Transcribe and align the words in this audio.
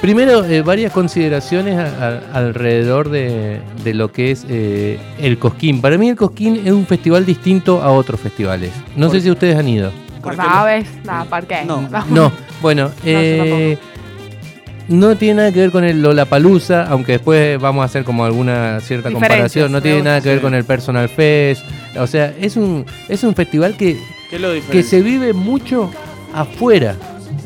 Primero, 0.00 0.44
eh, 0.44 0.62
varias 0.62 0.92
consideraciones 0.92 1.78
a- 1.78 2.20
a- 2.34 2.38
alrededor 2.38 3.08
de, 3.08 3.60
de 3.82 3.94
lo 3.94 4.12
que 4.12 4.30
es 4.30 4.46
eh, 4.48 4.98
el 5.18 5.38
Cosquín. 5.38 5.80
Para 5.80 5.96
mí 5.98 6.08
el 6.08 6.16
Cosquín 6.16 6.60
es 6.64 6.72
un 6.72 6.86
festival 6.86 7.24
distinto 7.26 7.82
a 7.82 7.90
otros 7.90 8.20
festivales. 8.20 8.70
No 8.94 9.10
sé 9.10 9.20
si 9.20 9.30
ustedes 9.30 9.56
han 9.56 9.68
ido. 9.68 9.90
Por 10.22 10.36
Porque 10.36 10.42
aves, 10.48 10.86
nada, 11.04 11.24
¿por 11.24 11.46
qué? 11.46 11.64
No. 11.64 11.88
No, 12.10 12.30
bueno, 12.60 12.90
eh, 13.04 13.78
no 14.88 15.16
tiene 15.16 15.34
nada 15.36 15.52
que 15.52 15.60
ver 15.60 15.70
con 15.70 15.82
el 15.84 16.02
Lollapalooza, 16.02 16.84
aunque 16.88 17.12
después 17.12 17.58
vamos 17.60 17.82
a 17.82 17.86
hacer 17.86 18.04
como 18.04 18.24
alguna 18.24 18.78
cierta 18.80 19.10
comparación. 19.10 19.72
No 19.72 19.80
tiene 19.82 20.02
nada 20.02 20.20
que 20.20 20.28
ver 20.28 20.40
con 20.40 20.54
el 20.54 20.64
Personal 20.64 21.08
Fest. 21.08 21.62
O 21.98 22.06
sea, 22.06 22.32
es 22.40 22.56
un, 22.56 22.84
es 23.08 23.24
un 23.24 23.34
festival 23.34 23.76
que, 23.76 23.98
¿Qué 24.30 24.36
es 24.36 24.42
lo 24.42 24.48
que 24.70 24.82
se 24.82 25.00
vive 25.00 25.32
mucho 25.32 25.90
afuera, 26.34 26.94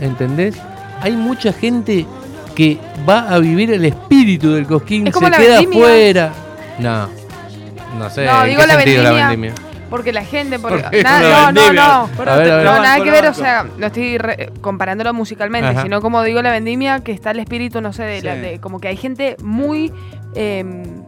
¿entendés? 0.01 0.57
Hay 1.01 1.12
mucha 1.12 1.53
gente 1.53 2.05
que 2.55 2.79
va 3.09 3.29
a 3.32 3.39
vivir 3.39 3.73
el 3.73 3.85
espíritu 3.85 4.52
del 4.52 4.66
Cosquín, 4.66 5.06
Es 5.06 5.15
como 5.15 5.27
se 5.27 5.30
la 5.33 5.37
queda 5.38 5.56
vendimia. 5.61 5.84
afuera. 5.87 6.33
No, 6.79 7.09
no 7.98 8.11
sé. 8.11 8.25
No, 8.27 8.42
¿en 8.45 8.48
digo 8.51 8.61
qué 8.62 8.66
la 8.66 8.75
sentido 8.75 9.02
la 9.02 9.12
vendimia. 9.12 9.52
Porque 9.91 10.12
la 10.12 10.25
gente. 10.25 10.59
Porque, 10.61 10.83
¿Por 10.83 10.91
qué 10.91 11.02
nada- 11.02 11.51
no, 11.51 11.73
no, 11.73 11.73
no. 11.73 12.11
Pero 12.16 12.30
A 12.30 12.37
ver, 12.37 12.47
te 12.47 12.52
a 12.52 12.56
ver. 12.59 12.65
No, 12.65 12.73
nada 12.83 13.02
que 13.02 13.11
ver, 13.11 13.27
o 13.27 13.34
sea, 13.34 13.66
no 13.77 13.87
estoy 13.87 14.19
re- 14.19 14.52
comparándolo 14.61 15.12
musicalmente, 15.12 15.70
Ajá. 15.70 15.83
sino 15.83 16.01
como 16.01 16.23
digo 16.23 16.41
la 16.42 16.52
vendimia, 16.52 17.01
que 17.01 17.11
está 17.11 17.33
el 17.33 17.41
espíritu, 17.41 17.80
no 17.80 17.92
sé, 17.92 18.05
de, 18.05 18.23
la- 18.23 18.37
de- 18.37 18.61
como 18.61 18.78
que 18.78 18.87
hay 18.87 18.97
gente 18.97 19.37
muy, 19.42 19.92
em, 20.37 21.00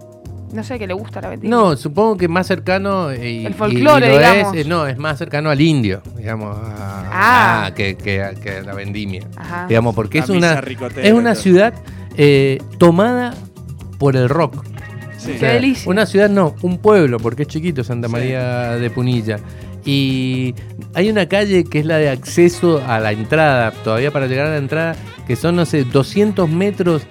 no 0.52 0.62
sé, 0.64 0.78
que 0.78 0.86
le 0.86 0.94
gusta 0.94 1.20
la 1.20 1.28
vendimia. 1.28 1.56
No, 1.56 1.76
supongo 1.76 2.16
que 2.16 2.28
más 2.28 2.46
cercano. 2.46 3.10
eh, 3.10 3.30
y- 3.30 3.46
El 3.46 3.54
folclore, 3.54 4.06
y 4.06 4.10
digamos. 4.18 4.54
es, 4.56 4.64
eh, 4.66 4.68
no, 4.68 4.86
es 4.86 4.98
más 4.98 5.18
cercano 5.18 5.50
al 5.50 5.60
indio, 5.60 6.02
digamos. 6.16 6.56
a- 6.56 7.08
Ah. 7.14 7.66
a- 7.66 7.74
que, 7.74 7.96
que, 7.96 8.22
a- 8.22 8.34
que 8.34 8.58
a 8.58 8.62
la 8.62 8.74
vendimia. 8.74 9.26
Ajá. 9.36 9.66
Digamos, 9.68 9.94
porque 9.94 10.18
La 10.18 10.24
es 10.24 10.30
una, 10.30 10.60
es 11.02 11.12
una 11.12 11.34
ciudad 11.34 11.74
eh, 12.16 12.58
tomada 12.78 13.34
por 13.98 14.16
el 14.16 14.28
rock. 14.28 14.64
Sí. 15.18 15.32
O 15.36 15.38
sea, 15.38 15.52
delicia. 15.52 15.88
Una 15.90 16.04
ciudad 16.06 16.28
no, 16.28 16.54
un 16.62 16.78
pueblo, 16.78 17.18
porque 17.18 17.42
es 17.42 17.48
chiquito 17.48 17.84
Santa 17.84 18.08
Sí. 18.08 18.12
María 18.12 18.70
de 18.72 18.90
Punilla. 18.90 19.38
Y 19.84 20.54
hay 20.94 21.10
una 21.10 21.26
calle 21.26 21.64
que 21.64 21.80
es 21.80 21.86
la 21.86 21.96
de 21.96 22.08
acceso 22.10 22.82
a 22.86 22.98
la 23.00 23.12
entrada, 23.12 23.70
todavía 23.84 24.10
para 24.10 24.26
llegar 24.26 24.46
a 24.46 24.50
la 24.50 24.56
entrada, 24.58 24.96
que 25.26 25.36
son, 25.36 25.56
no 25.56 25.64
sé, 25.66 25.84
200 25.84 26.48
metros 26.48 27.02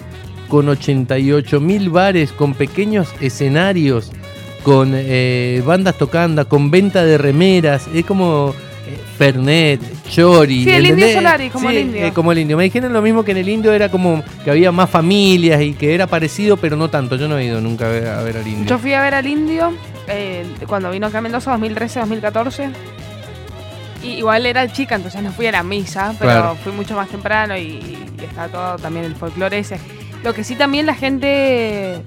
con 0.51 0.67
88 0.67 1.61
mil 1.61 1.89
bares, 1.89 2.33
con 2.33 2.53
pequeños 2.53 3.07
escenarios, 3.21 4.11
con 4.63 4.91
eh, 4.93 5.63
bandas 5.65 5.97
tocando, 5.97 6.45
con 6.49 6.69
venta 6.69 7.05
de 7.05 7.17
remeras. 7.17 7.87
Es 7.93 8.05
como 8.05 8.53
eh, 8.85 8.97
Fernet, 9.17 9.79
Chori. 10.09 10.65
Sí, 10.65 10.69
el 10.69 10.87
Indio. 10.87 11.13
Solari, 11.13 11.49
como 11.49 11.69
Sí, 11.69 11.77
el 11.77 11.81
Indio. 11.83 12.05
eh, 12.05 12.11
como 12.13 12.33
el 12.33 12.39
indio. 12.39 12.57
Me 12.57 12.63
dijeron 12.65 12.91
lo 12.91 13.01
mismo 13.01 13.23
que 13.23 13.31
en 13.31 13.37
el 13.37 13.47
indio 13.47 13.71
era 13.71 13.87
como 13.89 14.21
que 14.43 14.51
había 14.51 14.73
más 14.73 14.89
familias 14.89 15.61
y 15.61 15.71
que 15.73 15.95
era 15.95 16.05
parecido, 16.05 16.57
pero 16.57 16.75
no 16.75 16.89
tanto. 16.89 17.15
Yo 17.15 17.29
no 17.29 17.37
he 17.37 17.45
ido 17.45 17.61
nunca 17.61 17.85
a 17.85 17.89
ver, 17.89 18.07
a 18.09 18.21
ver 18.21 18.35
al 18.35 18.45
indio. 18.47 18.65
Yo 18.65 18.77
fui 18.77 18.91
a 18.93 19.01
ver 19.01 19.13
al 19.15 19.25
indio 19.27 19.71
eh, 20.09 20.43
cuando 20.67 20.91
vino 20.91 21.07
acá 21.07 21.19
a 21.19 21.21
Mendoza 21.21 21.57
2013-2014. 21.57 22.71
Y 24.03 24.07
igual 24.15 24.45
era 24.47 24.67
chica, 24.71 24.95
entonces 24.95 25.21
no 25.23 25.31
fui 25.31 25.45
a 25.47 25.51
la 25.53 25.63
misa, 25.63 26.13
pero 26.19 26.31
Claro. 26.31 26.57
fui 26.61 26.73
mucho 26.73 26.93
más 26.95 27.07
temprano 27.07 27.55
y, 27.55 27.61
y 27.61 27.97
está 28.21 28.47
todo 28.49 28.75
también 28.77 29.05
el 29.05 29.15
folclore 29.15 29.59
ese. 29.59 29.77
Lo 30.23 30.33
que 30.33 30.43
sí 30.43 30.55
también 30.55 30.85
la 30.85 30.93
gente 30.95 32.01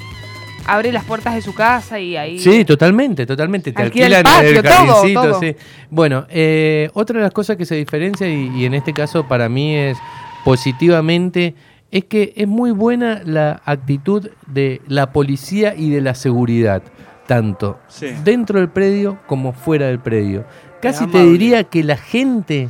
abre 0.66 0.92
las 0.92 1.04
puertas 1.04 1.34
de 1.34 1.42
su 1.42 1.54
casa 1.54 1.98
y 1.98 2.16
ahí... 2.16 2.38
Sí, 2.38 2.64
totalmente, 2.64 3.26
totalmente. 3.26 3.72
Te 3.72 3.82
Alquila 3.82 4.06
el 4.06 4.14
alquilan 4.14 4.44
el, 4.46 4.54
patio, 4.54 4.62
todo, 4.62 4.94
jardincito, 4.94 5.22
todo. 5.22 5.40
sí. 5.40 5.56
Bueno, 5.90 6.26
eh, 6.30 6.90
otra 6.94 7.18
de 7.18 7.24
las 7.24 7.32
cosas 7.32 7.56
que 7.56 7.66
se 7.66 7.74
diferencia, 7.74 8.28
y, 8.28 8.50
y 8.56 8.64
en 8.64 8.74
este 8.74 8.92
caso 8.92 9.26
para 9.26 9.48
mí 9.48 9.74
es 9.76 9.98
positivamente, 10.44 11.54
es 11.90 12.04
que 12.04 12.32
es 12.36 12.48
muy 12.48 12.70
buena 12.70 13.20
la 13.24 13.60
actitud 13.64 14.30
de 14.46 14.80
la 14.88 15.12
policía 15.12 15.74
y 15.76 15.90
de 15.90 16.00
la 16.00 16.14
seguridad, 16.14 16.82
tanto 17.26 17.78
Sí. 17.88 18.08
dentro 18.24 18.58
del 18.58 18.68
predio 18.68 19.18
como 19.26 19.52
fuera 19.52 19.86
del 19.86 19.98
predio. 19.98 20.44
Casi 20.80 21.06
te 21.06 21.24
diría 21.24 21.64
que 21.64 21.82
la 21.82 21.96
gente 21.96 22.68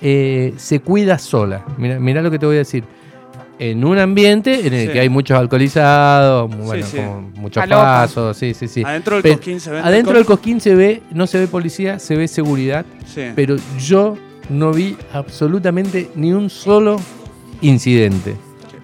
eh, 0.00 0.52
se 0.58 0.80
cuida 0.80 1.18
sola. 1.18 1.64
Mira, 1.78 1.98
mira 1.98 2.20
lo 2.22 2.30
que 2.30 2.38
te 2.38 2.44
voy 2.44 2.56
a 2.56 2.58
decir. 2.58 2.84
En 3.58 3.84
un 3.86 3.98
ambiente 3.98 4.66
en 4.66 4.74
el 4.74 4.86
Sí. 4.88 4.92
que 4.92 5.00
hay 5.00 5.08
muchos 5.08 5.38
alcoholizados, 5.38 6.54
bueno, 6.56 6.84
sí. 6.86 6.98
como 6.98 7.30
muchos 7.36 7.66
pasos, 7.66 8.36
sí, 8.36 8.52
sí, 8.52 8.68
sí. 8.68 8.82
Adentro 8.84 9.16
del 9.16 9.22
Pe- 9.22 9.32
cosquín 9.36 9.60
se 9.60 9.70
ve. 9.70 9.78
Adentro 9.80 10.14
del 10.14 10.26
cosquín 10.26 10.60
se 10.60 10.74
ve, 10.74 11.02
no 11.10 11.26
se 11.26 11.38
ve 11.38 11.46
policía, 11.46 11.98
se 11.98 12.16
ve 12.16 12.28
seguridad, 12.28 12.84
Sí. 13.06 13.22
pero 13.34 13.56
yo 13.78 14.18
no 14.50 14.72
vi 14.72 14.94
absolutamente 15.12 16.10
ni 16.16 16.32
un 16.34 16.50
solo 16.50 16.96
incidente. 17.62 18.36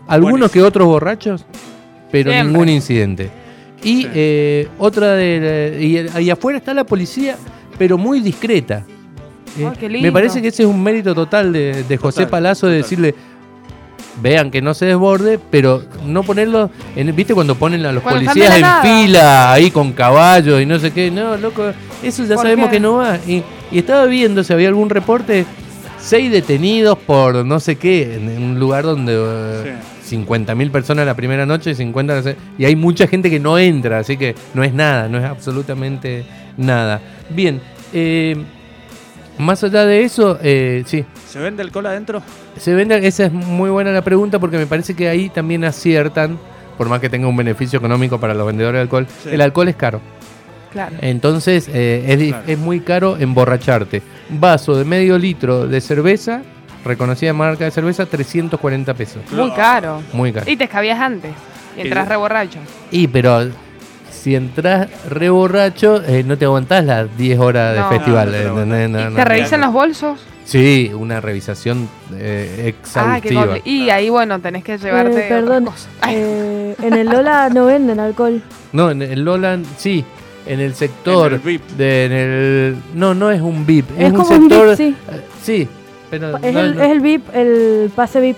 Algunos 0.08 0.40
Buenísimo. 0.40 0.52
que 0.62 0.66
otros 0.66 0.86
borrachos, 0.86 1.44
pero 2.10 2.30
Siempre. 2.30 2.52
ningún 2.52 2.68
incidente. 2.70 3.30
Y 3.82 4.02
Sí. 4.02 4.08
eh, 4.14 4.68
otra 4.78 5.12
de 5.14 5.78
y, 5.80 6.16
ahí 6.16 6.30
afuera 6.30 6.58
está 6.58 6.72
la 6.72 6.84
policía, 6.84 7.36
pero 7.78 7.98
muy 7.98 8.20
discreta. 8.20 8.84
Eh, 9.58 10.00
me 10.00 10.10
parece 10.10 10.40
que 10.40 10.48
ese 10.48 10.62
es 10.62 10.68
un 10.68 10.82
mérito 10.82 11.14
total 11.14 11.52
de, 11.52 11.84
de 11.86 11.96
José 11.98 12.20
Total, 12.20 12.30
Palazzo 12.30 12.66
de 12.68 12.78
total. 12.78 12.82
decirle 12.82 13.14
vean 14.20 14.50
que 14.50 14.60
no 14.60 14.74
se 14.74 14.86
desborde, 14.86 15.38
pero 15.50 15.82
no 16.06 16.22
ponerlo, 16.22 16.70
en, 16.96 17.14
¿viste 17.16 17.34
cuando 17.34 17.54
ponen 17.54 17.84
a 17.86 17.92
los 17.92 18.02
Cuando 18.02 18.20
policías 18.30 18.54
en 18.56 18.60
nada. 18.62 18.82
fila 18.82 19.52
ahí 19.52 19.70
con 19.70 19.92
caballos 19.92 20.60
y 20.60 20.66
no 20.66 20.78
sé 20.78 20.90
qué? 20.92 21.10
No, 21.10 21.36
loco, 21.36 21.64
eso 22.02 22.22
ya 22.24 22.34
¿Por 22.34 22.44
sabemos 22.44 22.68
qué? 22.68 22.76
que 22.76 22.80
no 22.80 22.96
va. 22.96 23.16
Y, 23.26 23.42
y 23.70 23.78
estaba 23.78 24.04
viendo 24.06 24.44
si 24.44 24.52
había 24.52 24.68
algún 24.68 24.90
reporte, 24.90 25.46
seis 25.98 26.30
detenidos 26.30 26.98
por 26.98 27.44
no 27.46 27.58
sé 27.60 27.76
qué, 27.76 28.16
en, 28.16 28.28
en 28.28 28.42
un 28.42 28.60
lugar 28.60 28.84
donde 28.84 29.14
eh, 29.14 29.74
50.000 30.08 30.70
personas 30.70 31.06
la 31.06 31.14
primera 31.14 31.46
noche 31.46 31.70
y 31.70 31.74
50 31.74 32.14
la 32.14 32.22
se- 32.22 32.36
y 32.58 32.64
hay 32.66 32.76
mucha 32.76 33.06
gente 33.06 33.30
que 33.30 33.40
no 33.40 33.58
entra, 33.58 33.98
así 34.00 34.16
que 34.18 34.34
no 34.52 34.62
es 34.62 34.74
nada, 34.74 35.08
no 35.08 35.18
es 35.18 35.24
absolutamente 35.24 36.24
nada. 36.58 37.00
Bien, 37.30 37.60
eh, 37.94 38.36
más 39.38 39.62
allá 39.64 39.84
de 39.86 40.02
eso, 40.04 40.38
eh, 40.42 40.82
sí, 40.86 41.04
¿Se 41.28 41.38
vende 41.38 41.62
alcohol 41.62 41.86
adentro? 41.86 42.22
se 42.58 42.74
vende, 42.74 43.06
esa 43.06 43.24
es 43.26 43.32
muy 43.32 43.70
buena 43.70 43.90
la 43.92 44.02
pregunta 44.02 44.38
porque 44.38 44.58
me 44.58 44.66
parece 44.66 44.94
que 44.94 45.08
ahí 45.08 45.28
también 45.30 45.64
aciertan, 45.64 46.38
por 46.78 46.88
más 46.88 47.00
que 47.00 47.08
tenga 47.08 47.26
un 47.28 47.36
beneficio 47.36 47.78
económico 47.78 48.18
para 48.20 48.34
los 48.34 48.46
vendedores 48.46 48.78
de 48.78 48.82
alcohol, 48.82 49.06
Sí. 49.22 49.30
el 49.32 49.40
alcohol 49.40 49.68
es 49.68 49.76
caro. 49.76 50.00
Claro. 50.72 50.96
Entonces 51.02 51.68
eh, 51.72 52.04
es, 52.08 52.18
di- 52.18 52.28
Claro. 52.30 52.44
es 52.46 52.58
muy 52.58 52.80
caro 52.80 53.16
emborracharte. 53.18 54.02
Vaso 54.30 54.74
de 54.76 54.84
medio 54.86 55.18
litro 55.18 55.66
de 55.66 55.80
cerveza, 55.82 56.42
reconocida 56.84 57.32
marca 57.34 57.64
de 57.66 57.70
cerveza, 57.70 58.06
340 58.06 58.94
pesos. 58.94 59.22
Muy 59.32 59.50
caro. 59.52 60.02
Muy 60.14 60.32
caro. 60.32 60.50
Y 60.50 60.56
te 60.56 60.64
escabías 60.64 60.98
antes. 60.98 61.30
Y 61.76 61.82
entras 61.82 62.06
Y- 62.06 62.08
re 62.08 62.16
borracho. 62.16 62.58
Y 62.90 63.06
pero 63.08 63.50
si 64.22 64.34
entras 64.36 64.88
re 65.10 65.28
borracho, 65.30 66.02
eh, 66.06 66.22
no 66.24 66.38
te 66.38 66.44
aguantás 66.44 66.84
las 66.84 67.16
10 67.18 67.38
horas 67.40 67.74
de 67.74 67.80
No. 67.80 67.88
festival. 67.88 68.26
No, 68.26 68.32
no 68.32 68.38
te 68.38 68.44
lo 68.44 68.62
¿entendés? 68.62 68.86
aguantás. 68.86 68.90
No, 68.92 69.00
¿Y 69.00 69.04
no, 69.10 69.16
¿Te 69.16 69.22
no. 69.22 69.24
revisan 69.24 69.60
los 69.62 69.72
bolsos? 69.72 70.20
Sí, 70.44 70.90
una 70.94 71.20
revisión 71.20 71.88
eh, 72.16 72.74
Ah, 72.94 73.18
exhaustiva. 73.18 73.58
Y 73.64 73.90
ahí, 73.90 74.08
bueno, 74.10 74.38
tenés 74.40 74.62
que 74.64 74.76
llevarte. 74.78 75.26
Eh, 75.26 75.28
perdón, 75.28 75.68
eh, 76.08 76.74
en 76.82 76.94
el 76.94 77.08
Lola 77.08 77.48
no 77.48 77.66
venden 77.66 78.00
alcohol. 78.00 78.42
no, 78.72 78.90
en 78.90 79.02
el 79.02 79.24
Lolan, 79.24 79.64
sí. 79.76 80.04
En 80.44 80.58
el 80.58 80.74
sector 80.74 81.28
En 81.28 81.34
el 81.34 81.38
VIP. 81.40 81.62
de 81.76 82.04
en 82.06 82.12
el 82.12 82.76
no 82.94 83.14
no 83.14 83.30
es 83.30 83.40
un 83.40 83.64
VIP 83.64 83.88
es, 83.96 84.06
Es 84.06 84.10
un 84.10 84.16
como 84.16 84.30
un 84.30 84.48
sector 84.50 84.68
VIP, 84.70 84.76
sí. 84.76 84.96
eh, 85.12 85.20
sí 85.40 85.68
pero 86.10 86.36
Es, 86.38 86.52
no, 86.52 86.60
el, 86.60 86.74
no. 86.76 86.82
es 86.82 86.90
el 86.90 87.00
VIP, 87.00 87.22
el 87.32 87.90
pase 87.94 88.20
VIP. 88.20 88.36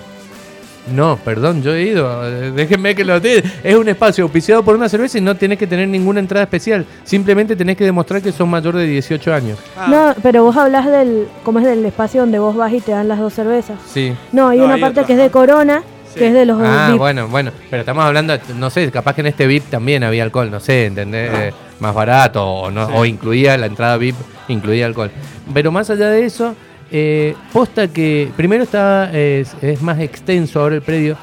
No, 0.93 1.17
perdón, 1.25 1.63
yo 1.63 1.75
he 1.75 1.83
ido. 1.83 2.21
eh, 2.29 2.51
Déjenme 2.51 2.95
que 2.95 3.05
lo 3.05 3.19
diga. 3.19 3.43
Es 3.63 3.75
un 3.75 3.89
espacio 3.89 4.25
auspiciado 4.25 4.63
por 4.63 4.77
una 4.77 4.89
cerveza 4.89 5.17
y 5.17 5.21
no 5.23 5.35
tenés 5.35 5.59
que 5.59 5.67
tener 5.67 5.89
ninguna 5.89 6.21
entrada 6.21 6.45
especial. 6.45 6.85
Simplemente 7.05 7.57
tenés 7.57 7.77
que 7.77 7.85
demostrar 7.85 8.21
que 8.21 8.33
sos 8.33 8.47
mayor 8.47 8.77
de 8.77 8.87
18 8.87 9.33
años. 9.33 9.59
Ah, 9.79 9.87
No, 9.89 10.15
pero 10.23 10.45
vos 10.45 10.57
hablas 10.57 10.85
del, 10.87 11.27
¿cómo 11.43 11.59
es 11.61 11.65
del 11.65 11.85
espacio 11.87 12.21
donde 12.21 12.39
vos 12.39 12.55
vas 12.55 12.73
y 12.73 12.81
te 12.81 12.93
dan 12.93 13.09
las 13.09 13.19
dos 13.19 13.33
cervezas? 13.33 13.79
Sí. 13.91 14.13
No, 14.33 14.49
hay 14.49 14.59
No, 14.59 14.67
una 14.67 14.75
hay 14.75 14.81
parte 14.83 15.01
otra, 15.01 15.07
que 15.07 15.13
es 15.15 15.19
de. 15.19 15.31
Corona, 15.31 15.83
Sí. 16.13 16.19
que 16.21 16.29
es 16.29 16.35
de 16.35 16.45
los 16.45 16.61
Ah, 16.63 16.89
VIP. 16.91 16.99
bueno, 16.99 17.29
bueno. 17.29 17.51
Pero 17.71 17.81
estamos 17.81 18.05
hablando, 18.05 18.37
no 18.57 18.69
sé, 18.71 18.91
capaz 18.91 19.15
que 19.15 19.23
en 19.23 19.29
este 19.29 19.47
VIP 19.47 19.71
también 19.71 20.05
había 20.05 20.23
alcohol, 20.23 20.51
no 20.51 20.61
sé, 20.61 20.87
¿entendés? 20.87 21.31
Eh, 21.35 21.53
más 21.81 21.95
barato 21.95 22.45
o, 22.47 22.71
no, 22.71 22.87
Sí. 22.89 22.93
o 22.95 23.05
incluía 23.07 23.57
la 23.57 23.67
entrada 23.67 23.97
VIP, 23.97 24.17
incluía 24.49 24.85
alcohol. 24.87 25.11
Pero 25.53 25.73
más 25.73 25.89
allá 25.91 26.09
de 26.11 26.25
eso, 26.27 26.55
eh, 26.91 27.35
posta 27.53 27.89
que 27.89 28.31
primero 28.37 28.63
está 28.65 29.11
es, 29.13 29.55
es 29.63 29.81
más 29.83 29.99
extenso 30.01 30.61
ahora 30.61 30.77
el 30.77 30.83
predio. 30.83 31.17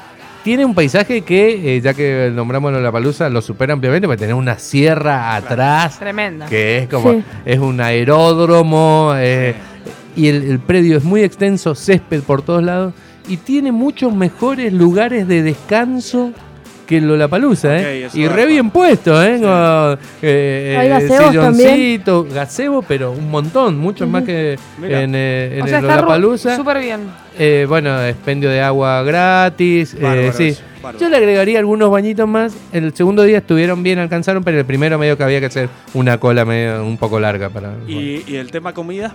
Tiene 0.44 0.64
un 0.64 0.74
paisaje 0.74 1.20
que, 1.22 1.76
eh, 1.76 1.80
ya 1.80 1.94
que 1.94 2.32
nombramos 2.34 2.72
la 2.72 2.90
palusa, 2.90 3.28
lo 3.28 3.40
supera 3.40 3.74
ampliamente, 3.74 4.08
porque 4.08 4.18
tenés 4.20 4.34
una 4.34 4.58
sierra 4.58 5.36
atrás. 5.36 6.00
Tremenda. 6.00 6.46
que 6.46 6.78
es 6.78 6.88
como 6.88 7.12
Sí. 7.12 7.22
es 7.44 7.58
un 7.60 7.80
aeródromo 7.80 9.12
eh, 9.16 9.54
y 10.16 10.26
el, 10.26 10.42
el 10.42 10.58
predio 10.58 10.96
es 10.98 11.04
muy 11.04 11.22
extenso, 11.22 11.74
césped 11.76 12.22
por 12.22 12.42
todos 12.42 12.62
lados 12.62 12.92
y 13.28 13.36
tiene 13.36 13.70
muchos 13.70 14.12
mejores 14.14 14.72
lugares 14.72 15.28
de 15.28 15.42
descanso 15.44 16.32
que 16.92 16.98
el 16.98 17.08
Lollapalooza, 17.08 17.78
¿eh? 17.78 18.08
Y 18.14 18.28
re 18.28 18.46
bien 18.46 18.70
puesto, 18.70 19.22
¿eh? 19.22 19.36
Sí. 19.38 19.42
Con, 19.42 19.98
eh, 20.22 20.76
Hay 20.78 20.86
eh, 20.86 20.90
gazebos 20.90 21.34
también. 21.34 21.70
silloncito, 21.74 22.24
gazebo, 22.32 22.82
pero 22.82 23.12
un 23.12 23.30
montón, 23.30 23.78
mucho 23.78 24.06
más 24.06 24.24
que 24.24 24.58
Mira. 24.78 25.02
en, 25.02 25.14
eh, 25.14 25.56
en 25.56 25.62
o 25.62 25.66
sea, 25.66 25.78
el 25.78 25.84
Lollapalooza. 25.86 26.56
súper 26.56 26.78
bien. 26.80 27.00
Eh, 27.38 27.64
bueno, 27.68 28.04
expendio 28.04 28.50
de 28.50 28.60
agua 28.60 29.02
gratis. 29.02 29.94
eh, 29.98 30.32
sí. 30.36 30.56
bárbaro. 30.82 30.98
Yo 30.98 31.08
le 31.08 31.16
agregaría 31.16 31.58
algunos 31.58 31.90
bañitos 31.90 32.28
más. 32.28 32.54
El 32.72 32.92
segundo 32.94 33.22
día 33.22 33.38
estuvieron 33.38 33.82
bien, 33.82 33.98
alcanzaron, 33.98 34.44
pero 34.44 34.58
el 34.58 34.64
primero 34.64 34.98
medio 34.98 35.16
que 35.16 35.24
había 35.24 35.40
que 35.40 35.46
hacer 35.46 35.68
una 35.94 36.18
cola 36.18 36.44
medio 36.44 36.84
un 36.84 36.98
poco 36.98 37.18
larga 37.20 37.48
para. 37.48 37.72
¿Y, 37.88 38.22
y 38.26 38.36
el 38.36 38.50
tema 38.50 38.72
comida? 38.74 39.14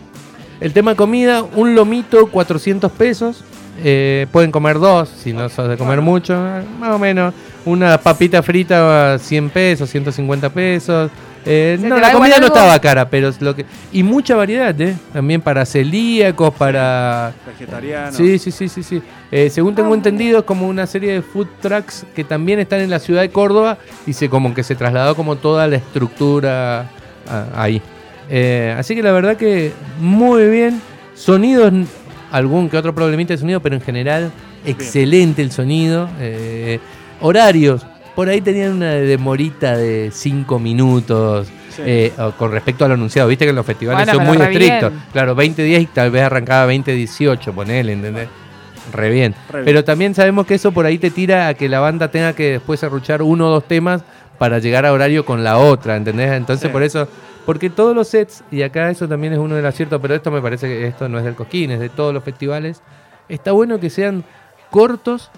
El 0.60 0.74
tema 0.74 0.96
comida, 0.96 1.44
un 1.44 1.76
lomito, 1.76 2.28
400 2.28 2.92
pesos. 2.92 3.44
Eh, 3.84 4.28
pueden 4.32 4.52
comer 4.52 4.80
dos, 4.80 5.10
si 5.10 5.34
no 5.34 5.50
sos 5.50 5.70
de 5.70 5.78
comer 5.78 6.02
mucho, 6.02 6.36
más 6.80 6.92
o 6.92 7.00
menos. 7.00 7.34
Una 7.66 7.98
papita 7.98 8.42
frita, 8.42 9.18
100 9.20 9.50
pesos, 9.50 9.90
150 9.90 10.50
pesos. 10.50 11.12
Eh, 11.50 11.78
¿Se 11.80 11.88
no, 11.88 11.96
la 11.96 12.08
da 12.08 12.14
comida 12.14 12.40
no 12.40 12.48
estaba 12.48 12.78
cara, 12.80 13.10
pero 13.10 13.30
es 13.30 13.42
lo 13.42 13.56
que. 13.56 13.66
Y 13.94 14.04
mucha 14.04 14.36
variedad, 14.36 14.80
¿eh? 14.82 14.96
También 15.14 15.40
para 15.42 15.66
celíacos, 15.66 16.54
para. 16.54 17.34
Vegetariano. 17.46 18.12
Sí, 18.12 18.38
sí, 18.38 18.52
sí, 18.52 18.68
sí, 18.68 18.84
sí. 18.84 19.02
Eh, 19.32 19.50
según 19.50 19.74
tengo 19.74 19.94
Ah, 19.94 19.96
entendido, 19.96 20.40
es 20.40 20.46
como 20.46 20.68
una 20.68 20.86
serie 20.88 21.14
de 21.14 21.22
food 21.22 21.48
trucks 21.62 22.06
que 22.16 22.24
también 22.26 22.60
están 22.60 22.82
en 22.82 22.90
la 22.90 23.00
ciudad 23.00 23.22
de 23.22 23.30
Córdoba 23.30 23.78
y 24.06 24.14
se 24.14 24.30
como 24.30 24.54
que 24.54 24.64
se 24.64 24.76
trasladó 24.76 25.16
como 25.16 25.38
toda 25.38 25.68
la 25.68 25.78
estructura 25.78 26.90
ah, 27.30 27.46
ahí. 27.56 27.82
Eh, 28.30 28.76
así 28.78 28.94
que 28.96 29.02
la 29.02 29.14
verdad 29.14 29.38
que 29.38 29.72
muy 30.00 30.48
bien. 30.50 30.82
Sonidos, 31.16 31.72
algún 32.38 32.69
que 32.69 32.78
otro 32.78 32.94
problemita 32.95 33.34
de 33.34 33.38
sonido, 33.38 33.60
pero 33.62 33.75
en 33.75 33.81
general 33.81 34.31
excelente 34.66 35.42
el 35.42 35.51
sonido. 35.51 36.10
Eh, 36.19 36.80
horarios, 37.22 37.86
por 38.16 38.30
ahí 38.30 38.42
tenían 38.42 38.74
una 38.74 38.92
demorita 38.94 39.75
de 39.78 40.10
5 40.13 40.60
minutos. 40.60 41.48
Sí. 41.69 41.84
eh, 41.86 42.12
con 42.39 42.51
respecto 42.51 42.86
al 42.86 42.94
anunciado, 42.94 43.28
viste 43.30 43.45
que 43.45 43.51
en 43.51 43.56
los 43.56 43.66
festivales 43.66 44.04
Bueno, 44.07 44.18
son 44.19 44.28
muy 44.28 44.44
estrictos. 44.48 44.92
bien. 44.92 45.04
Claro, 45.13 45.36
20 45.36 45.62
días 45.63 45.81
y 45.84 45.86
tal 45.86 46.10
vez 46.10 46.24
arrancaba 46.24 46.66
20, 46.66 46.92
18, 46.92 47.54
ponele, 47.54 47.94
¿entendés? 47.94 48.28
Re 48.94 49.12
bien. 49.12 49.36
Re 49.51 49.60
bien. 49.60 49.66
Pero 49.66 49.83
también 49.83 50.16
sabemos 50.16 50.48
que 50.48 50.56
eso 50.56 50.72
por 50.72 50.88
ahí 50.88 50.98
te 50.98 51.12
tira 51.12 51.50
a 51.50 51.54
que 51.54 51.69
la 51.69 51.80
banda 51.80 52.10
tenga 52.10 52.33
que 52.33 52.54
después 52.54 52.83
arruchar 52.83 53.22
uno 53.22 53.48
o 53.48 53.51
dos 53.51 53.68
temas 53.68 54.01
para 54.40 54.57
llegar 54.57 54.88
a 54.88 54.92
horario 54.94 55.24
con 55.24 55.44
la 55.44 55.60
otra, 55.60 55.98
¿entendés? 55.98 56.31
Entonces 56.31 56.68
Sí. 56.68 56.74
por 56.74 56.81
eso, 56.81 57.07
porque 57.48 57.70
todos 57.70 57.96
los 57.96 58.10
sets, 58.10 58.44
y 58.52 58.62
acá 58.62 58.90
eso 58.90 59.08
también 59.08 59.32
es 59.32 59.40
uno 59.40 59.56
del 59.56 59.66
acierto, 59.66 60.02
pero 60.02 60.14
esto 60.14 60.30
me 60.32 60.42
parece 60.42 60.68
que 60.68 60.86
esto 60.86 61.08
no 61.08 61.18
es 61.18 61.24
del 61.24 61.34
Cosquín, 61.34 61.72
es 61.72 61.80
de 61.80 61.88
todos 61.88 62.14
los 62.14 62.22
festivales, 62.22 62.82
está 63.30 63.54
bueno 63.54 63.80
que 63.80 63.90
sean 63.90 64.26
cortos, 64.70 65.32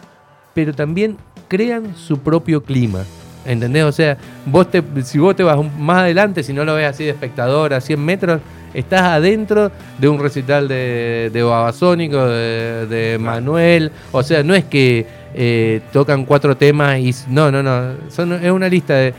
pero 0.55 0.73
también 0.73 1.17
crean 1.47 1.95
su 1.95 2.17
propio 2.17 2.63
clima. 2.63 3.03
¿Entendés? 3.45 3.83
O 3.83 3.91
sea, 3.91 4.17
vos 4.47 4.71
te, 4.71 4.83
si 5.03 5.19
vos 5.19 5.35
te 5.35 5.43
vas 5.43 5.59
más 5.77 5.99
adelante, 5.99 6.41
si 6.41 6.51
no 6.51 6.65
lo 6.65 6.73
ves 6.73 6.87
así 6.87 7.03
de 7.03 7.11
espectador 7.11 7.75
a 7.75 7.79
100 7.79 8.03
metros, 8.03 8.41
estás 8.73 9.03
adentro 9.03 9.71
de 9.99 10.09
un 10.09 10.19
recital 10.19 10.67
de, 10.67 11.29
de 11.31 11.43
Babasónico, 11.43 12.25
de, 12.25 12.87
de 12.87 13.19
Manuel. 13.19 13.91
O 14.11 14.23
sea, 14.23 14.41
no 14.41 14.55
es 14.55 14.65
que 14.65 15.05
eh, 15.35 15.81
tocan 15.93 16.25
cuatro 16.25 16.57
temas 16.57 16.97
y. 16.97 17.13
No, 17.27 17.51
no, 17.51 17.61
no. 17.61 17.93
Son, 18.09 18.33
es 18.33 18.51
una 18.51 18.67
lista 18.67 18.95
de, 18.95 19.13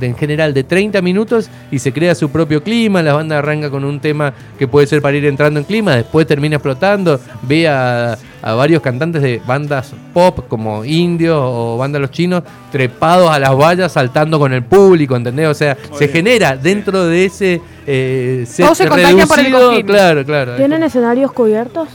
de, 0.00 0.06
en 0.06 0.16
general 0.16 0.52
de 0.54 0.64
30 0.64 1.00
minutos 1.02 1.48
y 1.70 1.78
se 1.78 1.92
crea 1.92 2.14
su 2.14 2.30
propio 2.30 2.62
clima. 2.62 3.02
La 3.02 3.12
banda 3.12 3.38
arranca 3.38 3.70
con 3.70 3.84
un 3.84 4.00
tema 4.00 4.32
que 4.58 4.66
puede 4.66 4.86
ser 4.86 5.00
para 5.02 5.16
ir 5.16 5.24
entrando 5.26 5.60
en 5.60 5.64
clima, 5.66 5.94
después 5.96 6.26
termina 6.26 6.56
explotando. 6.56 7.20
Ve 7.42 7.68
a, 7.68 8.16
a 8.42 8.54
varios 8.54 8.80
cantantes 8.82 9.20
de 9.22 9.40
bandas 9.46 9.92
pop 10.14 10.46
como 10.48 10.84
indios 10.84 11.38
o 11.40 11.76
bandas 11.76 12.00
los 12.00 12.10
chinos 12.10 12.42
trepados 12.72 13.30
a 13.30 13.38
las 13.38 13.54
vallas 13.54 13.92
saltando 13.92 14.38
con 14.38 14.52
el 14.52 14.62
público, 14.64 15.14
¿entendés? 15.14 15.46
O 15.48 15.54
sea, 15.54 15.76
Muy 15.90 15.98
se 15.98 16.06
bien. 16.06 16.16
genera 16.16 16.56
dentro 16.56 17.06
de 17.06 17.26
ese 17.26 17.60
eh, 17.86 18.44
set 18.48 18.64
Todos 18.64 18.78
se 18.78 18.88
contagian 18.88 19.28
por 19.28 19.38
el 19.38 19.44
reducido, 19.46 19.68
cojín. 19.70 19.86
Claro, 19.86 20.24
claro. 20.24 20.56
¿Tienen 20.56 20.82
escenarios 20.82 21.30
cubiertos? 21.32 21.88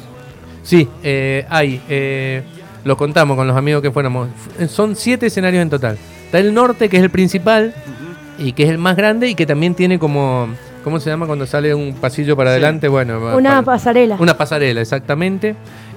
Sí, 0.63 0.87
eh, 1.03 1.45
hay. 1.49 1.81
eh, 1.89 2.43
lo 2.83 2.95
contamos 2.95 3.35
con 3.35 3.47
los 3.47 3.57
amigos 3.57 3.81
que 3.81 3.89
fuéramos. 3.89 4.29
Son 4.69 4.95
siete 4.95 5.25
escenarios 5.25 5.61
en 5.63 5.69
total. 5.71 5.97
Está 6.25 6.39
el 6.39 6.53
norte, 6.53 6.89
que 6.89 6.97
es 6.97 7.03
el 7.03 7.09
principal 7.09 7.73
y 8.37 8.51
que 8.53 8.63
es 8.63 8.69
el 8.69 8.77
más 8.77 8.95
grande 8.95 9.29
y 9.29 9.35
que 9.35 9.45
también 9.45 9.75
tiene 9.75 9.99
como. 9.99 10.47
¿Cómo 10.83 10.99
se 10.99 11.09
llama 11.09 11.25
cuando 11.25 11.47
sale 11.47 11.73
un 11.73 11.95
pasillo 11.95 12.35
para 12.37 12.51
Sí. 12.51 12.53
adelante? 12.53 12.87
Bueno, 12.87 13.17
Una 13.35 13.49
para- 13.49 13.61
pasarela. 13.63 14.17
una 14.19 14.37
pasarela, 14.37 14.81
exactamente. 14.81 15.55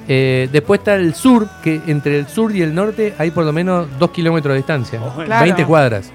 Eh, 0.09 0.49
después 0.51 0.79
está 0.81 0.95
el 0.95 1.15
sur, 1.15 1.47
que 1.63 1.83
entre 1.89 2.19
el 2.19 2.27
sur 2.27 2.57
y 2.57 2.63
el 2.63 2.75
norte 2.75 3.13
hay 3.19 3.31
por 3.31 3.45
lo 3.45 3.53
menos 3.53 3.87
dos 3.99 4.11
kilómetros 4.13 4.53
de 4.55 4.57
distancia. 4.59 4.99
Ojo, 5.03 5.23
Claro. 5.25 5.45
20 5.45 5.67
cuadras. 5.67 6.11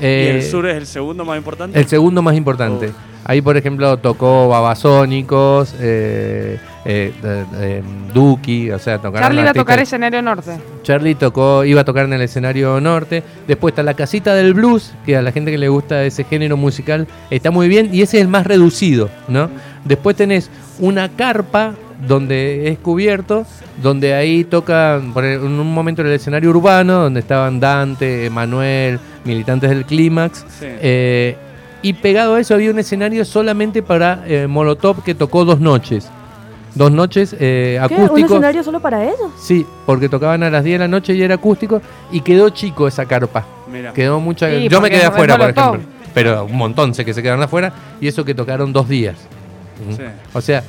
¿Y 0.00 0.04
Eh, 0.04 0.30
el 0.36 0.42
sur 0.44 0.66
es 0.68 0.76
el 0.76 0.86
segundo 0.86 1.24
más 1.24 1.36
importante? 1.36 1.76
el 1.76 1.86
segundo 1.88 2.22
más 2.22 2.36
importante. 2.36 2.90
Oh. 2.90 3.15
Ahí, 3.28 3.42
por 3.42 3.56
ejemplo, 3.56 3.96
tocó 3.96 4.48
Babasónicos, 4.48 5.74
eh, 5.80 6.60
eh, 6.84 7.12
eh, 7.24 7.44
eh, 7.56 7.82
Duki, 8.14 8.70
o 8.70 8.78
sea, 8.78 8.98
tocaron 8.98 9.22
Charlie 9.26 9.42
va 9.42 9.50
a 9.50 9.54
tocar 9.54 9.80
escenario 9.80 10.22
norte. 10.22 10.52
Charlie 10.84 11.16
tocó, 11.16 11.64
iba 11.64 11.80
a 11.80 11.84
tocar 11.84 12.04
en 12.04 12.12
el 12.12 12.22
escenario 12.22 12.80
norte. 12.80 13.24
Después 13.48 13.72
está 13.72 13.82
la 13.82 13.94
casita 13.94 14.32
del 14.34 14.54
blues, 14.54 14.94
que 15.04 15.16
a 15.16 15.22
la 15.22 15.32
gente 15.32 15.50
que 15.50 15.58
le 15.58 15.68
gusta 15.68 16.04
ese 16.04 16.22
género 16.22 16.56
musical 16.56 17.08
está 17.28 17.50
muy 17.50 17.66
bien. 17.66 17.92
Y 17.92 18.02
ese 18.02 18.18
es 18.18 18.22
el 18.22 18.28
más 18.28 18.46
reducido, 18.46 19.10
¿no? 19.26 19.50
Después 19.84 20.14
tenés 20.14 20.48
una 20.78 21.08
carpa 21.08 21.74
donde 22.06 22.68
es 22.68 22.78
cubierto, 22.78 23.44
donde 23.82 24.14
ahí 24.14 24.44
tocan 24.44 25.12
por 25.12 25.24
en 25.24 25.42
un 25.42 25.74
momento 25.74 26.02
en 26.02 26.08
el 26.08 26.14
escenario 26.14 26.50
urbano, 26.50 27.02
donde 27.02 27.18
estaban 27.18 27.58
Dante, 27.58 28.26
Emanuel, 28.26 29.00
militantes 29.24 29.70
del 29.70 29.84
Clímax. 29.84 30.44
Sí. 30.60 30.66
Eh, 30.80 31.36
y 31.86 31.92
pegado 31.92 32.34
a 32.34 32.40
eso 32.40 32.52
había 32.52 32.72
un 32.72 32.80
escenario 32.80 33.24
solamente 33.24 33.80
para 33.80 34.24
eh, 34.26 34.48
Molotov 34.48 35.04
que 35.04 35.14
tocó 35.14 35.44
dos 35.44 35.60
noches. 35.60 36.08
Dos 36.74 36.90
noches 36.90 37.36
eh, 37.38 37.80
¿Qué? 37.88 37.94
¿Un 37.94 38.24
escenario 38.24 38.64
solo 38.64 38.80
para 38.80 39.04
eso? 39.04 39.32
Sí, 39.38 39.64
porque 39.86 40.08
tocaban 40.08 40.42
a 40.42 40.50
las 40.50 40.64
10 40.64 40.74
de 40.74 40.78
la 40.80 40.88
noche 40.88 41.14
y 41.14 41.22
era 41.22 41.36
acústico 41.36 41.80
y 42.10 42.22
quedó 42.22 42.48
chico 42.50 42.88
esa 42.88 43.06
carpa. 43.06 43.46
Mira. 43.72 43.92
Quedó 43.92 44.18
mucha. 44.18 44.50
Sí, 44.50 44.68
Yo 44.68 44.80
me 44.80 44.90
quedé 44.90 45.04
afuera, 45.04 45.38
por 45.38 45.50
ejemplo. 45.50 45.80
Pero 46.12 46.44
un 46.46 46.56
montón 46.56 46.92
sé 46.92 47.04
que 47.04 47.14
se 47.14 47.22
quedaron 47.22 47.44
afuera 47.44 47.72
y 48.00 48.08
eso 48.08 48.24
que 48.24 48.34
tocaron 48.34 48.72
dos 48.72 48.88
días. 48.88 49.16
Sí. 49.96 50.02
O 50.32 50.40
sea, 50.40 50.64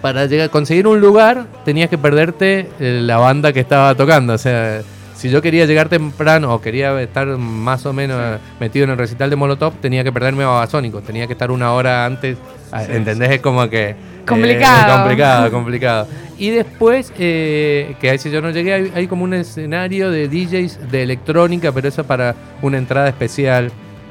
para 0.00 0.26
llegar, 0.26 0.48
conseguir 0.48 0.86
un 0.86 1.00
lugar 1.00 1.46
tenías 1.64 1.90
que 1.90 1.98
perderte 1.98 2.70
eh, 2.78 3.00
la 3.02 3.16
banda 3.16 3.52
que 3.52 3.58
estaba 3.58 3.96
tocando. 3.96 4.34
O 4.34 4.38
sea, 4.38 4.80
si 5.22 5.30
yo 5.30 5.40
quería 5.40 5.66
llegar 5.66 5.88
temprano 5.88 6.52
o 6.52 6.60
quería 6.60 7.00
estar 7.00 7.26
más 7.38 7.86
o 7.86 7.92
menos 7.92 8.40
metido 8.58 8.84
en 8.84 8.90
el 8.90 8.98
recital 8.98 9.30
de 9.30 9.36
Molotov, 9.36 9.74
tenía 9.74 10.02
que 10.02 10.10
perderme 10.10 10.42
a 10.42 10.48
Babasónicos. 10.48 11.04
Tenía 11.04 11.28
que 11.28 11.34
estar 11.34 11.52
una 11.52 11.72
hora 11.72 12.04
antes. 12.04 12.36
Sí, 12.36 12.92
¿Entendés? 12.92 13.30
Es 13.30 13.40
como 13.40 13.68
que. 13.70 13.90
eh, 13.90 13.96
Complicado. 14.26 14.98
complicado, 14.98 15.50
complicado. 15.52 16.08
Y 16.38 16.50
después, 16.50 17.12
eh, 17.20 17.94
que 18.00 18.10
ahí 18.10 18.18
si 18.18 18.32
yo 18.32 18.42
no 18.42 18.50
llegué, 18.50 18.72
hay, 18.74 18.92
hay 18.96 19.06
como 19.06 19.22
un 19.22 19.34
escenario 19.34 20.10
de 20.10 20.26
DJs 20.26 20.90
de 20.90 21.04
electrónica, 21.04 21.70
pero 21.70 21.86
eso 21.86 22.02
para 22.02 22.34
una 22.60 22.78
entrada 22.78 23.08
especial. 23.08 23.70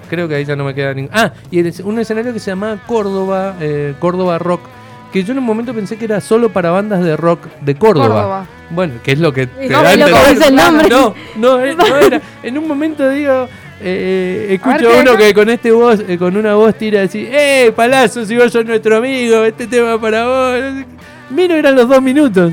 Creo 0.09 0.29
que 0.29 0.35
ahí 0.35 0.45
ya 0.45 0.55
no 0.55 0.63
me 0.63 0.73
queda 0.73 0.93
ningún. 0.93 1.11
Ah, 1.13 1.33
y 1.51 1.59
el- 1.59 1.73
un 1.83 1.99
escenario 1.99 2.31
que 2.31 2.39
se 2.39 2.51
llama 2.51 2.81
Córdoba, 2.87 3.55
eh, 3.59 3.95
Córdoba 3.99 4.39
Rock, 4.39 4.61
que 5.11 5.23
yo 5.23 5.33
en 5.33 5.39
un 5.39 5.45
momento 5.45 5.73
pensé 5.73 5.97
que 5.97 6.05
era 6.05 6.21
solo 6.21 6.49
para 6.49 6.71
bandas 6.71 7.03
de 7.03 7.17
rock 7.17 7.47
de 7.61 7.75
Córdoba. 7.75 8.07
Córdoba. 8.07 8.45
Bueno, 8.69 8.93
que 9.03 9.11
es 9.11 9.19
lo 9.19 9.33
que 9.33 9.47
te 9.47 9.67
No, 9.69 9.83
da 9.83 9.95
lo 9.95 10.05
que 10.05 10.47
el 10.47 10.55
nombre. 10.55 10.89
No, 10.89 11.15
no, 11.35 11.63
eh, 11.63 11.75
no 11.75 11.97
era. 11.97 12.21
En 12.43 12.57
un 12.57 12.67
momento 12.67 13.09
digo, 13.09 13.47
eh, 13.81 14.47
escucho 14.51 14.75
A 14.75 14.77
ver, 14.77 15.03
¿qué 15.03 15.09
uno 15.09 15.17
que 15.17 15.33
con 15.33 15.49
este 15.49 15.71
voz, 15.71 15.99
eh, 16.07 16.17
con 16.17 16.37
una 16.37 16.55
voz 16.55 16.75
tira 16.75 17.01
así, 17.01 17.27
¡eh, 17.29 17.73
Palazzo, 17.75 18.25
si 18.25 18.37
vos 18.37 18.51
sos 18.51 18.65
nuestro 18.65 18.97
amigo, 18.97 19.43
este 19.43 19.67
tema 19.67 19.99
para 19.99 20.25
vos! 20.25 20.85
Miro, 21.29 21.55
eran 21.55 21.75
los 21.75 21.87
dos 21.87 22.01
minutos. 22.01 22.51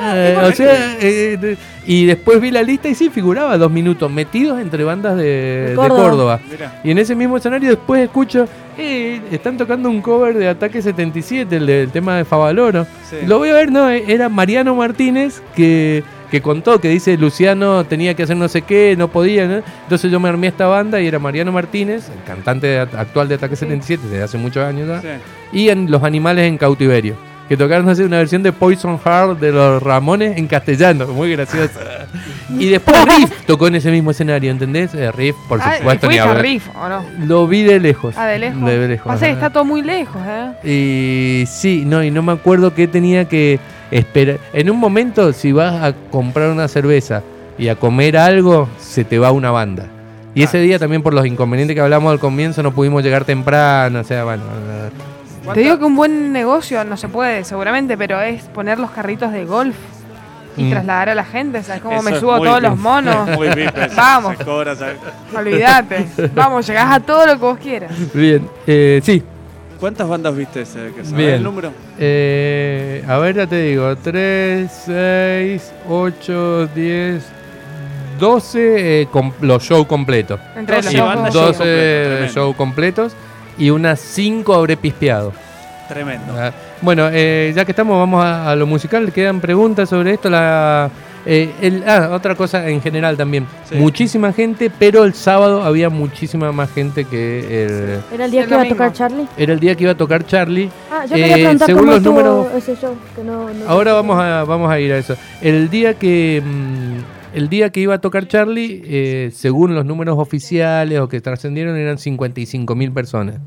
Eh, 0.00 0.36
o 0.42 0.52
sea, 0.52 0.96
eh, 1.00 1.36
de- 1.40 1.56
y 1.86 2.04
después 2.06 2.40
vi 2.40 2.50
la 2.50 2.62
lista 2.62 2.88
y 2.88 2.94
sí 2.94 3.08
figuraba 3.10 3.56
dos 3.56 3.70
minutos 3.70 4.10
metidos 4.10 4.60
entre 4.60 4.84
bandas 4.84 5.16
de, 5.16 5.68
de 5.70 5.74
Córdoba. 5.74 6.40
Y 6.84 6.90
en 6.90 6.98
ese 6.98 7.14
mismo 7.14 7.36
escenario 7.38 7.70
después 7.70 8.02
escucho, 8.02 8.46
eh, 8.76 9.20
están 9.32 9.56
tocando 9.56 9.88
un 9.88 10.00
cover 10.02 10.36
de 10.36 10.48
Ataque 10.48 10.82
77, 10.82 11.56
el 11.56 11.66
del 11.66 11.90
tema 11.90 12.16
de 12.16 12.24
Favaloro. 12.24 12.86
Sí. 13.08 13.16
Lo 13.26 13.38
voy 13.38 13.48
a 13.50 13.54
ver, 13.54 13.72
no, 13.72 13.90
eh, 13.90 14.04
era 14.06 14.28
Mariano 14.28 14.74
Martínez 14.74 15.42
que, 15.56 16.04
que 16.30 16.42
contó, 16.42 16.78
que 16.78 16.88
dice 16.90 17.16
Luciano 17.16 17.84
tenía 17.84 18.12
que 18.14 18.22
hacer 18.24 18.36
no 18.36 18.48
sé 18.48 18.62
qué, 18.62 18.94
no 18.98 19.08
podía, 19.08 19.46
¿no? 19.48 19.62
Entonces 19.84 20.10
yo 20.12 20.20
me 20.20 20.28
armé 20.28 20.48
esta 20.48 20.66
banda 20.66 21.00
y 21.00 21.06
era 21.06 21.18
Mariano 21.18 21.52
Martínez, 21.52 22.10
el 22.10 22.22
cantante 22.24 22.78
actual 22.78 23.28
de 23.28 23.36
Ataque 23.36 23.56
77 23.56 24.02
desde 24.10 24.22
hace 24.22 24.36
muchos 24.36 24.62
años 24.62 24.86
ya, 24.88 25.00
Sí. 25.00 25.08
y 25.52 25.68
en 25.70 25.90
Los 25.90 26.02
Animales 26.02 26.44
en 26.46 26.58
Cautiverio. 26.58 27.16
Que 27.48 27.56
tocaron 27.56 27.86
una 27.88 28.16
versión 28.18 28.42
de 28.42 28.52
Poison 28.52 28.98
Heart 28.98 29.40
de 29.40 29.52
los 29.52 29.82
Ramones 29.82 30.36
en 30.36 30.46
castellano, 30.46 31.06
muy 31.06 31.32
gracioso. 31.32 31.80
Y 32.58 32.68
después 32.68 32.96
Riff 33.06 33.30
tocó 33.46 33.68
en 33.68 33.76
ese 33.76 33.90
mismo 33.90 34.10
escenario, 34.10 34.50
¿entendés? 34.50 34.94
Eh, 34.94 35.10
Riff, 35.12 35.34
por 35.48 35.58
Ah, 35.62 35.76
supuesto, 35.78 36.06
ni 36.08 36.12
¿fuiste 36.14 36.20
a 36.20 36.24
hablar. 36.30 36.42
Riff 36.42 36.68
o 36.76 36.88
no? 36.88 37.02
Lo 37.26 37.46
vi 37.46 37.62
de 37.62 37.80
lejos. 37.80 38.14
Ah, 38.18 38.26
de 38.26 38.38
lejos. 38.38 38.62
De 38.66 38.88
lejos. 38.88 39.06
Pasa 39.06 39.20
que 39.26 39.32
ajá. 39.32 39.34
está 39.46 39.50
todo 39.50 39.64
muy 39.64 39.80
lejos, 39.82 40.20
¿eh? 40.26 41.42
Y 41.42 41.46
sí, 41.46 41.84
no, 41.86 42.04
y 42.04 42.10
no 42.10 42.22
me 42.22 42.32
acuerdo 42.32 42.74
qué 42.74 42.86
tenía 42.86 43.24
que 43.26 43.58
esperar. 43.90 44.38
En 44.52 44.68
un 44.70 44.78
momento, 44.78 45.32
si 45.32 45.50
vas 45.52 45.82
a 45.82 45.94
comprar 46.10 46.50
una 46.50 46.68
cerveza 46.68 47.22
y 47.56 47.68
a 47.68 47.76
comer 47.76 48.18
algo, 48.18 48.68
se 48.78 49.04
te 49.04 49.18
va 49.18 49.32
una 49.32 49.50
banda. 49.50 49.86
Y 50.34 50.42
ese 50.42 50.58
Ah. 50.58 50.60
día 50.60 50.78
también 50.78 51.02
por 51.02 51.14
los 51.14 51.24
inconvenientes 51.26 51.74
que 51.74 51.80
hablamos 51.80 52.12
al 52.12 52.18
comienzo 52.20 52.62
no 52.62 52.72
pudimos 52.72 53.02
llegar 53.02 53.24
temprano, 53.24 54.00
o 54.00 54.04
sea, 54.04 54.24
bueno, 54.24 54.42
Te 55.54 55.60
digo 55.60 55.78
que 55.78 55.84
un 55.84 55.96
buen 55.96 56.32
negocio 56.32 56.84
no 56.84 56.96
se 56.96 57.08
puede, 57.08 57.44
seguramente, 57.44 57.96
pero 57.96 58.20
es 58.20 58.42
poner 58.44 58.78
los 58.78 58.90
carritos 58.90 59.32
de 59.32 59.44
golf 59.44 59.76
y 60.56 60.64
Mm. 60.64 60.70
trasladar 60.70 61.08
a 61.10 61.14
la 61.14 61.24
gente. 61.24 61.62
¿Sabes 61.62 61.82
cómo 61.82 61.96
Eso 62.00 62.10
me 62.10 62.18
subo 62.18 62.36
todos 62.40 62.60
bien. 62.60 62.70
los 62.72 62.78
monos? 62.80 63.28
Muy 63.36 63.48
VIP, 63.48 63.76
eso, 63.86 63.96
Vamos. 63.96 64.36
Olvídate. 65.36 66.06
Vamos, 66.34 66.66
llegás 66.66 66.96
a 66.96 67.00
todo 67.00 67.26
lo 67.26 67.32
que 67.32 67.38
vos 67.38 67.58
quieras. 67.58 67.92
bien, 68.14 68.48
eh, 68.66 69.00
sí, 69.02 69.22
¿Cuántas 69.78 70.08
bandas 70.08 70.34
viste 70.34 70.62
ese? 70.62 70.90
Que 70.92 71.02
Bien. 71.14 71.34
el 71.34 71.42
número? 71.44 71.70
Eh, 72.00 73.04
a 73.06 73.16
ver, 73.18 73.36
ya 73.36 73.46
te 73.46 73.60
digo, 73.62 73.94
3, 73.94 74.68
6, 74.86 75.72
8, 75.88 76.66
10, 76.74 77.22
12 78.18 79.02
eh, 79.02 79.06
com- 79.12 79.30
los 79.40 79.62
shows 79.62 79.86
completos. 79.86 80.40
Entre 80.56 80.78
los 80.78 80.86
Sí, 80.86 80.96
dos. 80.96 81.06
banda, 81.06 81.30
juegos. 81.30 81.34
show 81.34 81.46
12 81.46 81.58
completo, 81.58 82.08
tremendo. 82.08 82.32
shows 82.34 82.56
completos 82.56 83.12
y 83.58 83.70
unas 83.70 84.00
5 84.00 84.54
habré 84.54 84.76
pispeado. 84.76 85.32
Tremendo. 85.88 86.34
Ah, 86.36 86.52
Bueno, 86.82 87.08
eh, 87.10 87.52
ya 87.56 87.64
que 87.64 87.72
estamos, 87.72 87.98
vamos 87.98 88.22
a, 88.24 88.50
a 88.50 88.56
lo 88.56 88.66
musical. 88.66 89.10
¿Quedan 89.12 89.40
preguntas 89.40 89.88
sobre 89.88 90.12
esto? 90.14 90.28
La, 90.28 90.90
eh, 91.24 91.50
el- 91.62 91.82
ah, 91.88 92.10
otra 92.12 92.34
cosa 92.34 92.68
en 92.68 92.80
general 92.82 93.16
también. 93.16 93.46
Sí. 93.68 93.74
Muchísima 93.76 94.32
gente, 94.32 94.70
pero 94.78 95.04
el 95.04 95.14
sábado 95.14 95.62
había 95.62 95.88
muchísima 95.88 96.52
más 96.52 96.70
gente 96.72 97.04
que 97.06 97.64
el... 97.64 98.00
¿Era 98.12 98.26
el 98.26 98.30
día 98.30 98.42
El 98.42 98.48
que 98.48 98.54
iba 98.54 98.62
a 98.62 98.68
tocar 98.68 98.92
Charlie? 98.92 99.26
Era 99.36 99.52
el 99.54 99.60
día 99.60 99.74
que 99.74 99.82
iba 99.84 99.92
a 99.92 99.96
tocar 99.96 100.26
Charlie. 100.26 100.70
Ah, 100.92 101.04
yo 101.06 101.16
Eh, 101.16 101.20
quería 101.20 101.34
preguntar 101.36 101.66
según 101.66 101.80
cómo 101.82 101.92
los 101.92 102.02
números- 102.02 102.46
ese 102.54 102.76
show. 102.76 102.94
Que 103.16 103.24
no, 103.24 103.48
no- 103.52 103.68
Ahora 103.68 103.94
vamos 103.94 104.20
a, 104.20 104.44
vamos 104.44 104.70
a 104.70 104.78
ir 104.78 104.92
a 104.92 104.98
eso. 104.98 105.16
El 105.40 105.70
día 105.70 105.94
que 105.94 106.42
mm, 106.44 106.87
el 107.38 107.48
día 107.48 107.70
que 107.70 107.80
iba 107.80 107.94
a 107.94 108.00
tocar 108.00 108.28
Charlie, 108.28 108.82
eh, 108.84 109.30
según 109.32 109.74
los 109.74 109.84
números 109.86 110.18
oficiales 110.18 110.98
o 111.00 111.08
que 111.08 111.20
trascendieron, 111.20 111.76
eran 111.76 111.96
55 111.98 112.74
mil 112.74 112.92
personas. 112.92 113.40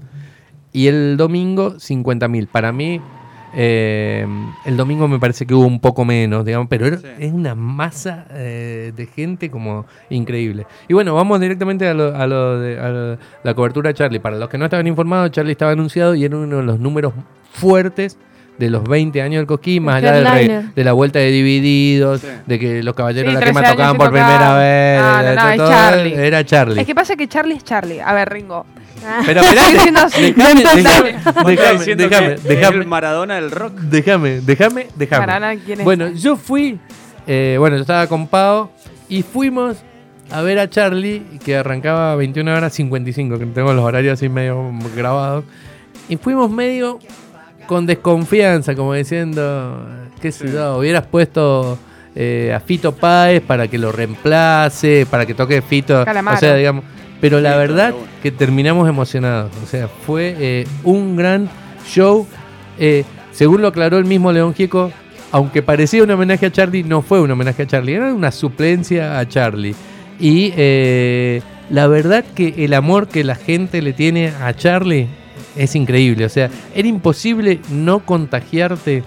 Y 0.73 0.87
el 0.87 1.17
domingo, 1.17 1.79
50 1.79 2.27
mil. 2.27 2.47
Para 2.47 2.71
mí, 2.71 3.01
eh, 3.53 4.25
el 4.65 4.77
domingo 4.77 5.07
me 5.09 5.19
parece 5.19 5.45
que 5.45 5.53
hubo 5.53 5.65
un 5.65 5.79
poco 5.81 6.05
menos, 6.05 6.45
digamos, 6.45 6.67
pero 6.69 6.85
era- 6.87 6.97
Sí. 6.97 7.07
es 7.19 7.33
una 7.33 7.53
masa 7.53 8.25
eh, 8.31 8.93
de 8.95 9.05
gente 9.07 9.49
como 9.51 9.85
increíble. 10.09 10.65
Y 10.87 10.93
bueno, 10.93 11.13
vamos 11.13 11.39
directamente 11.41 11.87
a, 11.87 11.93
lo, 11.93 12.15
a, 12.15 12.25
lo 12.27 12.59
de, 12.59 12.79
a 12.79 12.89
lo- 12.89 13.17
la 13.43 13.53
cobertura 13.53 13.89
de 13.89 13.93
Charlie. 13.95 14.19
Para 14.19 14.37
los 14.37 14.47
que 14.49 14.57
no 14.57 14.65
estaban 14.65 14.87
informados, 14.87 15.31
Charlie 15.31 15.51
estaba 15.51 15.71
anunciado 15.73 16.15
y 16.15 16.23
era 16.23 16.37
uno 16.37 16.57
de 16.57 16.63
los 16.63 16.79
números 16.79 17.13
fuertes 17.51 18.17
de 18.65 18.69
los 18.69 18.83
20 18.83 19.21
años 19.21 19.39
del 19.39 19.47
Coquín, 19.47 19.83
más 19.83 19.95
allá 19.95 20.11
del 20.13 20.25
re- 20.27 20.65
de 20.75 20.83
la 20.83 20.93
vuelta 20.93 21.17
de 21.19 21.31
Divididos, 21.31 22.21
Sí. 22.21 22.27
de 22.45 22.59
que 22.59 22.83
los 22.83 22.93
caballeros 22.93 23.31
Sí, 23.31 23.35
de 23.35 23.39
la 23.41 23.45
quema 23.47 23.59
13 23.61 23.67
años 23.67 23.75
tocaban 23.77 23.97
por 23.97 24.11
primera 24.11 24.57
vez. 24.57 25.01
No, 25.35 25.47
no, 25.49 25.55
todo, 25.57 25.67
Charlie. 25.69 26.13
Era 26.13 26.45
Charlie. 26.45 26.79
Es 26.81 26.85
que 26.85 26.95
pasa 26.95 27.15
que 27.15 27.27
Charlie 27.27 27.55
es 27.55 27.63
Charlie. 27.63 27.99
A 27.99 28.13
ver, 28.13 28.29
Ringo. 28.29 28.65
Pero 29.25 29.41
déjame, 29.41 29.73
déjame, 29.81 31.13
¿Vos 31.13 31.23
estás 31.23 31.45
déjame, 31.45 31.73
diciendo 31.79 32.03
déjame, 32.07 32.27
que 32.27 32.33
es 32.35 32.43
déjame, 32.43 32.77
el 32.77 32.85
Maradona 32.87 33.35
del 33.35 33.49
rock? 33.49 33.73
déjame, 33.79 34.41
déjame, 34.41 34.87
déjame. 34.95 35.25
Maradona, 35.25 35.55
¿quién 35.65 35.79
es? 35.79 35.85
Bueno, 35.85 36.09
yo 36.09 36.35
fui, 36.35 36.77
eh, 37.25 37.55
bueno, 37.57 37.77
yo 37.77 37.81
estaba 37.81 38.05
con 38.05 38.27
Pau 38.27 38.69
y 39.09 39.23
fuimos 39.23 39.77
a 40.29 40.41
ver 40.43 40.59
a 40.59 40.69
Charlie, 40.69 41.23
que 41.43 41.57
arrancaba 41.57 42.13
a 42.13 42.15
21 42.15 42.55
horas 42.55 42.73
55, 42.73 43.39
que 43.39 43.45
tengo 43.47 43.73
los 43.73 43.83
horarios 43.83 44.13
así 44.13 44.29
medio 44.29 44.71
grabados. 44.95 45.45
Y 46.07 46.17
fuimos 46.17 46.51
medio 46.51 46.99
con 47.71 47.85
desconfianza, 47.85 48.75
como 48.75 48.93
diciendo, 48.95 49.87
qué 50.21 50.33
sé 50.33 50.49
Sí. 50.49 50.53
yo, 50.53 50.79
hubieras 50.79 51.05
puesto 51.05 51.79
eh, 52.13 52.51
a 52.53 52.59
Fito 52.59 52.93
Páez 52.93 53.41
para 53.41 53.69
que 53.69 53.77
lo 53.77 53.93
reemplace, 53.93 55.07
para 55.09 55.25
que 55.25 55.33
toque 55.33 55.61
Fito. 55.61 56.03
Calamaro. 56.03 56.35
O 56.35 56.39
sea, 56.41 56.55
digamos. 56.55 56.83
Pero 57.21 57.39
la 57.39 57.55
verdad 57.55 57.93
que 58.21 58.29
terminamos 58.29 58.89
emocionados. 58.89 59.51
O 59.63 59.65
sea, 59.65 59.87
fue 59.87 60.35
eh, 60.37 60.67
un 60.83 61.15
gran 61.15 61.49
show. 61.87 62.27
Eh, 62.77 63.05
según 63.31 63.61
lo 63.61 63.69
aclaró 63.69 63.97
el 63.97 64.03
mismo 64.03 64.33
León 64.33 64.53
Gieco, 64.53 64.91
aunque 65.31 65.61
parecía 65.61 66.03
un 66.03 66.11
homenaje 66.11 66.47
a 66.47 66.51
Charlie, 66.51 66.83
no 66.83 67.01
fue 67.01 67.21
un 67.21 67.31
homenaje 67.31 67.63
a 67.63 67.67
Charlie, 67.67 67.93
era 67.93 68.13
una 68.13 68.33
suplencia 68.33 69.17
a 69.17 69.25
Charlie. 69.29 69.75
Y 70.19 70.51
eh, 70.57 71.41
la 71.69 71.87
verdad 71.87 72.25
que 72.35 72.53
el 72.65 72.73
amor 72.73 73.07
que 73.07 73.23
la 73.23 73.35
gente 73.35 73.81
le 73.81 73.93
tiene 73.93 74.33
a 74.41 74.53
Charlie 74.53 75.07
es 75.55 75.75
increíble. 75.75 76.25
O 76.25 76.29
sea, 76.29 76.49
era 76.75 76.87
imposible 76.87 77.59
no 77.71 77.99
contagiarte 77.99 79.03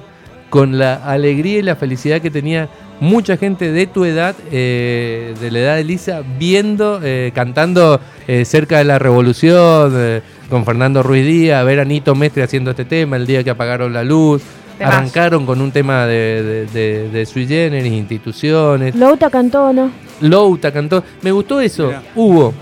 con 0.50 0.78
la 0.78 0.94
alegría 0.96 1.58
y 1.58 1.62
la 1.62 1.76
felicidad 1.76 2.20
que 2.20 2.30
tenía 2.30 2.68
mucha 3.00 3.36
gente 3.36 3.72
de 3.72 3.86
tu 3.88 4.04
edad, 4.04 4.36
eh, 4.52 5.34
de 5.40 5.50
la 5.50 5.58
edad 5.58 5.76
de 5.76 5.84
Lisa, 5.84 6.22
viendo, 6.38 7.00
eh, 7.02 7.32
cantando 7.34 8.00
eh, 8.28 8.44
cerca 8.44 8.78
de 8.78 8.84
la 8.84 8.98
revolución, 9.00 9.92
eh, 9.96 10.20
con 10.48 10.64
Fernando 10.64 11.02
Ruiz 11.02 11.26
Díaz, 11.26 11.64
ver 11.64 11.80
a 11.80 11.84
Nito 11.84 12.14
Mestre 12.14 12.44
haciendo 12.44 12.70
este 12.70 12.84
tema, 12.84 13.16
el 13.16 13.26
día 13.26 13.42
que 13.42 13.50
apagaron 13.50 13.92
la 13.92 14.04
luz. 14.04 14.42
Arrancaron 14.80 15.46
con 15.46 15.60
un 15.60 15.70
tema 15.70 16.04
de, 16.06 16.42
de, 16.42 16.66
de- 16.66 17.08
de 17.08 17.26
sui 17.26 17.46
generis, 17.46 17.92
instituciones. 17.92 18.94
Louta 18.96 19.30
cantó, 19.30 19.72
¿no? 19.72 19.90
Louta 20.20 20.72
cantó. 20.72 21.02
Me 21.22 21.30
gustó 21.30 21.60
eso. 21.60 21.92
Hubo. 22.16 22.52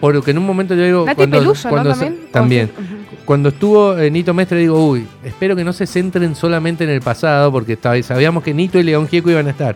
Porque 0.00 0.30
en 0.32 0.38
un 0.38 0.46
momento 0.46 0.74
yo 0.74 0.84
digo. 0.84 1.04
Nati 1.06 1.16
cuando, 1.16 1.38
Peluso, 1.38 1.68
cuando 1.68 1.90
¿no? 1.90 1.94
se- 1.96 2.10
También. 2.30 2.68
también. 2.68 3.06
Cuando 3.24 3.48
estuvo 3.48 3.98
eh, 3.98 4.10
Nito 4.10 4.32
Mestre, 4.34 4.60
digo, 4.60 4.86
uy, 4.88 5.06
espero 5.24 5.56
que 5.56 5.64
no 5.64 5.72
se 5.72 5.86
centren 5.86 6.34
solamente 6.36 6.84
en 6.84 6.90
el 6.90 7.00
pasado, 7.00 7.50
porque 7.50 7.76
sabíamos 8.02 8.42
que 8.44 8.54
Nito 8.54 8.78
y 8.78 8.82
León 8.84 9.08
Gieco 9.08 9.30
iban 9.30 9.46
a 9.48 9.50
estar. 9.50 9.74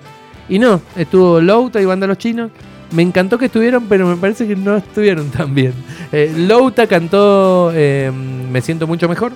Y 0.49 0.59
no, 0.59 0.81
estuvo 0.97 1.41
Louta 1.41 1.81
y 1.81 1.85
Banda 1.85 2.07
Los 2.07 2.19
Chinos. 2.19 2.51
Me 2.93 3.03
encantó 3.03 3.39
que 3.39 3.47
estuvieron, 3.47 3.85
pero 3.89 4.07
me 4.07 4.17
parece 4.17 4.47
que 4.49 4.57
no 4.57 4.77
estuvieron 4.77 5.31
tan 5.31 5.55
bien. 5.55 5.73
Eh, 6.13 6.33
Louta 6.37 6.87
cantó 6.89 7.71
eh, 7.75 8.11
Me 8.51 8.61
siento 8.61 8.87
mucho 8.89 9.09
mejor 9.09 9.33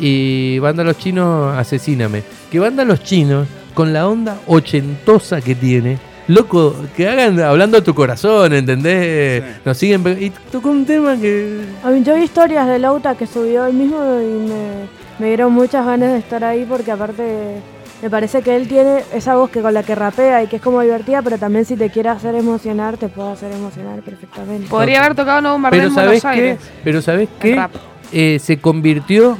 y 0.00 0.58
Banda 0.60 0.84
Los 0.84 0.98
Chinos 0.98 1.56
Asesíname. 1.56 2.22
Que 2.50 2.58
Banda 2.60 2.84
Los 2.84 3.02
Chinos, 3.02 3.46
con 3.74 3.92
la 3.92 4.08
onda 4.08 4.38
ochentosa 4.46 5.40
que 5.40 5.54
tiene, 5.54 5.98
loco, 6.28 6.74
que 6.96 7.08
hagan 7.08 7.38
hablando 7.40 7.78
a 7.78 7.80
tu 7.82 7.94
corazón, 7.94 8.52
¿entendés? 8.52 9.42
Sí. 9.42 9.60
Nos 9.64 9.78
siguen. 9.78 10.22
Y 10.22 10.30
tocó 10.50 10.70
un 10.70 10.84
tema 10.84 11.16
que. 11.16 11.60
A 11.82 11.90
mí, 11.90 12.02
yo 12.02 12.14
vi 12.14 12.22
historias 12.22 12.66
de 12.66 12.78
Louta 12.78 13.14
que 13.14 13.26
subió 13.26 13.66
él 13.66 13.74
mismo 13.74 13.98
y 14.20 14.48
me, 14.48 14.88
me 15.18 15.26
dieron 15.28 15.52
muchas 15.52 15.84
ganas 15.86 16.12
de 16.12 16.18
estar 16.18 16.44
ahí 16.44 16.64
porque 16.68 16.90
aparte 16.90 17.60
me 18.02 18.10
parece 18.10 18.42
que 18.42 18.54
él 18.54 18.68
tiene 18.68 19.02
esa 19.14 19.34
voz 19.36 19.48
que 19.48 19.62
con 19.62 19.72
la 19.72 19.82
que 19.82 19.94
rapea 19.94 20.42
y 20.42 20.46
que 20.46 20.56
es 20.56 20.62
como 20.62 20.82
divertida, 20.82 21.22
pero 21.22 21.38
también 21.38 21.64
si 21.64 21.74
te 21.74 21.88
quiere 21.88 22.10
hacer 22.10 22.34
emocionar, 22.34 22.98
te 22.98 23.08
puede 23.08 23.32
hacer 23.32 23.50
emocionar 23.52 24.00
perfectamente. 24.02 24.68
Podría 24.68 25.00
haber 25.02 25.14
tocado 25.14 25.40
Nuevo 25.40 25.54
Bombardeo 25.54 25.80
Pero 25.80 25.88
en 25.88 25.94
¿sabes 25.94 26.22
Buenos 26.22 26.22
qué? 26.22 26.28
Aires. 26.28 26.58
Pero 26.84 27.00
¿sabes 27.00 27.28
qué? 27.40 27.66
Eh, 28.12 28.38
se 28.38 28.58
convirtió. 28.58 29.38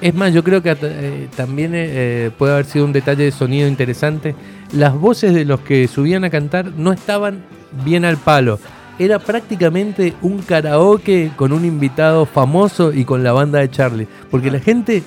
Es 0.00 0.14
más, 0.14 0.32
yo 0.32 0.42
creo 0.42 0.62
que 0.62 0.74
eh, 0.80 1.28
también 1.36 1.72
eh, 1.74 2.30
puede 2.38 2.54
haber 2.54 2.64
sido 2.64 2.86
un 2.86 2.92
detalle 2.92 3.24
de 3.24 3.30
sonido 3.30 3.68
interesante. 3.68 4.34
Las 4.72 4.94
voces 4.94 5.34
de 5.34 5.44
los 5.44 5.60
que 5.60 5.86
subían 5.88 6.24
a 6.24 6.30
cantar 6.30 6.72
no 6.76 6.92
estaban 6.92 7.42
bien 7.84 8.04
al 8.04 8.16
palo. 8.16 8.58
Era 8.98 9.18
prácticamente 9.18 10.14
un 10.22 10.38
karaoke 10.42 11.30
con 11.36 11.52
un 11.52 11.64
invitado 11.64 12.24
famoso 12.26 12.92
y 12.92 13.04
con 13.04 13.22
la 13.22 13.32
banda 13.32 13.58
de 13.58 13.70
Charlie. 13.70 14.06
Porque 14.30 14.50
la 14.50 14.60
gente 14.60 15.02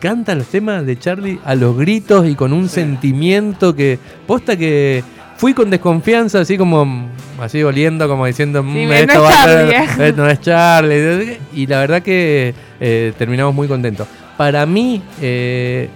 canta 0.00 0.34
los 0.34 0.46
temas 0.46 0.84
de 0.84 0.98
Charlie 0.98 1.38
a 1.44 1.54
los 1.54 1.76
gritos 1.76 2.26
y 2.26 2.34
con 2.34 2.52
un 2.52 2.68
Sí. 2.68 2.76
sentimiento 2.76 3.74
que. 3.74 3.98
Posta 4.26 4.56
que. 4.56 5.02
Fui 5.36 5.54
con 5.54 5.70
desconfianza, 5.70 6.40
así 6.40 6.58
como. 6.58 7.06
Así 7.40 7.62
oliendo, 7.62 8.08
como 8.08 8.26
diciendo. 8.26 8.62
"Mm, 8.62 8.74
no 8.74 8.92
esto 8.92 9.12
es 9.12 9.20
va 9.20 9.28
a 9.28 9.44
ser- 9.44 9.70
Charlie, 9.70 9.74
eh". 9.76 9.86
eh, 10.08 10.14
no 10.16 10.28
es 10.28 10.40
Charlie. 10.40 11.38
Y 11.54 11.66
la 11.66 11.78
verdad 11.80 12.02
que 12.02 12.54
eh, 12.80 13.12
terminamos 13.16 13.54
muy 13.54 13.68
contentos. 13.68 14.06
Para 14.36 14.66
mí, 14.66 15.00
eh, 15.20 15.88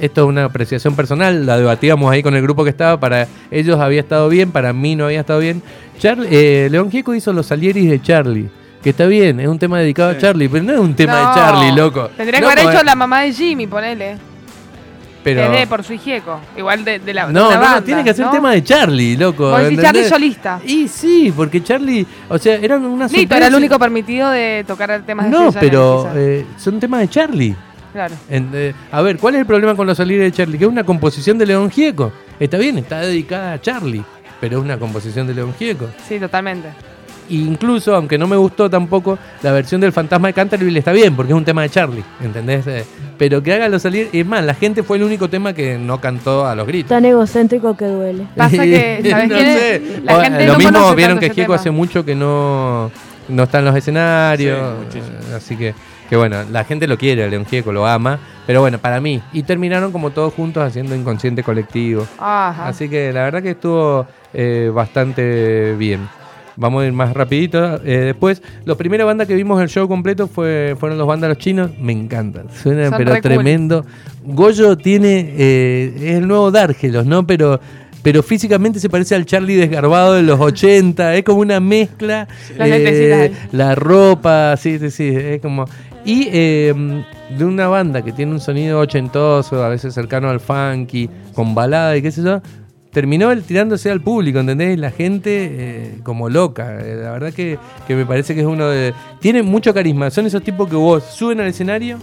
esto 0.00 0.22
es 0.22 0.28
una 0.28 0.44
apreciación 0.46 0.94
personal, 0.96 1.44
la 1.46 1.56
debatíamos 1.58 2.10
ahí 2.10 2.22
con 2.22 2.34
el 2.34 2.42
grupo 2.42 2.64
que 2.64 2.70
estaba, 2.70 2.98
para 2.98 3.26
ellos 3.50 3.78
había 3.80 4.00
estado 4.00 4.28
bien, 4.28 4.50
para 4.50 4.72
mí 4.72 4.96
no 4.96 5.04
había 5.06 5.20
estado 5.20 5.40
bien. 5.40 5.62
Charlie, 5.98 6.28
eh, 6.30 6.68
León 6.70 6.90
Gieco 6.90 7.14
hizo 7.14 7.32
los 7.32 7.46
Salieris 7.46 7.88
de 7.90 8.00
Charlie, 8.00 8.48
que 8.82 8.90
está 8.90 9.06
bien, 9.06 9.38
es 9.40 9.48
un 9.48 9.58
tema 9.58 9.78
dedicado 9.78 10.10
Sí. 10.12 10.16
a 10.16 10.20
Charlie, 10.20 10.48
pero 10.48 10.64
no 10.64 10.72
es 10.72 10.78
un 10.78 10.94
tema 10.94 11.12
No. 11.22 11.28
de 11.28 11.34
Charlie, 11.34 11.72
loco. 11.76 12.10
Tendría 12.16 12.40
que 12.40 12.46
haber 12.46 12.58
hecho 12.60 12.80
eh, 12.80 12.84
la 12.84 12.94
mamá 12.94 13.20
de 13.22 13.32
Jimmy, 13.32 13.66
ponele. 13.66 14.16
pero... 15.22 15.42
Por 15.68 15.84
su 15.84 15.92
hijieco. 15.92 16.40
Igual 16.56 16.82
de, 16.84 16.98
de 16.98 17.12
la. 17.14 17.26
No, 17.26 17.32
no, 17.50 17.54
no, 17.54 17.60
banda, 17.60 17.82
tiene 17.82 18.02
que 18.02 18.10
hacer 18.10 18.24
¿no? 18.24 18.32
tema 18.32 18.52
de 18.52 18.64
Charlie, 18.64 19.16
loco. 19.18 19.50
Vos 19.50 19.62
decís. 19.64 19.80
Charlie 19.82 20.04
solista. 20.08 20.60
Y 20.64 20.88
sí, 20.88 21.30
porque 21.36 21.62
Charlie, 21.62 22.06
o 22.30 22.38
sea, 22.38 22.54
eran 22.54 22.84
una 22.86 23.06
Nito 23.06 23.34
era 23.34 23.48
el 23.48 23.54
único 23.54 23.78
permitido 23.78 24.30
de 24.30 24.64
tocar 24.66 25.02
temas 25.02 25.26
de 25.26 25.30
No, 25.30 25.52
pero 25.52 26.08
eh, 26.14 26.46
son 26.56 26.80
temas 26.80 27.00
de 27.02 27.08
Charlie. 27.08 27.54
Claro. 27.92 28.14
En- 28.28 28.50
eh, 28.54 28.72
a 28.92 29.02
ver, 29.02 29.16
¿cuál 29.18 29.34
es 29.34 29.40
el 29.40 29.46
problema 29.46 29.74
con 29.74 29.86
la 29.86 29.94
salida 29.94 30.22
de 30.22 30.32
Charlie? 30.32 30.58
Que 30.58 30.64
es 30.64 30.70
una 30.70 30.84
composición 30.84 31.38
de 31.38 31.46
León 31.46 31.70
Gieco. 31.70 32.12
Está 32.38 32.56
bien, 32.58 32.78
está 32.78 33.00
dedicada 33.00 33.52
a 33.54 33.60
Charlie, 33.60 34.02
pero 34.40 34.58
es 34.58 34.64
una 34.64 34.78
composición 34.78 35.26
de 35.26 35.34
León 35.34 35.54
Gieco. 35.58 35.88
Sí, 36.08 36.18
totalmente. 36.18 36.68
Incluso, 37.28 37.94
aunque 37.94 38.18
no 38.18 38.26
me 38.26 38.36
gustó 38.36 38.68
tampoco, 38.68 39.16
la 39.42 39.52
versión 39.52 39.80
del 39.80 39.92
Fantasma 39.92 40.28
de 40.28 40.34
Canterville 40.34 40.76
está 40.80 40.90
bien, 40.90 41.14
porque 41.14 41.32
es 41.32 41.36
un 41.36 41.44
tema 41.44 41.62
de 41.62 41.68
Charlie, 41.70 42.02
¿entendés? 42.20 42.66
Eh, 42.66 42.84
pero 43.16 43.40
que 43.40 43.52
hágalo 43.54 43.78
salir. 43.78 44.08
Y 44.12 44.20
es 44.20 44.26
más, 44.26 44.44
la 44.44 44.54
gente 44.54 44.82
fue 44.82 44.96
el 44.96 45.04
único 45.04 45.28
tema 45.28 45.52
que 45.52 45.78
no 45.78 46.00
cantó 46.00 46.44
a 46.44 46.56
los 46.56 46.66
gritos. 46.66 46.88
Tan 46.88 47.04
egocéntrico 47.04 47.76
que 47.76 47.84
duele. 47.84 48.26
Pasa 48.36 48.64
que, 48.64 49.00
¿sabes 49.10 49.28
No 49.28 49.34
quién 49.36 49.46
es? 49.48 49.58
sé. 49.60 49.82
La 50.02 50.16
O, 50.18 50.20
gente 50.22 50.46
lo 50.46 50.52
no 50.54 50.58
mismo 50.58 50.94
vieron 50.96 51.18
que 51.20 51.26
Gieco 51.30 51.52
tema. 51.52 51.54
hace 51.54 51.70
mucho 51.70 52.04
que 52.04 52.16
no, 52.16 52.90
no 53.28 53.42
está 53.44 53.60
en 53.60 53.64
los 53.66 53.76
escenarios. 53.76 54.58
Sí, 54.92 54.98
eh, 54.98 55.34
así 55.36 55.56
que, 55.56 55.72
que 56.10 56.16
bueno, 56.16 56.36
la 56.50 56.64
gente 56.64 56.86
lo 56.86 56.98
quiere, 56.98 57.30
León 57.30 57.46
Gieco 57.46 57.72
lo 57.72 57.86
ama. 57.86 58.18
Pero 58.46 58.60
bueno, 58.60 58.78
para 58.78 59.00
mí. 59.00 59.22
Y 59.32 59.44
terminaron 59.44 59.92
como 59.92 60.10
todos 60.10 60.34
juntos 60.34 60.62
haciendo 60.64 60.94
inconsciente 60.96 61.42
colectivo. 61.44 62.04
Ajá. 62.18 62.66
Así 62.68 62.88
que 62.88 63.12
la 63.12 63.22
verdad 63.22 63.42
que 63.42 63.50
estuvo 63.52 64.06
eh, 64.34 64.70
bastante 64.74 65.74
bien. 65.78 66.08
Vamos 66.56 66.82
a 66.82 66.86
ir 66.86 66.92
más 66.92 67.14
rapidito. 67.14 67.76
Eh, 67.84 68.00
después, 68.06 68.42
la 68.64 68.74
primera 68.74 69.04
banda 69.04 69.24
que 69.24 69.34
vimos 69.34 69.62
el 69.62 69.68
show 69.68 69.86
completo 69.88 70.26
fue, 70.26 70.76
fueron 70.78 70.98
los 70.98 71.06
vándalos 71.06 71.38
chinos. 71.38 71.70
Me 71.80 71.92
encantan. 71.92 72.46
Suena 72.52 72.88
Son 72.88 72.98
pero 72.98 73.12
re 73.14 73.22
cool. 73.22 73.30
tremendo. 73.30 73.86
Goyo 74.24 74.76
tiene, 74.76 75.32
eh, 75.38 75.92
es 75.96 76.14
el 76.18 76.26
nuevo 76.28 76.50
Dárgelos, 76.50 77.06
¿no? 77.06 77.26
Pero, 77.26 77.60
pero 78.02 78.22
físicamente 78.22 78.80
se 78.80 78.90
parece 78.90 79.14
al 79.14 79.24
Charlie 79.26 79.54
desgarbado 79.56 80.14
de 80.14 80.22
los 80.22 80.38
80. 80.40 81.14
Es 81.14 81.22
como 81.22 81.38
una 81.38 81.60
mezcla. 81.60 82.26
eh, 82.58 82.58
Las 82.58 82.70
ahí. 82.72 83.48
la 83.52 83.74
ropa, 83.76 84.56
sí, 84.58 84.78
sí, 84.80 84.90
sí. 84.90 85.08
Es 85.08 85.40
como... 85.40 85.64
Y 86.04 86.28
eh, 86.32 87.04
de 87.36 87.44
una 87.44 87.68
banda 87.68 88.02
que 88.02 88.12
tiene 88.12 88.32
un 88.32 88.40
sonido 88.40 88.80
ochentoso, 88.80 89.62
a 89.62 89.68
veces 89.68 89.94
cercano 89.94 90.30
al 90.30 90.40
funky, 90.40 91.08
con 91.34 91.54
balada 91.54 91.96
y 91.96 92.02
qué 92.02 92.10
sé 92.10 92.22
yo, 92.22 92.40
terminó 92.92 93.30
él 93.30 93.42
tirándose 93.42 93.90
al 93.90 94.00
público, 94.00 94.40
¿entendés? 94.40 94.78
La 94.78 94.90
gente 94.90 95.48
eh, 95.50 95.94
como 96.02 96.28
loca. 96.28 96.80
Eh, 96.80 96.96
la 97.02 97.12
verdad 97.12 97.32
que, 97.32 97.58
que 97.86 97.94
me 97.94 98.06
parece 98.06 98.34
que 98.34 98.40
es 98.40 98.46
uno 98.46 98.68
de... 98.68 98.94
Tiene 99.20 99.42
mucho 99.42 99.72
carisma. 99.74 100.10
Son 100.10 100.26
esos 100.26 100.42
tipos 100.42 100.68
que 100.68 100.76
vos 100.76 101.04
suben 101.04 101.40
al 101.40 101.46
escenario 101.46 101.98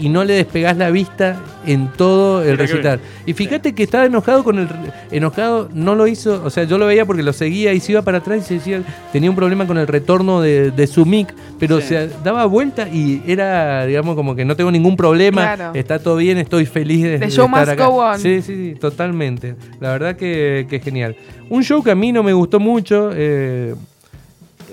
y 0.00 0.08
no 0.08 0.24
le 0.24 0.32
despegás 0.34 0.76
la 0.76 0.90
vista 0.90 1.40
en 1.66 1.88
todo 1.88 2.40
el 2.42 2.52
Mira 2.52 2.62
recital. 2.66 3.00
Y 3.26 3.34
fíjate 3.34 3.74
que 3.74 3.82
estaba 3.82 4.06
enojado 4.06 4.42
con 4.42 4.58
el... 4.58 4.66
Enojado, 5.10 5.68
no 5.74 5.94
lo 5.94 6.06
hizo, 6.06 6.42
o 6.44 6.50
sea, 6.50 6.64
yo 6.64 6.78
lo 6.78 6.86
veía 6.86 7.04
porque 7.04 7.22
lo 7.22 7.32
seguía 7.32 7.72
y 7.74 7.80
se 7.80 7.92
iba 7.92 8.02
para 8.02 8.18
atrás 8.18 8.38
y 8.40 8.48
se 8.48 8.54
decía, 8.54 8.82
tenía 9.12 9.28
un 9.30 9.36
problema 9.36 9.66
con 9.66 9.76
el 9.78 9.86
retorno 9.86 10.40
de, 10.40 10.70
de 10.70 10.86
su 10.86 11.04
mic, 11.04 11.34
pero 11.58 11.80
Sí. 11.80 11.88
se 11.88 12.08
daba 12.24 12.46
vuelta 12.46 12.88
y 12.88 13.22
era, 13.26 13.84
digamos, 13.86 14.16
como 14.16 14.34
que 14.34 14.44
no 14.44 14.56
tengo 14.56 14.70
ningún 14.70 14.96
problema, 14.96 15.54
Claro. 15.56 15.72
está 15.78 15.98
todo 15.98 16.16
bien, 16.16 16.38
estoy 16.38 16.64
feliz 16.66 17.02
de, 17.02 17.18
The 17.18 17.26
de 17.26 17.30
show 17.30 17.44
estar 17.46 17.60
must 17.60 17.72
acá. 17.72 17.86
go 17.86 17.96
on. 18.02 18.18
Sí, 18.18 18.40
sí, 18.42 18.54
sí, 18.54 18.74
totalmente. 18.80 19.54
La 19.80 19.90
verdad 19.92 20.16
que, 20.16 20.66
que 20.70 20.76
es 20.76 20.82
genial. 20.82 21.14
Un 21.50 21.62
show 21.62 21.82
que 21.82 21.90
a 21.90 21.94
mí 21.94 22.10
no 22.12 22.22
me 22.22 22.32
gustó 22.32 22.58
mucho, 22.58 23.10
eh, 23.14 23.74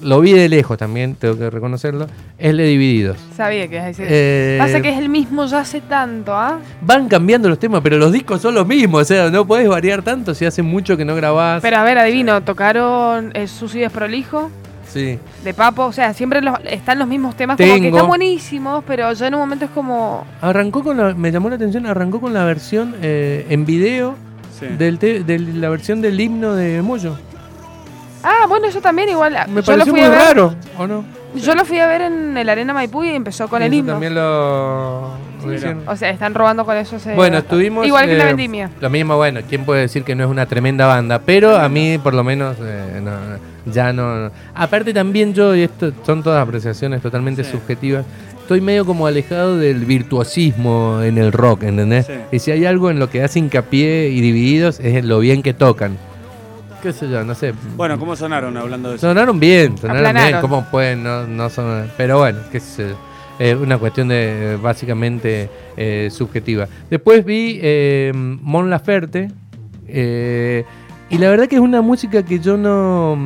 lo 0.02 0.20
vi 0.22 0.34
de 0.34 0.50
lejos 0.50 0.78
también, 0.78 1.16
tengo 1.16 1.38
que 1.38 1.50
reconocerlo, 1.50 2.08
es 2.38 2.54
Le 2.54 2.64
Divididos. 2.64 3.18
Sabía 3.36 3.68
que 3.68 3.80
a 3.80 3.86
decir. 3.86 4.06
Eh, 4.08 4.58
Pasa 4.60 4.82
que 4.82 4.90
es 4.90 4.98
el 4.98 5.10
mismo 5.10 5.46
ya 5.46 5.60
hace 5.62 5.82
tanto, 5.82 6.34
¿ah? 6.36 6.60
Van 6.82 7.08
cambiando 7.08 7.50
los 7.50 7.60
temas, 7.60 7.82
pero 7.82 7.98
los 7.98 8.12
discos 8.12 8.42
son 8.42 8.56
los 8.56 8.68
mismos, 8.68 9.02
o 9.02 9.06
sea, 9.06 9.30
no 9.30 9.46
puedes 9.46 9.68
variar 9.68 10.02
tanto 10.04 10.34
si 10.36 10.46
hace 10.46 10.62
mucho 10.62 10.98
que 10.98 11.06
no 11.06 11.16
grabás. 11.16 11.62
Pero 11.62 11.78
a 11.78 11.84
ver, 11.84 11.98
adivino, 11.98 12.42
tocaron 12.44 13.32
eh, 13.34 13.48
Susi 13.48 13.80
Desprolijo, 13.80 14.50
Sí. 14.88 15.20
de 15.44 15.54
Papo, 15.54 15.84
o 15.86 15.92
sea, 15.92 16.14
siempre 16.14 16.42
los- 16.42 16.58
están 16.64 16.98
los 16.98 17.08
mismos 17.08 17.36
temas, 17.36 17.58
como 17.58 17.76
que 17.80 17.88
están 17.90 18.08
buenísimos, 18.08 18.84
pero 18.88 19.12
ya 19.14 19.28
en 19.28 19.34
un 19.36 19.42
momento 19.42 19.66
es 19.66 19.72
como... 19.72 20.26
Arrancó 20.42 20.82
con 20.84 20.96
la, 20.98 21.14
me 21.14 21.32
llamó 21.32 21.50
la 21.50 21.56
atención, 21.56 21.86
arrancó 21.86 22.22
con 22.22 22.34
la 22.34 22.46
versión 22.46 22.96
eh, 23.02 23.46
en 23.50 23.66
video 23.66 24.16
Sí. 24.60 24.66
del 24.78 24.98
te- 24.98 25.24
de 25.24 25.38
la 25.38 25.70
versión 25.70 26.02
del 26.02 26.20
himno 26.20 26.56
de 26.56 26.82
Moyo. 26.82 27.16
Ah, 28.30 28.46
bueno, 28.48 28.68
eso 28.68 28.82
también 28.82 29.08
igual. 29.08 29.34
Me 29.48 29.62
yo 29.62 29.72
lo 29.78 29.86
pareció 29.86 29.86
fui 29.94 30.02
muy 30.02 30.02
a 30.02 30.10
ver, 30.10 30.20
raro, 30.20 30.54
¿o 30.78 30.86
no? 30.86 31.06
Yo 31.36 31.56
lo 31.56 31.64
fui 31.64 31.80
a 31.80 31.88
ver 31.88 32.02
en 32.02 32.36
el 32.38 32.50
Arena 32.50 32.74
Maipú 32.74 33.04
y 33.04 33.10
empezó 33.10 33.48
con 33.48 33.62
el 33.62 33.68
Eso 33.72 33.80
himno. 33.80 33.92
También 33.94 34.16
lo, 34.16 35.12
lo 35.46 35.58
Sí. 35.58 35.68
O 35.86 35.96
sea, 35.96 36.10
están 36.10 36.34
robando 36.34 36.66
con 36.66 36.76
eso. 36.76 36.98
ese- 36.98 37.14
Bueno, 37.16 37.38
estuvimos. 37.38 37.86
Igual 37.88 38.06
que 38.08 38.16
la 38.18 38.24
eh, 38.24 38.28
vendimia. 38.28 38.70
Lo 38.82 38.90
mismo, 38.90 39.16
bueno, 39.16 39.40
¿quién 39.48 39.64
puede 39.64 39.82
decir 39.82 40.04
que 40.04 40.14
no 40.16 40.26
es 40.26 40.30
una 40.30 40.46
tremenda 40.46 40.88
banda? 40.88 41.20
Pero 41.26 41.56
a 41.56 41.70
mí, 41.70 41.98
por 42.00 42.14
lo 42.14 42.24
menos, 42.24 42.58
eh, 42.60 43.00
no, 43.02 43.12
no, 43.12 43.72
ya 43.72 43.94
no. 43.94 44.30
Aparte, 44.56 44.94
también 44.94 45.34
yo, 45.34 45.56
y 45.56 45.62
esto 45.64 45.92
son 46.06 46.22
todas 46.24 46.46
apreciaciones 46.46 47.02
totalmente 47.02 47.44
Sí. 47.46 47.52
subjetivas, 47.52 48.04
estoy 48.42 48.60
medio 48.62 48.86
como 48.86 49.08
alejado 49.08 49.58
del 49.58 49.86
virtuosismo 49.86 51.02
en 51.04 51.18
el 51.18 51.32
rock, 51.32 51.64
¿entendés? 51.64 52.08
Sí. 52.08 52.14
Y 52.32 52.40
si 52.40 52.52
hay 52.52 52.66
algo 52.66 52.90
en 52.90 53.00
lo 53.00 53.10
que 53.10 53.24
hace 53.24 53.40
hincapié 53.40 54.10
y 54.10 54.20
divididos, 54.22 54.80
es 54.80 54.96
en 54.96 55.08
lo 55.08 55.20
bien 55.20 55.44
que 55.44 55.54
tocan. 55.54 55.98
¿Qué 56.82 56.94
sé 56.94 57.10
yo? 57.10 57.24
No 57.24 57.34
sé. 57.36 57.54
Bueno, 57.76 57.98
¿cómo 58.00 58.16
sonaron 58.16 58.56
hablando 58.56 58.90
de 58.90 58.96
eso? 58.96 59.08
Sonaron 59.08 59.40
bien, 59.40 59.78
sonaron 59.78 60.14
bien. 60.14 60.42
¿Cómo 60.42 60.64
pueden 60.70 61.04
no, 61.04 61.26
no 61.26 61.50
sonar? 61.50 61.88
Pero 61.98 62.20
bueno, 62.20 62.40
qué 62.52 62.60
sé 62.60 62.90
yo. 62.90 62.96
Es 63.40 63.56
una 63.56 63.78
cuestión 63.78 64.08
de 64.08 64.54
eh, 64.54 64.58
básicamente 64.62 65.50
eh, 65.76 66.10
subjetiva. 66.12 66.68
Después 66.90 67.24
vi 67.26 67.60
eh, 67.62 68.12
Mon 68.16 68.70
Laferte. 68.70 69.30
eh, 69.88 70.64
y 71.10 71.18
la 71.20 71.30
verdad 71.30 71.48
que 71.48 71.56
es 71.56 71.62
una 71.62 71.82
música 71.82 72.24
que 72.24 72.40
yo 72.40 72.58
no, 72.58 73.18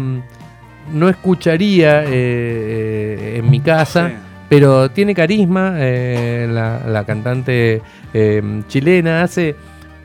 no 0.94 1.10
escucharía 1.10 2.04
eh, 2.04 2.08
eh, 2.12 3.36
en 3.40 3.50
mi 3.50 3.60
casa. 3.60 4.10
Sí. 4.10 4.16
Pero 4.50 4.92
tiene 4.92 5.16
carisma, 5.16 5.76
eh, 5.78 6.46
la, 6.52 6.82
la 6.86 7.06
cantante 7.06 7.82
eh, 8.14 8.62
chilena 8.68 9.24
hace 9.24 9.56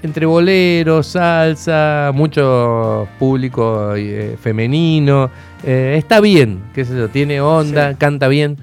entre 0.07 0.25
boleros, 0.27 1.09
salsa, 1.09 2.11
mucho 2.15 3.07
público 3.19 3.95
eh, 3.97 4.37
femenino. 4.41 5.31
eh, 5.65 5.97
está 5.99 6.21
bien, 6.21 6.61
qué 6.75 6.85
sé 6.85 6.97
yo, 6.97 7.09
tiene 7.09 7.41
onda, 7.41 7.91
Sí. 7.91 7.97
canta 7.99 8.29
bien, 8.29 8.57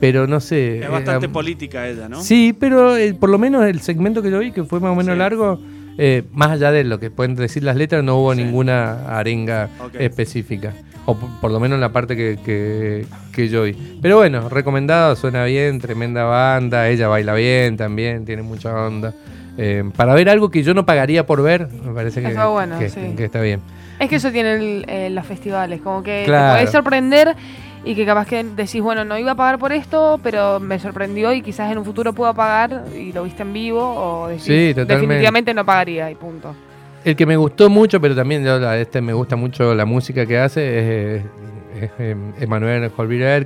pero 0.00 0.26
no 0.26 0.40
sé. 0.40 0.78
Es 0.80 0.90
bastante 0.90 1.26
eh, 1.26 1.28
política 1.28 1.86
ella, 1.86 2.08
¿no? 2.08 2.20
Sí, 2.22 2.56
pero 2.58 2.94
por 3.20 3.28
lo 3.28 3.38
menos 3.38 3.64
el 3.66 3.80
segmento 3.80 4.22
que 4.22 4.30
yo 4.30 4.38
vi, 4.38 4.50
que 4.52 4.64
fue 4.64 4.80
más 4.80 4.92
o 4.92 4.94
menos 4.96 5.12
Sí. 5.14 5.18
largo, 5.18 5.60
más 6.32 6.50
allá 6.52 6.70
de 6.72 6.84
lo 6.84 6.98
que 7.00 7.10
pueden 7.10 7.34
decir 7.34 7.64
las 7.64 7.76
letras, 7.76 8.02
no 8.04 8.16
hubo 8.16 8.34
Sí. 8.34 8.42
ninguna 8.42 9.18
arenga 9.18 9.68
específica. 9.98 10.72
O 11.06 11.16
por, 11.16 11.28
por 11.40 11.50
lo 11.50 11.58
menos 11.58 11.76
en 11.76 11.80
la 11.80 11.90
parte 11.92 12.16
que, 12.16 12.38
que- 12.44 13.06
que 13.32 13.48
yo 13.48 13.62
vi. 13.64 13.72
Pero 14.02 14.16
bueno, 14.18 14.48
recomendado, 14.48 15.16
suena 15.16 15.44
bien, 15.44 15.80
tremenda 15.80 16.24
banda, 16.24 16.88
ella 16.88 17.08
baila 17.08 17.34
bien 17.34 17.76
también, 17.76 18.24
tiene 18.24 18.42
mucha 18.42 18.74
onda. 18.74 19.12
Eh, 19.60 19.82
para 19.96 20.14
ver 20.14 20.28
algo 20.30 20.50
que 20.50 20.62
yo 20.62 20.72
no 20.72 20.86
pagaría 20.86 21.26
por 21.26 21.42
ver, 21.42 21.68
me 21.84 21.92
parece 21.92 22.22
que, 22.22 22.28
Está 22.28 22.46
bueno, 22.46 22.78
que- 22.78 22.88
sí. 22.90 23.00
que 23.16 23.24
está 23.24 23.40
bien. 23.40 23.60
Es 23.98 24.08
que 24.08 24.16
eso 24.16 24.30
tienen 24.30 24.84
eh, 24.86 25.10
los 25.10 25.26
festivales, 25.26 25.80
como 25.80 26.02
que 26.04 26.22
Claro. 26.24 26.52
te 26.54 26.58
podés 26.60 26.70
sorprender 26.70 27.34
y 27.84 27.96
que 27.96 28.06
capaz 28.06 28.26
que 28.28 28.44
decís, 28.44 28.80
bueno, 28.80 29.04
no 29.04 29.18
iba 29.18 29.32
a 29.32 29.34
pagar 29.34 29.58
por 29.58 29.72
esto, 29.72 30.20
pero 30.22 30.60
me 30.60 30.78
sorprendió 30.78 31.32
y 31.32 31.42
quizás 31.42 31.72
en 31.72 31.78
un 31.78 31.84
futuro 31.84 32.12
puedo 32.12 32.32
pagar 32.34 32.84
y 32.96 33.12
lo 33.12 33.24
viste 33.24 33.42
en 33.42 33.52
vivo 33.52 33.80
o 33.82 34.28
decís, 34.28 34.44
Sí, 34.44 34.72
definitivamente 34.74 35.52
no 35.52 35.66
pagaría 35.66 36.08
y 36.08 36.14
punto. 36.14 36.54
El 37.04 37.16
que 37.16 37.26
me 37.26 37.36
gustó 37.36 37.68
mucho, 37.68 38.00
pero 38.00 38.14
también 38.14 38.44
yo 38.44 38.72
este 38.74 39.00
me 39.00 39.12
gusta 39.12 39.34
mucho 39.34 39.74
la 39.74 39.84
música 39.84 40.24
que 40.24 40.38
hace, 40.38 41.16
es, 41.16 41.22
es, 41.82 41.90
eh, 41.98 42.16
Emanuel 42.40 42.90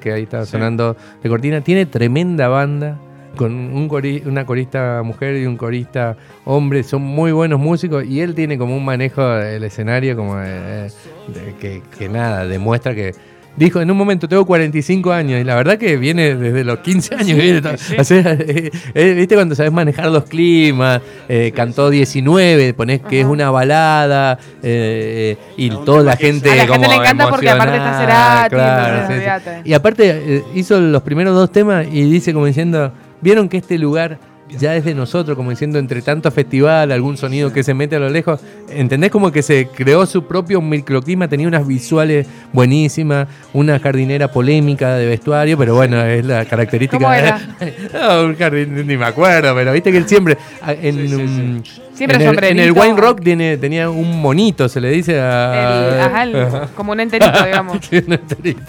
que 0.00 0.12
ahí 0.12 0.24
está 0.24 0.44
Sí. 0.44 0.52
sonando 0.52 0.94
de 1.22 1.28
cortina. 1.28 1.60
Tiene 1.62 1.86
tremenda 1.86 2.48
banda, 2.48 2.98
con 3.36 3.52
un 3.52 3.88
cori- 3.88 4.24
una 4.26 4.44
corista 4.46 5.02
mujer 5.04 5.36
y 5.36 5.46
un 5.46 5.56
corista 5.56 6.16
hombre, 6.44 6.82
son 6.82 7.02
muy 7.02 7.32
buenos 7.32 7.58
músicos 7.60 8.04
y 8.04 8.20
él 8.20 8.34
tiene 8.34 8.58
como 8.58 8.76
un 8.76 8.84
manejo 8.84 9.26
del 9.26 9.64
escenario 9.64 10.16
como 10.16 10.36
de- 10.36 10.82
de 10.88 11.54
que, 11.60 11.82
que 11.98 12.08
nada, 12.08 12.46
demuestra 12.46 12.94
que... 12.94 13.14
Dijo 13.54 13.82
en 13.82 13.90
un 13.90 13.98
momento, 13.98 14.26
tengo 14.30 14.46
45 14.46 15.12
años 15.12 15.38
y 15.38 15.44
la 15.44 15.54
verdad 15.54 15.76
que 15.76 15.98
viene 15.98 16.34
desde 16.36 16.64
los 16.64 16.78
15 16.78 17.14
años. 17.16 17.36
viene 17.38 17.60
todo- 17.60 17.74
o 17.98 18.02
sea, 18.04 18.32
eh, 18.32 18.70
eh, 18.94 19.12
¿Viste 19.14 19.34
cuando 19.34 19.54
sabes 19.54 19.70
manejar 19.70 20.06
los 20.10 20.24
climas? 20.24 21.02
Eh, 21.28 21.52
cantó 21.54 21.90
19, 21.90 22.72
ponés 22.72 23.02
que 23.02 23.20
es 23.20 23.26
una 23.26 23.50
balada 23.50 24.38
eh, 24.62 25.36
y 25.58 25.68
toda 25.68 26.02
la 26.02 26.16
gente 26.16 26.50
A 26.50 26.54
la 26.54 26.60
gente 26.62 26.72
como 26.78 26.88
le 26.88 26.94
encanta 26.96 27.28
porque 27.28 27.50
aparte 27.50 27.76
está 27.76 27.98
Cerati, 28.00 28.54
claro, 28.54 29.06
sí, 29.08 29.14
sí. 29.44 29.68
Y 29.68 29.74
aparte 29.74 30.10
eh, 30.36 30.44
hizo 30.54 30.80
los 30.80 31.02
primeros 31.02 31.34
dos 31.34 31.52
temas 31.52 31.86
y 31.92 32.10
dice 32.10 32.32
como 32.32 32.46
diciendo, 32.46 32.90
vieron 33.22 33.48
que 33.48 33.56
este 33.56 33.78
lugar 33.78 34.18
ya 34.58 34.76
es 34.76 34.84
de 34.84 34.94
nosotros, 34.94 35.34
como 35.34 35.48
diciendo 35.48 35.78
entre 35.78 36.02
tanto 36.02 36.30
festival, 36.30 36.92
algún 36.92 37.16
sonido 37.16 37.50
que 37.54 37.62
se 37.62 37.72
mete 37.72 37.96
a 37.96 37.98
lo 37.98 38.10
lejos, 38.10 38.38
¿entendés? 38.68 39.10
Como 39.10 39.32
que 39.32 39.40
se 39.42 39.68
creó 39.68 40.04
su 40.04 40.26
propio 40.26 40.60
microclima, 40.60 41.26
tenía 41.26 41.48
unas 41.48 41.66
visuales 41.66 42.26
buenísimas, 42.52 43.28
una 43.54 43.78
jardinera 43.78 44.30
polémica 44.30 44.96
de 44.96 45.06
vestuario, 45.06 45.56
pero 45.56 45.74
bueno, 45.74 46.04
es 46.04 46.26
la 46.26 46.44
característica. 46.44 46.98
¿Cómo 47.02 47.14
era? 47.14 47.40
no, 47.94 48.24
un 48.26 48.36
jardín, 48.36 48.86
ni 48.86 48.96
me 48.98 49.06
acuerdo, 49.06 49.54
pero 49.54 49.72
viste 49.72 49.90
que 49.90 49.96
él 49.96 50.06
siempre 50.06 50.36
ah, 50.60 50.74
en, 50.74 50.96
Sí, 50.96 51.08
sí, 51.08 51.14
sí. 51.14 51.14
un- 51.14 51.62
Siempre 51.94 52.16
en, 52.16 52.22
el, 52.22 52.28
en 52.28 52.58
el 52.58 52.68
sombrerito. 52.68 52.80
Wine 52.82 53.00
Rock 53.00 53.20
tiene, 53.22 53.56
tenía 53.58 53.88
un 53.88 54.20
monito, 54.20 54.68
se 54.68 54.80
le 54.80 54.90
dice 54.90 55.18
a... 55.20 55.94
El- 55.94 56.00
ajá, 56.00 56.22
el- 56.24 56.68
como 56.74 56.92
un 56.92 57.00
enterito, 57.00 57.32
digamos. 57.44 57.78
Sí, 57.88 58.02
un 58.06 58.12
enterito. 58.14 58.60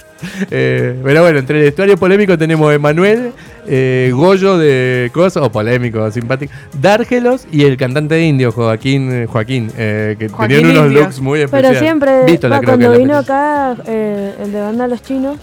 Eh, 0.52 0.98
pero 1.04 1.24
bueno, 1.24 1.40
entre 1.40 1.58
el 1.60 1.64
vestuario 1.66 1.98
polémico 1.98 2.38
tenemos 2.38 2.72
Emanuel, 2.74 3.32
eh, 3.68 4.12
Goyo 4.14 4.58
de 4.58 5.10
cosas, 5.14 5.44
o 5.44 5.52
polémico, 5.52 6.10
simpático, 6.12 6.54
Dárgelos 6.82 7.48
y 7.52 7.64
el 7.64 7.78
cantante 7.78 8.16
de 8.16 8.26
indio, 8.26 8.52
Joaquín, 8.52 9.10
eh, 9.12 9.28
Joaquín, 9.28 9.72
eh, 9.78 10.16
que 10.18 10.30
Joaquín 10.30 10.58
tenían 10.58 10.78
unos 10.78 10.88
Indio. 10.88 11.02
looks 11.02 11.20
muy 11.20 11.42
especiales. 11.42 11.80
Pero 11.80 11.80
siempre, 11.80 12.50
va, 12.50 12.62
cuando 12.62 12.92
vino 12.98 13.18
acá, 13.18 13.76
eh, 13.86 14.36
el 14.42 14.52
de 14.52 14.62
banda 14.62 14.88
Los 14.88 15.02
Chinos, 15.02 15.38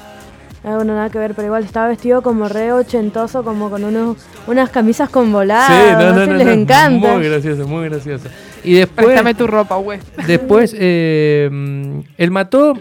bueno, 0.62 0.94
nada 0.94 1.08
que 1.08 1.18
ver, 1.18 1.34
pero 1.34 1.46
igual 1.46 1.64
estaba 1.64 1.88
vestido 1.88 2.20
como 2.20 2.46
re 2.46 2.72
ochentoso, 2.72 3.42
como 3.42 3.70
con 3.70 3.82
unos, 3.82 4.18
unas 4.46 4.68
camisas 4.68 5.08
con 5.08 5.32
voladas. 5.32 5.68
Sí, 5.68 5.92
no, 5.92 6.12
no, 6.12 6.20
sé, 6.20 6.26
no, 6.26 6.36
les 6.36 6.46
no, 6.46 6.52
encanta. 6.52 7.14
Muy 7.14 7.28
gracioso, 7.28 7.66
muy 7.66 7.88
gracioso. 7.88 8.28
Y 8.62 8.74
después, 8.74 9.06
Préstame 9.06 9.34
tu 9.34 9.46
ropa, 9.46 9.76
güey. 9.76 10.00
después 10.26 10.74
el 10.74 12.30
Mató 12.30 12.74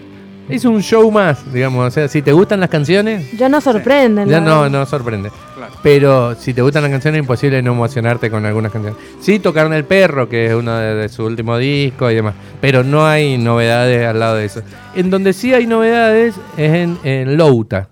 hizo 0.50 0.70
un 0.70 0.82
show 0.82 1.10
más, 1.12 1.52
digamos. 1.54 1.88
O 1.88 1.92
sea, 1.92 2.08
si 2.08 2.22
te 2.22 2.32
gustan 2.32 2.60
las 2.60 2.70
canciones, 2.70 3.32
Ya 3.38 3.50
no 3.50 3.62
sorprenden. 3.62 4.28
ya 4.30 4.40
no, 4.42 4.70
no 4.70 4.86
sorprende. 4.86 5.32
Claro. 5.56 5.74
Pero 5.84 6.36
si 6.36 6.54
te 6.54 6.62
gustan 6.62 6.84
las 6.84 6.92
canciones, 6.92 7.20
es 7.20 7.24
imposible 7.24 7.62
no 7.62 7.72
emocionarte 7.74 8.30
con 8.32 8.46
algunas 8.46 8.72
canciones. 8.72 9.00
Sí, 9.22 9.40
tocaron 9.40 9.74
El 9.74 9.86
Perro, 9.86 10.28
que 10.30 10.48
es 10.48 10.54
uno 10.54 10.76
de, 10.78 10.96
de 10.96 11.10
su 11.10 11.26
último 11.26 11.58
disco 11.58 12.10
y 12.12 12.16
demás. 12.16 12.34
Pero 12.62 12.84
no 12.84 13.06
hay 13.06 13.38
novedades 13.38 14.06
al 14.08 14.20
lado 14.20 14.36
de 14.36 14.46
eso. 14.46 14.62
En 14.96 15.10
donde 15.10 15.34
sí 15.34 15.54
hay 15.54 15.68
novedades 15.68 16.36
es 16.58 16.74
en, 16.74 16.98
en 17.04 17.38
Louta. 17.38 17.90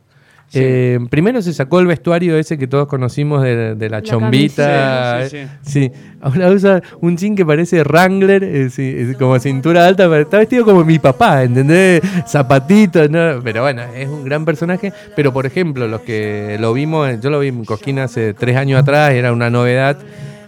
Sí. 0.50 0.60
Eh, 0.62 1.00
primero 1.10 1.42
se 1.42 1.54
sacó 1.54 1.82
el 1.82 1.88
vestuario 1.88 2.38
ese 2.38 2.58
que 2.58 2.68
todos 2.68 2.88
conocimos 2.88 3.44
de, 3.44 3.76
de 3.76 3.90
la, 3.90 3.98
La 3.98 4.02
chombita. 4.02 5.28
Sí, 5.28 5.36
eh, 5.36 5.48
sí, 5.62 5.72
sí. 5.72 5.92
Ahora 6.22 6.50
usa 6.52 6.82
un 7.02 7.18
jean 7.18 7.36
que 7.36 7.46
parece 7.46 7.84
Wrangler, 7.84 8.44
eh, 8.46 8.70
sí, 8.70 8.96
es 8.98 9.18
como 9.18 9.38
cintura 9.40 9.86
alta, 9.86 10.10
pero 10.10 10.22
está 10.22 10.38
vestido 10.38 10.64
como 10.64 10.86
mi 10.86 11.00
papá, 11.00 11.44
¿entendés? 11.44 12.02
Zapatitos, 12.26 13.10
¿no? 13.10 13.42
Pero 13.44 13.62
bueno, 13.62 13.82
es 13.94 14.08
un 14.08 14.24
gran 14.24 14.46
personaje. 14.46 14.94
Pero 15.18 15.34
por 15.34 15.46
ejemplo, 15.46 15.86
los 15.88 16.02
que 16.02 16.56
lo 16.62 16.72
vimos, 16.72 17.10
eh, 17.10 17.20
yo 17.22 17.30
lo 17.30 17.40
vi 17.40 17.50
en 17.50 17.66
Cosquín 17.66 18.00
hace 18.00 18.34
tres 18.34 18.56
años 18.56 18.82
atrás, 18.82 19.12
era 19.12 19.34
una 19.34 19.50
novedad. 19.50 19.98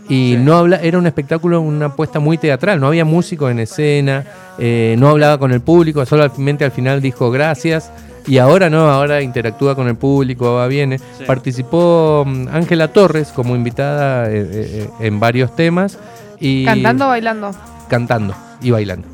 Y 0.08 0.38
no 0.40 0.58
habla, 0.58 0.78
era 0.78 0.98
un 0.98 1.06
espectáculo, 1.06 1.62
una 1.62 1.88
apuesta 1.88 2.20
muy 2.20 2.40
teatral, 2.40 2.80
no 2.80 2.88
había 2.88 3.06
músicos 3.06 3.52
en 3.52 3.60
escena, 3.60 4.24
eh, 4.58 4.96
no 4.98 5.10
hablaba 5.10 5.38
con 5.38 5.52
el 5.52 5.62
público, 5.62 6.04
solamente 6.06 6.66
al 6.66 6.72
final 6.72 7.00
dijo 7.00 7.30
gracias. 7.30 7.92
Y 8.28 8.38
ahora 8.38 8.70
no, 8.70 8.90
ahora 8.90 9.22
interactúa 9.22 9.76
con 9.76 9.88
el 9.88 9.96
público, 9.96 10.54
va, 10.56 10.68
viene. 10.68 11.00
Sí. 11.00 11.24
Participó 11.26 12.24
mm, 12.28 12.48
Ángela 12.52 12.90
Torres 12.90 13.30
como 13.30 13.56
invitada 13.56 14.30
eh, 14.30 14.48
eh, 14.52 14.90
en 15.00 15.20
varios 15.20 15.56
temas. 15.56 15.98
Y 16.40 16.66
Cantando 16.66 17.06
o 17.06 17.10
bailando. 17.10 17.52
Cantando 17.90 18.36
y 18.62 18.72
bailando. 18.72 19.08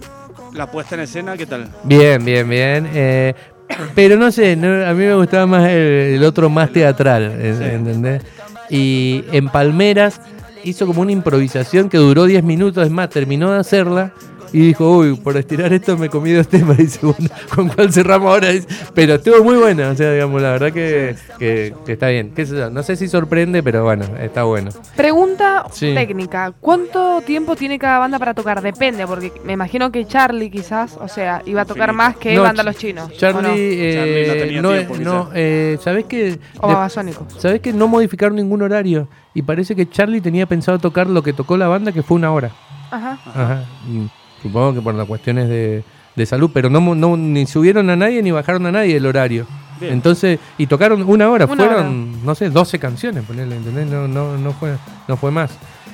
La 0.53 0.69
puesta 0.69 0.95
en 0.95 1.01
escena, 1.01 1.35
¿qué 1.37 1.45
tal? 1.45 1.67
Bien, 1.83 2.23
bien, 2.23 2.47
bien. 2.49 2.89
eh, 2.93 3.33
pero 3.95 4.15
no 4.17 4.31
sé, 4.31 4.55
no- 4.55 4.85
a 4.85 4.93
mí 4.93 5.05
me 5.05 5.15
gustaba 5.15 5.45
más 5.45 5.67
el, 5.69 6.15
el 6.15 6.23
otro 6.23 6.49
más 6.49 6.71
teatral, 6.71 7.31
Sí. 7.57 7.63
¿entendés? 7.63 8.21
Y 8.69 9.23
en 9.31 9.49
Palmeras 9.49 10.21
hizo 10.63 10.87
como 10.87 11.01
una 11.01 11.11
improvisación 11.11 11.89
que 11.89 11.97
duró 11.97 12.25
10 12.25 12.43
minutos, 12.43 12.85
es 12.85 12.91
más, 12.91 13.09
terminó 13.09 13.51
de 13.51 13.59
hacerla 13.59 14.13
y 14.53 14.67
dijo, 14.67 14.97
uy, 14.97 15.15
por 15.15 15.35
estirar 15.37 15.71
esto 15.73 15.97
me 15.97 16.09
comí 16.09 16.31
dos 16.31 16.47
temas, 16.47 16.77
dice, 16.79 16.99
bueno, 17.05 17.29
¿con 17.53 17.69
cuál 17.69 17.91
cerramos 17.91 18.29
ahora? 18.31 18.49
Dice, 18.49 18.67
Pero 18.93 19.15
estuvo 19.15 19.43
muy 19.43 19.55
buena, 19.57 19.89
o 19.89 19.95
sea, 19.95 20.11
digamos, 20.13 20.41
la 20.41 20.51
verdad 20.51 20.71
que, 20.73 21.15
que- 21.39 21.73
que 21.85 21.91
está 21.93 22.07
bien. 22.09 22.31
¿Qué 22.35 22.45
sé 22.45 22.55
yo? 22.57 22.69
No 22.69 22.83
sé 22.83 22.95
si 22.95 23.07
sorprende, 23.07 23.61
pero 23.63 23.83
bueno, 23.83 24.05
está 24.19 24.43
bueno. 24.43 24.71
Pregunta 24.95 25.65
Sí. 25.71 25.93
técnica. 25.93 26.53
¿Cuánto 26.59 27.21
tiempo 27.21 27.55
tiene 27.55 27.77
cada 27.79 27.99
banda 27.99 28.17
para 28.19 28.33
tocar? 28.33 28.61
Depende, 28.61 29.05
porque 29.07 29.31
me 29.43 29.53
imagino 29.53 29.91
que 29.91 30.05
Charlie 30.05 30.49
quizás, 30.49 30.97
o 31.01 31.07
sea, 31.07 31.41
iba 31.45 31.61
a 31.61 31.65
tocar 31.65 31.93
más 31.93 32.15
que 32.17 32.33
No, 32.35 32.43
Banda 32.43 32.63
Los 32.63 32.77
Chinos. 32.77 33.09
¿o 33.09 33.13
Charlie, 33.17 33.41
no? 33.41 33.53
eh, 33.55 33.93
Charlie 33.93 34.27
no 34.27 34.33
tenía 34.33 34.61
no, 34.61 34.71
tiempo, 34.71 34.95
no, 34.97 35.29
eh, 35.33 35.77
¿sabés 35.81 36.05
que 36.05 36.39
O 36.59 36.67
Babasónicos. 36.67 37.33
¿Sabés 37.37 37.61
que 37.61 37.73
no 37.73 37.87
modificaron 37.87 38.35
ningún 38.35 38.61
horario? 38.61 39.07
Y 39.33 39.41
parece 39.41 39.75
que 39.75 39.89
Charlie 39.89 40.21
tenía 40.21 40.45
pensado 40.45 40.79
tocar 40.79 41.07
lo 41.07 41.21
que 41.21 41.33
tocó 41.33 41.57
la 41.57 41.67
banda, 41.67 41.91
que 41.91 42.03
fue 42.03 42.15
una 42.17 42.31
hora. 42.31 42.51
Ajá. 42.91 43.17
Ajá. 43.25 43.63
Mm, 43.87 44.05
Supongo 44.45 44.75
que 44.75 44.81
por 44.81 44.93
las 44.93 45.07
cuestiones 45.07 45.49
de, 45.49 45.83
de 46.15 46.25
salud, 46.27 46.51
pero 46.53 46.69
no, 46.69 46.79
no 46.93 47.17
ni 47.17 47.47
subieron 47.47 47.89
a 47.89 47.95
nadie 47.95 48.21
ni 48.21 48.29
bajaron 48.29 48.63
a 48.67 48.71
nadie 48.71 48.95
el 48.97 49.05
horario. 49.07 49.47
Bien. 49.79 49.91
Entonces, 49.93 50.39
y 50.59 50.67
tocaron 50.67 51.01
una 51.01 51.29
hora, 51.31 51.45
Una 51.45 51.55
fueron, 51.55 52.23
no 52.23 52.35
sé, 52.35 52.49
12 52.51 52.77
canciones, 52.77 53.23
ponele, 53.25 53.55
¿entendés? 53.55 53.87
No, 53.87 54.07
no, 54.07 54.37
no, 54.37 54.53
fue, 54.53 54.73
no 55.07 55.17
fue 55.17 55.31
más. 55.31 55.51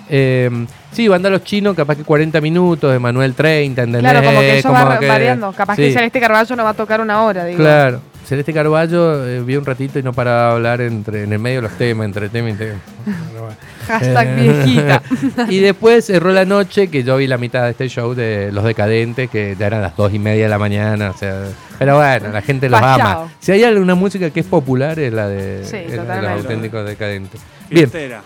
Eh, 0.10 0.50
sí, 0.92 1.08
banda 1.08 1.30
Los 1.30 1.46
Chinos, 1.46 1.74
capaz 1.76 1.96
que 1.96 2.04
40 2.04 2.42
minutos, 2.42 2.94
Emanuel 2.94 3.34
30, 3.34 3.84
¿entendés? 3.84 4.02
Claro, 4.12 4.26
como 4.28 4.40
que 4.42 4.60
eso 4.60 4.68
Como 4.68 4.86
va 4.86 5.00
que- 5.00 5.08
variando. 5.08 5.52
Capaz 5.54 5.78
sí. 5.78 5.84
que 5.84 5.94
Celeste 5.94 6.20
Carballo 6.20 6.56
no 6.58 6.64
va 6.66 6.72
a 6.72 6.74
tocar 6.74 7.00
una 7.00 7.24
hora, 7.24 7.46
digo. 7.46 7.58
Claro. 7.60 8.02
Celeste 8.26 8.54
Carballo 8.54 9.26
eh, 9.26 9.42
vi 9.42 9.56
un 9.56 9.66
ratito 9.66 9.98
y 9.98 10.04
no 10.04 10.12
paraba 10.14 10.50
de 10.50 10.56
hablar 10.56 10.82
entre, 10.82 11.24
en 11.24 11.32
el 11.34 11.40
medio 11.40 11.58
de 11.58 11.62
los 11.70 11.78
temas, 11.78 12.06
entre 12.06 12.28
tema 12.30 12.50
y 12.50 12.54
tema. 12.54 12.80
Hashtag 13.88 14.28
Eh, 14.28 14.36
viejita. 14.42 15.02
y 15.50 15.60
después 15.60 16.06
cerró 16.06 16.32
la 16.32 16.46
noche, 16.46 16.88
que 16.90 17.04
yo 17.04 17.18
vi 17.18 17.28
la 17.28 17.38
mitad 17.38 17.64
de 17.64 17.72
este 17.72 17.88
show 17.90 18.14
de 18.14 18.52
Los 18.52 18.64
Decadentes, 18.64 19.30
que 19.30 19.56
ya 19.60 19.68
eran 19.68 19.82
las 19.82 19.96
dos 19.96 20.14
y 20.14 20.20
media 20.20 20.44
de 20.44 20.50
la 20.50 20.58
mañana. 20.60 21.12
O 21.12 21.18
sea, 21.18 21.44
pero 21.80 21.98
bueno, 21.98 22.30
la 22.30 22.42
gente 22.42 22.70
los 22.70 22.80
Pachao. 22.80 23.22
ama. 23.24 23.32
Si 23.40 23.52
hay 23.52 23.64
alguna 23.64 23.96
música 23.96 24.30
que 24.30 24.40
es 24.42 24.46
popular, 24.46 24.98
es 25.00 25.12
la 25.14 25.28
de, 25.28 25.64
Sí, 25.66 25.78
es 25.78 25.96
la 26.06 26.16
de 26.18 26.22
los 26.22 26.32
auténticos 26.44 26.86
decadentes. 26.86 27.42
Bien, 27.70 27.90
Fiestera. 27.90 28.22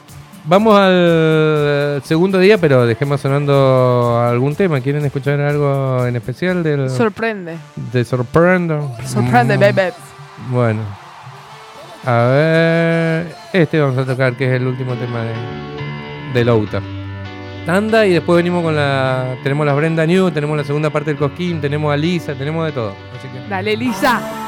vamos 0.46 0.76
al 0.78 2.02
segundo 2.04 2.38
día, 2.40 2.58
pero 2.58 2.86
dejemos 2.86 3.22
sonando 3.22 4.20
algún 4.28 4.56
tema. 4.56 4.82
¿Quieren 4.82 5.06
escuchar 5.06 5.40
algo 5.40 6.06
en 6.06 6.16
especial 6.16 6.64
del, 6.64 6.90
Sorprende. 6.90 7.56
de 7.94 8.04
Sorprendo? 8.06 8.92
Sorprende, 9.06 9.58
Mm, 9.58 9.60
baby. 9.60 9.94
Bueno. 10.50 11.05
A 12.06 12.28
ver. 12.28 13.36
Este 13.52 13.80
vamos 13.80 13.98
a 13.98 14.06
tocar, 14.06 14.34
que 14.36 14.46
es 14.46 14.54
el 14.54 14.68
último 14.68 14.94
tema 14.96 15.22
de, 15.24 15.34
de 16.34 16.46
Louta. 16.46 16.82
Tanda 17.66 18.06
y 18.06 18.14
después 18.14 18.38
venimos 18.38 18.64
con 18.64 18.76
la. 18.76 19.38
Tenemos 19.42 19.66
las 19.66 19.76
Brenda 19.76 20.06
New, 20.06 20.30
tenemos 20.30 20.56
la 20.56 20.64
segunda 20.64 20.92
parte 20.92 21.12
del 21.12 21.18
Cosquín, 21.18 21.60
tenemos 21.60 21.92
a 21.92 21.98
Lisa, 21.98 22.36
tenemos 22.36 22.66
de 22.66 22.72
todo. 22.74 22.94
Dale, 23.50 23.76
Lisa. 23.76 24.45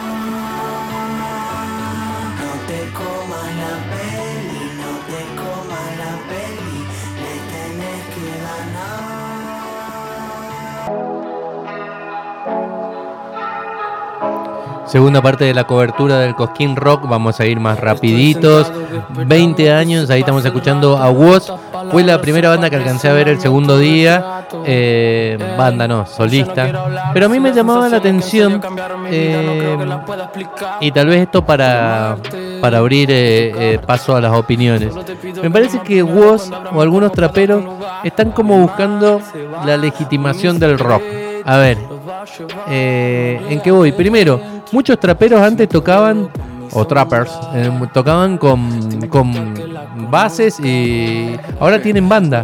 Segunda 14.88 15.22
parte 15.22 15.44
de 15.44 15.54
la 15.54 15.66
cobertura 15.66 16.20
del 16.20 16.34
Cosquín 16.34 16.76
Rock, 16.76 17.08
vamos 17.08 17.40
a 17.40 17.46
ir 17.46 17.60
más 17.60 17.80
rapiditos. 17.80 18.72
20 19.10 19.72
años, 19.72 20.10
ahí 20.10 20.22
estamos 20.22 20.46
escuchando 20.46 20.98
a 20.98 21.10
Woz. 21.10 21.52
Fue 21.92 22.04
la 22.04 22.22
primera 22.22 22.50
banda 22.50 22.70
que 22.70 22.78
alcancé 22.78 23.10
a 23.10 23.14
ver 23.14 23.28
el 23.28 23.40
segundo 23.40 23.78
día. 23.78 24.46
Eh, 24.66 25.38
banda 25.58 25.88
no, 25.88 26.06
solista. 26.06 27.12
Pero 27.14 27.26
a 27.26 27.30
mí 27.30 27.40
me 27.40 27.54
llamaba 27.54 27.90
la 27.90 27.98
atención, 27.98 28.62
eh, 29.10 29.78
y 30.80 30.92
tal 30.92 31.08
vez 31.08 31.22
esto 31.22 31.46
para, 31.46 32.18
para 32.62 32.78
abrir 32.78 33.12
eh, 33.12 33.74
eh, 33.74 33.80
paso 33.86 34.16
a 34.16 34.22
las 34.22 34.34
opiniones. 34.34 34.94
Me 35.42 35.52
parece 35.52 35.80
que 35.80 36.02
Woz 36.02 36.50
o 36.74 36.82
algunos 36.82 37.12
traperos 37.12 37.64
están 38.04 38.32
como 38.32 38.58
buscando 38.58 39.22
la 39.66 39.76
legitimación 39.76 40.60
del 40.60 40.80
rock. 40.80 41.04
A 41.46 41.58
ver, 41.58 41.78
eh, 42.70 43.42
¿en 43.50 43.62
qué 43.62 43.72
voy? 43.72 43.92
Primero, 43.94 44.40
muchos 44.72 45.00
traperos 45.00 45.42
antes 45.42 45.68
tocaban, 45.70 46.30
o 46.72 46.86
trappers, 46.86 47.32
eh, 47.54 47.72
tocaban 47.94 48.38
con, 48.38 49.08
con 49.08 49.54
bases 50.12 50.60
y 50.60 51.36
ahora 51.60 51.82
tienen 51.82 52.08
banda. 52.10 52.44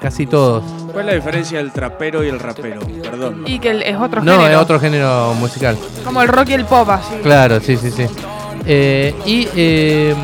Casi 0.00 0.24
todos. 0.26 0.64
¿Cuál 0.92 1.00
es 1.00 1.06
la 1.06 1.12
diferencia 1.14 1.58
del 1.58 1.72
trapero 1.72 2.24
y 2.24 2.28
el 2.28 2.38
rapero? 2.40 2.80
Perdón. 3.02 3.42
Y 3.46 3.58
que 3.58 3.70
el- 3.70 3.82
es 3.82 3.96
otro 3.98 4.22
No, 4.22 4.32
género. 4.32 4.50
es 4.54 4.56
otro 4.56 4.80
género 4.80 5.34
musical. 5.34 5.76
Como 6.04 6.22
el 6.22 6.28
rock 6.28 6.48
y 6.48 6.52
el 6.54 6.64
pop, 6.64 6.88
así. 6.88 7.16
Claro, 7.22 7.60
sí, 7.60 7.76
sí, 7.76 7.90
sí. 7.90 8.06
Eh, 8.64 9.14
y 9.26 9.46
eh, 9.54 10.14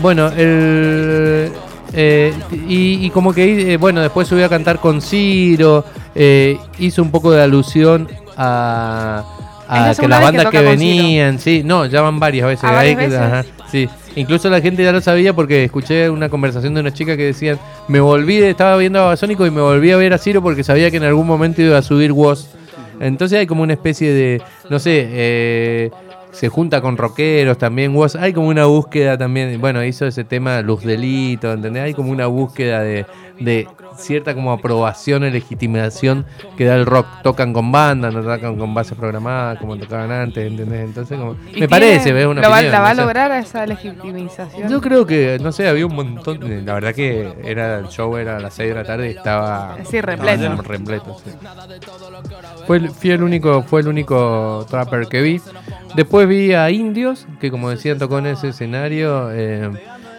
bueno, 0.00 0.28
el, 0.28 1.50
eh, 1.92 2.32
y, 2.52 3.04
y 3.06 3.10
como 3.10 3.32
que, 3.32 3.72
eh, 3.72 3.76
bueno, 3.78 4.00
después 4.00 4.28
subió 4.28 4.46
a 4.46 4.48
cantar 4.48 4.78
con 4.78 5.02
Ciro, 5.02 5.84
eh, 6.14 6.56
hizo 6.78 7.02
un 7.02 7.10
poco 7.10 7.32
de 7.32 7.42
alusión 7.42 8.08
a, 8.36 9.24
a 9.68 9.94
que 9.94 10.08
las 10.08 10.32
vez 10.32 10.46
que 10.46 10.62
venían, 10.62 11.38
sí, 11.38 11.62
no, 11.64 11.86
ya 11.86 12.00
van 12.00 12.18
varias 12.18 12.46
veces. 12.46 12.64
¿Ah, 12.64 12.80
Ahí 12.80 12.94
veces? 12.94 13.18
ajá, 13.18 13.44
sí. 13.70 13.88
Incluso 14.16 14.50
la 14.50 14.60
gente 14.60 14.82
ya 14.82 14.90
lo 14.90 15.00
sabía 15.00 15.32
porque 15.32 15.64
escuché 15.64 16.10
una 16.10 16.28
conversación 16.28 16.74
de 16.74 16.80
una 16.80 16.92
chica 16.92 17.16
que 17.16 17.24
decían, 17.24 17.58
me 17.86 18.00
volví, 18.00 18.38
estaba 18.38 18.76
viendo 18.76 18.98
a 18.98 19.02
Babasónico 19.02 19.46
y 19.46 19.50
me 19.50 19.60
volví 19.60 19.90
a 19.92 19.96
ver 19.96 20.12
a 20.12 20.18
Ciro 20.18 20.42
porque 20.42 20.64
sabía 20.64 20.90
que 20.90 20.96
en 20.96 21.04
algún 21.04 21.26
momento 21.26 21.62
iba 21.62 21.78
a 21.78 21.82
subir 21.82 22.12
Woz. 22.12 22.48
Entonces 23.00 23.38
hay 23.38 23.46
como 23.46 23.62
una 23.62 23.74
especie 23.74 24.12
de, 24.12 24.42
no 24.70 24.78
sé, 24.80 25.06
eh, 25.08 25.90
se 26.32 26.48
junta 26.48 26.80
con 26.80 26.96
rockeros 26.96 27.58
también, 27.58 27.94
Woz. 27.94 28.16
Hay 28.16 28.32
como 28.32 28.48
una 28.48 28.66
búsqueda 28.66 29.16
también, 29.18 29.60
bueno, 29.60 29.84
hizo 29.84 30.06
ese 30.06 30.24
tema 30.24 30.60
Luz 30.62 30.84
Delito, 30.84 31.52
¿entendés? 31.52 31.82
Hay 31.84 31.94
como 31.94 32.10
una 32.12 32.26
búsqueda 32.26 32.80
de, 32.82 33.06
de 33.40 33.66
cierta 33.96 34.32
como 34.34 34.52
aprobación 34.52 35.24
y 35.24 35.30
legitimación 35.30 36.24
que 36.56 36.64
da 36.64 36.76
el 36.76 36.86
rock. 36.86 37.06
Tocan 37.24 37.52
con 37.52 37.72
banda, 37.72 38.10
no 38.12 38.22
tocan 38.22 38.56
con 38.56 38.72
bases 38.72 38.96
programadas 38.96 39.58
como 39.58 39.76
tocaban 39.76 40.12
antes, 40.12 40.46
¿entendés? 40.48 40.84
Entonces 40.84 41.18
como, 41.18 41.32
¿Y 41.32 41.36
me 41.46 41.50
tiene- 41.52 41.68
parece, 41.68 42.12
¿ves? 42.12 42.26
Una 42.26 42.40
¿La 42.42 42.48
va, 42.48 42.62
la 42.62 42.80
va 42.80 42.90
a 42.90 42.94
no 42.94 42.96
sé. 42.96 43.02
lograr 43.02 43.32
esa 43.32 43.66
legitimización? 43.66 44.68
Yo 44.70 44.80
creo 44.80 45.04
que, 45.06 45.38
no 45.42 45.50
sé, 45.50 45.66
había 45.68 45.86
un 45.86 45.94
montón. 45.96 46.38
de- 46.40 46.62
La 46.62 46.74
verdad 46.74 46.94
que 46.94 47.32
era 47.42 47.78
el 47.80 47.88
show 47.88 48.16
era 48.16 48.36
a 48.36 48.40
las 48.40 48.54
6 48.54 48.68
de 48.68 48.74
la 48.76 48.84
tarde 48.84 49.08
y 49.08 49.16
estaba. 49.16 49.76
Sí, 49.90 50.00
repleto. 50.00 50.44
estaba 50.44 50.62
repleto, 50.62 51.16
sí. 51.24 51.30
Fue, 52.66 52.76
el- 52.76 52.90
fui 52.90 53.10
el 53.10 53.22
único, 53.22 53.62
fue 53.62 53.80
el 53.80 53.88
único 53.88 54.64
trapper 54.70 55.08
que 55.08 55.22
vi. 55.22 55.40
Después 55.96 56.28
vi 56.28 56.52
a 56.52 56.70
Indios, 56.70 57.26
que 57.40 57.50
como 57.50 57.70
decía 57.70 57.96
tocó 57.96 58.18
en 58.18 58.26
ese 58.26 58.48
escenario, 58.48 59.30
eh, 59.32 59.70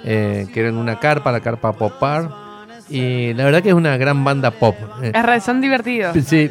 eh, 0.04 0.48
que 0.54 0.60
era 0.62 0.70
en 0.70 0.78
una 0.78 1.00
carpa, 1.00 1.32
la 1.32 1.40
carpa 1.40 1.74
Popar. 1.74 2.30
Y 2.90 3.34
la 3.36 3.44
verdad 3.46 3.62
que 3.62 3.70
es 3.70 3.76
una 3.76 3.96
gran 3.98 4.24
banda 4.24 4.50
pop. 4.52 4.76
Eh, 5.04 5.12
Es 5.14 5.24
re- 5.24 5.40
son 5.42 5.62
divertidos. 5.62 6.18
Sí. 6.26 6.50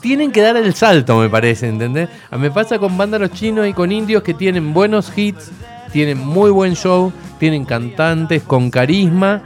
Tienen 0.00 0.30
que 0.32 0.40
dar 0.40 0.56
el 0.56 0.72
salto, 0.74 1.18
me 1.18 1.28
parece, 1.28 1.68
¿entendés? 1.68 2.08
A 2.30 2.36
mí 2.36 2.42
me 2.42 2.50
pasa 2.50 2.78
con 2.78 2.96
bandas 2.96 3.20
los 3.20 3.32
chinos 3.32 3.66
y 3.66 3.72
con 3.72 3.90
indios 3.92 4.22
que 4.22 4.32
tienen 4.32 4.72
buenos 4.72 5.12
hits, 5.16 5.50
tienen 5.92 6.18
muy 6.18 6.50
buen 6.50 6.74
show, 6.74 7.12
tienen 7.38 7.64
cantantes 7.64 8.42
con 8.44 8.70
carisma, 8.70 9.42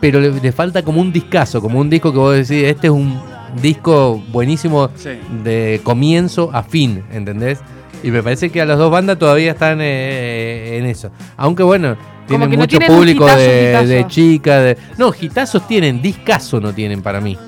pero 0.00 0.20
le, 0.20 0.30
le 0.30 0.52
falta 0.52 0.82
como 0.82 1.00
un 1.00 1.12
discazo, 1.12 1.60
como 1.60 1.80
un 1.80 1.90
disco 1.90 2.12
que 2.12 2.18
vos 2.18 2.34
decís, 2.34 2.64
este 2.64 2.86
es 2.86 2.92
un 2.92 3.20
disco 3.60 4.22
buenísimo 4.30 4.90
Sí. 4.94 5.10
de 5.42 5.80
comienzo 5.82 6.50
a 6.52 6.62
fin, 6.62 7.02
¿entendés? 7.12 7.58
Y 8.04 8.10
me 8.10 8.22
parece 8.22 8.50
que 8.50 8.60
a 8.60 8.66
las 8.66 8.76
dos 8.78 8.90
bandas 8.90 9.18
todavía 9.18 9.52
están 9.52 9.78
eh, 9.80 10.76
en 10.78 10.86
eso. 10.86 11.10
Aunque 11.38 11.62
bueno, 11.62 11.96
tienen 12.26 12.50
no 12.50 12.56
mucho 12.58 12.78
tienen 12.78 12.96
público 12.96 13.24
hitazo, 13.24 13.40
de, 13.40 13.86
de 13.86 14.06
chicas. 14.08 14.62
De... 14.62 14.78
No, 14.98 15.12
hitazos 15.18 15.66
tienen, 15.66 16.02
discazo 16.02 16.60
no 16.60 16.72
tienen 16.74 17.02
para 17.02 17.20
mí. 17.20 17.38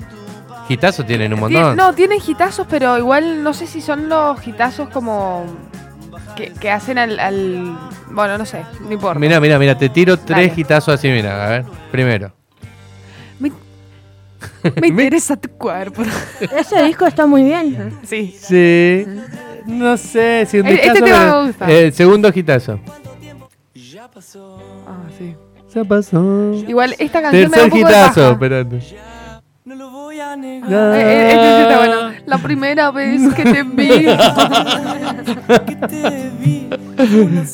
Hitazos 0.67 1.05
tienen 1.05 1.31
un 1.33 1.39
Tien- 1.39 1.41
montón. 1.53 1.75
no, 1.77 1.93
tienen 1.93 2.19
hitazos, 2.25 2.65
pero 2.69 2.97
igual 2.97 3.43
no 3.43 3.53
sé 3.53 3.67
si 3.67 3.81
son 3.81 4.09
los 4.09 4.45
hitazos 4.45 4.89
como 4.89 5.45
que, 6.35 6.51
que 6.59 6.71
hacen 6.71 6.97
al, 6.97 7.19
al- 7.19 7.77
Bueno, 8.11 8.37
no 8.39 8.45
sé, 8.45 8.63
no 8.81 8.91
importa. 8.91 9.19
Mira, 9.19 9.39
mira, 9.39 9.57
mira, 9.59 9.77
te 9.77 9.89
tiro 9.89 10.17
tres 10.17 10.49
Dale. 10.49 10.53
hitazos 10.61 10.95
así, 10.95 11.07
mira, 11.07 11.45
a 11.45 11.49
ver. 11.49 11.65
Primero. 11.91 12.33
Me, 13.39 13.51
me 14.81 14.87
interesa 14.87 15.35
tu 15.37 15.49
cuerpo. 15.49 16.01
Ese 16.57 16.83
disco 16.83 17.05
está 17.05 17.27
muy 17.27 17.43
bien. 17.43 17.93
sí. 18.03 18.35
Sí. 18.39 19.05
No 19.67 19.97
sé 19.97 20.45
si 20.49 20.59
un 20.59 20.67
este 20.67 20.91
tema 20.93 21.05
pero- 21.05 21.41
me 21.41 21.47
gusta. 21.47 21.71
Eh, 21.71 21.91
segundo 21.91 22.31
hitazo. 22.33 22.79
Ah, 24.87 25.03
sí. 25.17 25.35
Ya 25.73 25.83
pasó. 25.83 26.53
Igual 26.67 26.95
esta 26.97 27.21
canción 27.21 27.51
me 27.51 27.57
da 27.57 27.63
Tercer 27.63 27.73
un 27.73 27.79
poco 27.81 27.87
de 27.87 27.93
paja. 27.93 28.31
espérate. 28.31 28.79
No 29.65 29.75
lo 29.75 29.91
voy 29.91 30.19
a 30.19 30.35
negar. 30.35 30.71
eh, 30.95 31.31
este 31.31 31.61
está 31.63 31.77
bueno. 31.77 32.16
La 32.27 32.37
primera 32.43 32.91
vez 32.91 33.33
que 33.33 33.43
te 33.43 33.63
vi. 33.63 34.05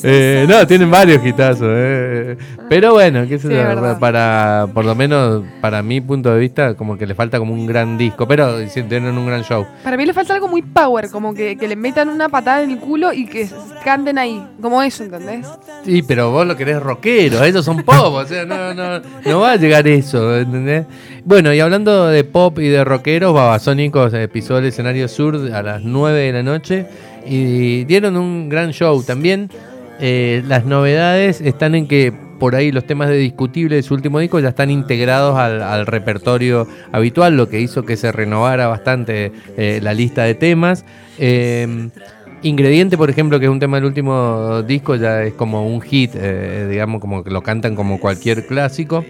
Eh, 0.02 0.46
no, 0.48 0.66
tienen 0.66 0.90
varios 0.90 1.24
hitazos. 1.24 1.66
eh. 1.70 2.36
Pero 2.68 2.94
bueno, 2.94 3.26
qué 3.28 3.38
sé 3.38 3.48
Sí, 3.48 3.54
yo, 3.54 3.62
verdad. 3.62 3.98
para, 3.98 4.66
por 4.72 4.84
lo 4.86 4.94
menos 4.94 5.42
para 5.60 5.82
mi 5.82 6.00
punto 6.00 6.32
de 6.32 6.40
vista, 6.40 6.74
como 6.74 6.96
que 6.96 7.06
le 7.06 7.14
falta 7.14 7.38
como 7.38 7.52
un 7.52 7.66
gran 7.66 7.98
disco. 7.98 8.26
Pero 8.26 8.56
tienen 8.72 9.16
un 9.18 9.26
gran 9.26 9.42
show. 9.42 9.66
Para 9.82 9.96
mí 9.98 10.06
le 10.06 10.14
falta 10.14 10.32
algo 10.34 10.48
muy 10.48 10.62
power, 10.62 11.10
como 11.10 11.34
que, 11.34 11.56
que 11.56 11.68
le 11.68 11.76
metan 11.76 12.08
una 12.08 12.28
patada 12.30 12.62
en 12.62 12.70
el 12.70 12.78
culo 12.78 13.12
y 13.12 13.26
que 13.26 13.46
canten 13.84 14.16
ahí. 14.18 14.42
Como 14.62 14.82
eso, 14.82 15.04
¿entendés? 15.04 15.46
Sí, 15.84 16.02
pero 16.02 16.30
vos 16.30 16.46
lo 16.46 16.56
querés 16.56 16.82
rockero, 16.82 17.44
ellos 17.44 17.64
son 17.64 17.82
pop, 17.82 18.14
o 18.14 18.24
sea, 18.24 18.46
no, 18.46 18.72
no, 18.72 19.00
no 19.26 19.40
va 19.40 19.52
a 19.52 19.56
llegar 19.56 19.86
eso, 19.86 20.38
¿entendés? 20.38 20.86
Bueno, 21.24 21.52
y 21.52 21.60
hablando 21.60 22.06
de 22.06 22.24
pop 22.24 22.58
y 22.58 22.68
de 22.68 22.82
rockeros, 22.84 23.34
Babasónicos 23.34 24.12
eh, 24.14 24.28
escenario 24.66 25.08
sur 25.08 25.36
a 25.52 25.62
las 25.62 25.82
9 25.82 26.20
de 26.20 26.32
la 26.32 26.42
noche 26.42 26.86
y 27.26 27.84
dieron 27.84 28.16
un 28.16 28.48
gran 28.48 28.72
show. 28.72 29.02
También 29.02 29.50
eh, 30.00 30.42
las 30.46 30.64
novedades 30.64 31.40
están 31.40 31.74
en 31.74 31.86
que 31.86 32.12
por 32.38 32.56
ahí 32.56 32.72
los 32.72 32.84
temas 32.84 33.08
de 33.08 33.16
discutible 33.16 33.76
de 33.76 33.82
su 33.82 33.94
último 33.94 34.18
disco 34.18 34.40
ya 34.40 34.48
están 34.48 34.70
integrados 34.70 35.38
al, 35.38 35.86
repertorio 35.86 36.66
habitual, 36.92 37.36
lo 37.36 37.48
que 37.48 37.60
hizo 37.60 37.84
que 37.84 37.96
se 37.96 38.12
renovara 38.12 38.66
bastante 38.66 39.32
eh, 39.56 39.80
la 39.82 39.94
lista 39.94 40.24
de 40.24 40.34
temas. 40.34 40.84
Eh, 41.18 41.88
Ingrediente, 42.42 42.98
por 42.98 43.08
ejemplo, 43.08 43.40
que 43.40 43.46
es 43.46 43.50
un 43.50 43.58
tema 43.58 43.78
del 43.78 43.86
último 43.86 44.62
disco, 44.64 44.96
ya 44.96 45.22
es 45.22 45.32
como 45.32 45.66
un 45.66 45.80
hit, 45.80 46.12
digamos, 46.12 47.00
como 47.00 47.24
que 47.24 47.30
lo 47.30 47.40
cantan 47.42 47.74
como 47.74 47.98
cualquier 47.98 48.46
clásico. 48.46 49.02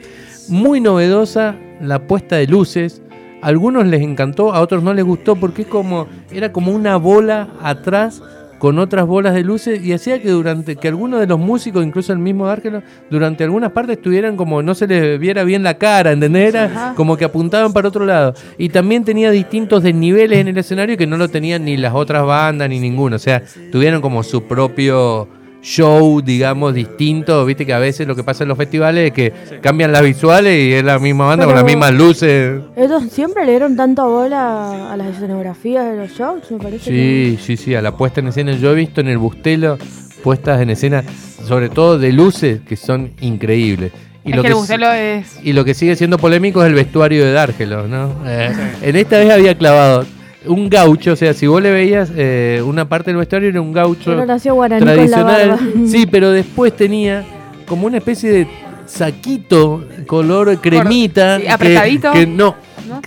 Muy 0.48 0.80
novedosa 0.80 1.56
la 1.80 2.06
puesta 2.06 2.36
de 2.36 2.46
luces. 2.46 3.02
A 3.44 3.48
algunos 3.48 3.86
les 3.86 4.00
encantó, 4.00 4.54
a 4.54 4.60
otros 4.62 4.82
no 4.82 4.94
les 4.94 5.04
gustó 5.04 5.36
porque 5.36 5.62
es 5.62 5.68
como 5.68 6.06
era 6.32 6.50
como 6.50 6.72
una 6.72 6.96
bola 6.96 7.48
atrás 7.62 8.22
con 8.58 8.78
otras 8.78 9.06
bolas 9.06 9.34
de 9.34 9.44
luces 9.44 9.84
y 9.84 9.92
hacía 9.92 10.22
que 10.22 10.30
durante 10.30 10.76
que 10.76 10.88
algunos 10.88 11.20
de 11.20 11.26
los 11.26 11.38
músicos, 11.38 11.84
incluso 11.84 12.14
el 12.14 12.20
mismo 12.20 12.46
D'Argelo, 12.46 12.82
durante 13.10 13.44
algunas 13.44 13.72
partes 13.72 13.98
estuvieran 13.98 14.38
como 14.38 14.62
no 14.62 14.74
se 14.74 14.86
les 14.86 15.20
viera 15.20 15.44
bien 15.44 15.62
la 15.62 15.74
cara, 15.74 16.12
¿entendés? 16.12 16.54
Era 16.54 16.64
Ajá. 16.64 16.94
como 16.96 17.18
que 17.18 17.26
apuntaban 17.26 17.74
para 17.74 17.88
otro 17.88 18.06
lado. 18.06 18.32
Y 18.56 18.70
también 18.70 19.04
tenía 19.04 19.30
distintos 19.30 19.82
desniveles 19.82 20.38
en 20.38 20.48
el 20.48 20.56
escenario 20.56 20.96
que 20.96 21.06
no 21.06 21.18
lo 21.18 21.28
tenían 21.28 21.66
ni 21.66 21.76
las 21.76 21.92
otras 21.92 22.24
bandas 22.24 22.70
ni 22.70 22.80
ninguno. 22.80 23.16
O 23.16 23.18
sea, 23.18 23.42
tuvieron 23.70 24.00
como 24.00 24.22
su 24.22 24.44
propio 24.44 25.28
show, 25.64 26.20
digamos, 26.20 26.74
distinto. 26.74 27.44
Viste 27.46 27.64
que 27.64 27.72
a 27.72 27.78
veces 27.78 28.06
lo 28.06 28.14
que 28.14 28.22
pasa 28.22 28.44
en 28.44 28.48
los 28.48 28.58
festivales 28.58 29.06
es 29.08 29.12
que 29.12 29.32
cambian 29.62 29.90
las 29.90 30.02
visuales 30.02 30.56
y 30.68 30.74
es 30.74 30.84
la 30.84 30.98
misma 30.98 31.26
banda 31.26 31.46
con 31.46 31.54
las 31.54 31.64
mismas 31.64 31.92
luces. 31.92 32.60
Ellos 32.76 33.02
siempre 33.10 33.44
le 33.46 33.52
dieron 33.52 33.74
tanta 33.76 34.04
bola 34.04 34.92
a 34.92 34.96
las 34.96 35.08
escenografías 35.16 35.86
de 35.90 35.96
los 35.96 36.10
shows, 36.12 36.50
me 36.50 36.58
parece. 36.58 36.90
Sí, 36.90 37.38
sí, 37.42 37.56
sí, 37.56 37.74
a 37.74 37.80
la 37.82 37.96
puesta 37.96 38.20
en 38.20 38.28
escena. 38.28 38.52
Yo 38.52 38.72
he 38.72 38.74
visto 38.74 39.00
en 39.00 39.08
el 39.08 39.18
Bustelo 39.18 39.78
puestas 40.22 40.60
en 40.60 40.70
escena, 40.70 41.02
sobre 41.46 41.68
todo 41.70 41.98
de 41.98 42.12
luces, 42.12 42.60
que 42.66 42.76
son 42.76 43.10
increíbles. 43.20 43.92
Y 44.24 44.30
es 44.30 44.36
lo 44.36 44.42
que, 44.42 44.48
que 44.48 44.52
el 44.52 44.54
sí- 44.54 44.58
Bustelo 44.60 44.92
es. 44.92 45.38
Y 45.42 45.52
lo 45.54 45.64
que 45.64 45.74
sigue 45.74 45.96
siendo 45.96 46.18
polémico 46.18 46.62
es 46.62 46.68
el 46.68 46.74
vestuario 46.74 47.24
de 47.24 47.32
Dárgelo, 47.32 47.88
¿no? 47.88 48.10
Eh, 48.26 48.50
en 48.82 48.96
esta 48.96 49.18
vez 49.18 49.30
había 49.30 49.56
clavado 49.56 50.04
un 50.46 50.68
gaucho, 50.68 51.12
o 51.12 51.16
sea, 51.16 51.32
si 51.34 51.46
vos 51.46 51.62
le 51.62 51.70
veías 51.70 52.10
eh, 52.16 52.62
una 52.64 52.88
parte 52.88 53.10
del 53.10 53.18
vestuario 53.18 53.48
era 53.48 53.60
un 53.60 53.72
gaucho 53.72 54.12
Era 54.12 54.26
nació 54.26 54.54
guaraní 54.54 54.80
con 54.80 54.88
la 54.88 54.94
tradicional. 54.94 55.48
barba. 55.48 55.58
Sí, 55.86 56.06
pero 56.06 56.30
después 56.30 56.74
tenía 56.76 57.24
como 57.66 57.86
una 57.86 57.98
especie 57.98 58.30
de 58.30 58.48
saquito 58.86 59.84
color 60.06 60.60
cremita. 60.60 61.36
sí, 61.36 61.42
que- 61.44 61.50
apretadito. 61.50 62.12
Que, 62.12 62.26
no, 62.26 62.54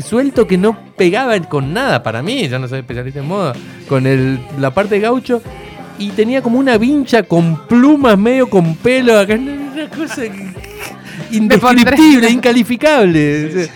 suelto 0.04 0.48
que 0.48 0.58
no 0.58 0.78
pegaba 0.98 1.40
con 1.42 1.74
nada 1.74 2.02
para 2.02 2.22
mí, 2.24 2.48
yo 2.48 2.58
no 2.60 2.68
soy 2.68 2.80
especialista 2.80 3.20
en 3.20 3.28
moda, 3.28 3.54
con 3.88 4.08
el, 4.08 4.40
la 4.60 4.72
parte 4.74 4.96
de 4.96 5.02
gaucho. 5.02 5.42
Y 6.00 6.10
tenía 6.10 6.42
como 6.44 6.60
una 6.60 6.78
vincha 6.78 7.24
con 7.24 7.68
plumas, 7.68 8.18
medio 8.20 8.48
con 8.50 8.76
pelo, 8.76 9.18
acá, 9.18 9.34
una 9.36 9.90
cosa 9.90 10.24
indescriptible, 11.32 12.30
incalificable. 12.30 13.68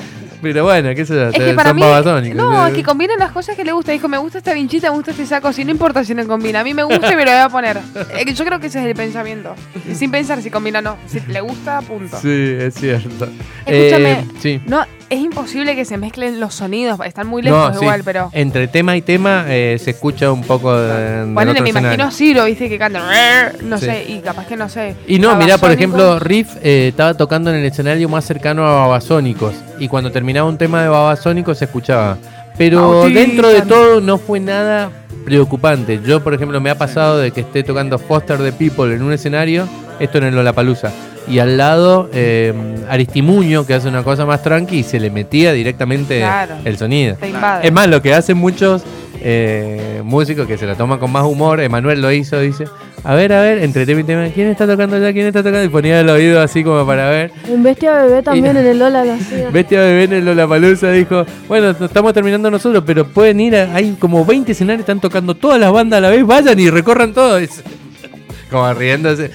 Pero 0.42 0.64
bueno, 0.64 0.90
qué 0.96 1.06
sé 1.06 1.14
yo, 1.16 1.30
Es 1.30 1.34
que 1.36 1.48
son 1.48 1.56
para 1.56 1.74
mí. 1.74 1.82
babasónicos. 1.82 2.36
No, 2.36 2.68
es 2.68 2.74
que 2.74 2.84
combinan 2.84 3.20
las 3.20 3.32
cosas 3.32 3.56
que 3.56 3.64
le 3.64 3.72
gusta. 3.72 3.92
Dijo, 3.92 4.08
me 4.08 4.18
gusta 4.18 4.40
esta 4.40 4.54
vinchita, 4.54 4.90
me 4.90 4.96
gusta 4.96 5.12
este 5.12 5.26
saco. 5.26 5.54
Si 5.54 5.64
no 5.64 5.72
importa 5.72 6.04
si 6.04 6.14
no 6.16 6.26
combina. 6.28 6.62
A 6.62 6.64
mí 6.64 6.74
me 6.74 6.84
gusta 6.84 7.12
y 7.14 7.16
me 7.16 7.26
lo 7.26 7.32
voy 7.32 7.40
a 7.40 7.50
poner. 7.50 7.80
Yo 8.34 8.46
creo 8.46 8.60
que 8.60 8.68
ese 8.68 8.80
es 8.80 8.86
el 8.86 8.96
pensamiento. 8.96 9.56
Sin 9.94 10.12
pensar 10.12 10.42
si 10.42 10.50
combina 10.50 10.80
o 10.80 10.82
no. 10.82 10.98
Si 11.08 11.20
le 11.20 11.42
gusta, 11.42 11.82
punto. 11.82 12.18
Sí, 12.22 12.56
es 12.60 12.74
cierto. 12.76 13.28
Escúchame. 13.66 14.12
Eh, 14.12 14.26
sí. 14.40 14.62
No, 14.66 14.84
es 15.12 15.19
imposible 15.19 15.76
que 15.76 15.84
se 15.84 15.97
mezclen 15.97 16.39
los 16.39 16.56
sonidos. 16.56 16.97
Están 17.06 17.28
muy 17.28 17.41
lejos 17.41 17.74
No, 17.74 17.78
sí. 17.78 17.84
igual, 17.84 18.02
pero. 18.06 18.30
Entre 18.32 18.69
tema 18.69 18.95
y 18.95 19.02
tema 19.02 19.43
eh, 19.50 19.78
se 19.78 19.91
escucha 19.91 20.32
un 20.32 20.41
poco 20.41 20.74
de, 20.74 21.24
otro 21.36 21.63
me 21.63 21.69
imagino 21.69 22.10
Ciro, 22.12 22.45
viste, 22.45 22.69
que 22.69 22.80
canta. 22.80 23.52
No 23.62 23.78
Sí. 23.78 23.86
sé, 23.86 24.06
y 24.08 24.19
capaz 24.19 24.47
que 24.47 24.56
no 24.56 24.69
sé. 24.69 24.95
Y 25.08 25.19
no, 25.19 25.36
mirá, 25.36 25.58
por 25.58 25.69
ejemplo, 25.69 26.17
Riff 26.17 26.56
eh, 26.63 26.88
estaba 26.89 27.13
tocando 27.13 27.50
en 27.50 27.58
el 27.58 27.65
escenario 27.65 28.08
más 28.08 28.24
cercano 28.24 28.65
a 28.65 28.74
Babasónicos. 28.74 29.54
Y 29.80 29.89
cuando 29.89 30.12
terminaba 30.12 30.47
un 30.47 30.58
tema 30.58 30.82
de 30.82 30.88
Babasónicos 30.88 31.58
se 31.58 31.65
escuchaba. 31.65 32.17
Pero 32.58 33.04
dentro 33.10 33.50
de 33.50 33.63
todo 33.63 34.00
no 34.00 34.17
fue 34.17 34.39
nada 34.39 34.91
preocupante. 35.26 36.00
Yo, 36.06 36.24
por 36.24 36.34
ejemplo, 36.34 36.62
me 36.62 36.69
ha 36.69 36.78
pasado 36.78 37.17
de 37.17 37.32
que 37.32 37.41
esté 37.41 37.63
tocando 37.63 38.00
Foster 38.00 38.38
the 38.38 38.54
People 38.54 38.93
en 38.95 39.02
un 39.04 39.12
escenario, 39.12 39.67
esto 40.02 40.18
en 40.18 40.26
el 40.26 40.36
Lollapalooza. 40.36 40.92
Y 41.28 41.40
al 41.40 41.56
lado 41.58 42.10
eh, 42.14 42.52
Aristimuño, 42.90 43.66
que 43.66 43.74
hace 43.76 43.88
una 43.88 44.04
cosa 44.04 44.26
más 44.26 44.42
tranqui, 44.44 44.80
y 44.80 44.84
se 44.84 45.00
le 45.00 45.10
metía 45.12 45.54
directamente 45.54 46.18
Claro. 46.20 46.56
el 46.66 46.78
sonido. 46.78 47.16
Es 47.62 47.72
más, 47.72 47.88
lo 47.88 48.02
que 48.02 48.14
hacen 48.14 48.38
muchos 48.38 48.84
eh, 49.24 50.02
músicos 50.04 50.48
que 50.48 50.58
se 50.58 50.66
la 50.66 50.76
toman 50.76 50.98
con 51.00 51.12
más 51.12 51.24
humor, 51.24 51.60
Emanuel 51.62 52.02
lo 52.02 52.12
hizo, 52.12 52.40
dice, 52.40 52.66
a 53.04 53.14
ver, 53.14 53.32
a 53.34 53.42
ver, 53.42 53.60
entre 53.60 53.86
tema 53.86 54.02
y 54.02 54.04
tema, 54.04 54.28
¿quién 54.34 54.48
está 54.48 54.66
tocando 54.66 54.98
ya? 55.00 55.14
¿Quién 55.14 55.28
está 55.28 55.40
tocando? 55.44 55.64
Y 55.64 55.70
ponía 55.70 56.00
el 56.00 56.10
oído 56.10 56.42
así 56.42 56.64
como 56.64 56.86
para 56.88 57.08
ver. 57.10 57.32
En 57.48 57.62
Bestia 57.62 57.94
Bebé 58.02 58.24
también 58.24 58.46
Y- 58.56 58.60
en 58.60 58.66
el 58.66 58.80
Lola 58.80 59.06
lo 59.06 59.14
hacía. 59.14 59.50
Bestia 59.52 59.80
Bebé 59.80 60.04
en 60.06 60.14
el 60.14 60.26
Lollapalooza 60.26 60.90
dijo, 60.92 61.24
bueno, 61.48 61.76
no 61.80 61.86
estamos 61.86 62.14
terminando 62.14 62.50
nosotros, 62.50 62.84
pero 62.86 63.06
pueden 63.06 63.40
ir, 63.40 63.56
a- 63.56 63.76
hay 63.76 63.96
como 64.00 64.26
20 64.26 64.54
escenarios, 64.54 64.82
están 64.82 65.00
tocando 65.00 65.36
todas 65.36 65.60
las 65.60 65.72
bandas 65.72 66.00
a 66.00 66.02
la 66.02 66.10
vez, 66.10 66.26
vayan 66.26 66.60
y 66.60 66.70
recorran 66.72 67.14
todo. 67.14 67.38
Es- 67.38 67.62
como 68.50 68.74
riéndose. 68.74 69.30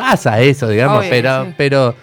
Pasa 0.00 0.40
eso, 0.40 0.68
digamos, 0.68 1.00
Obvio, 1.00 1.10
pero, 1.10 1.44
sí. 1.44 1.54
pero 1.56 1.94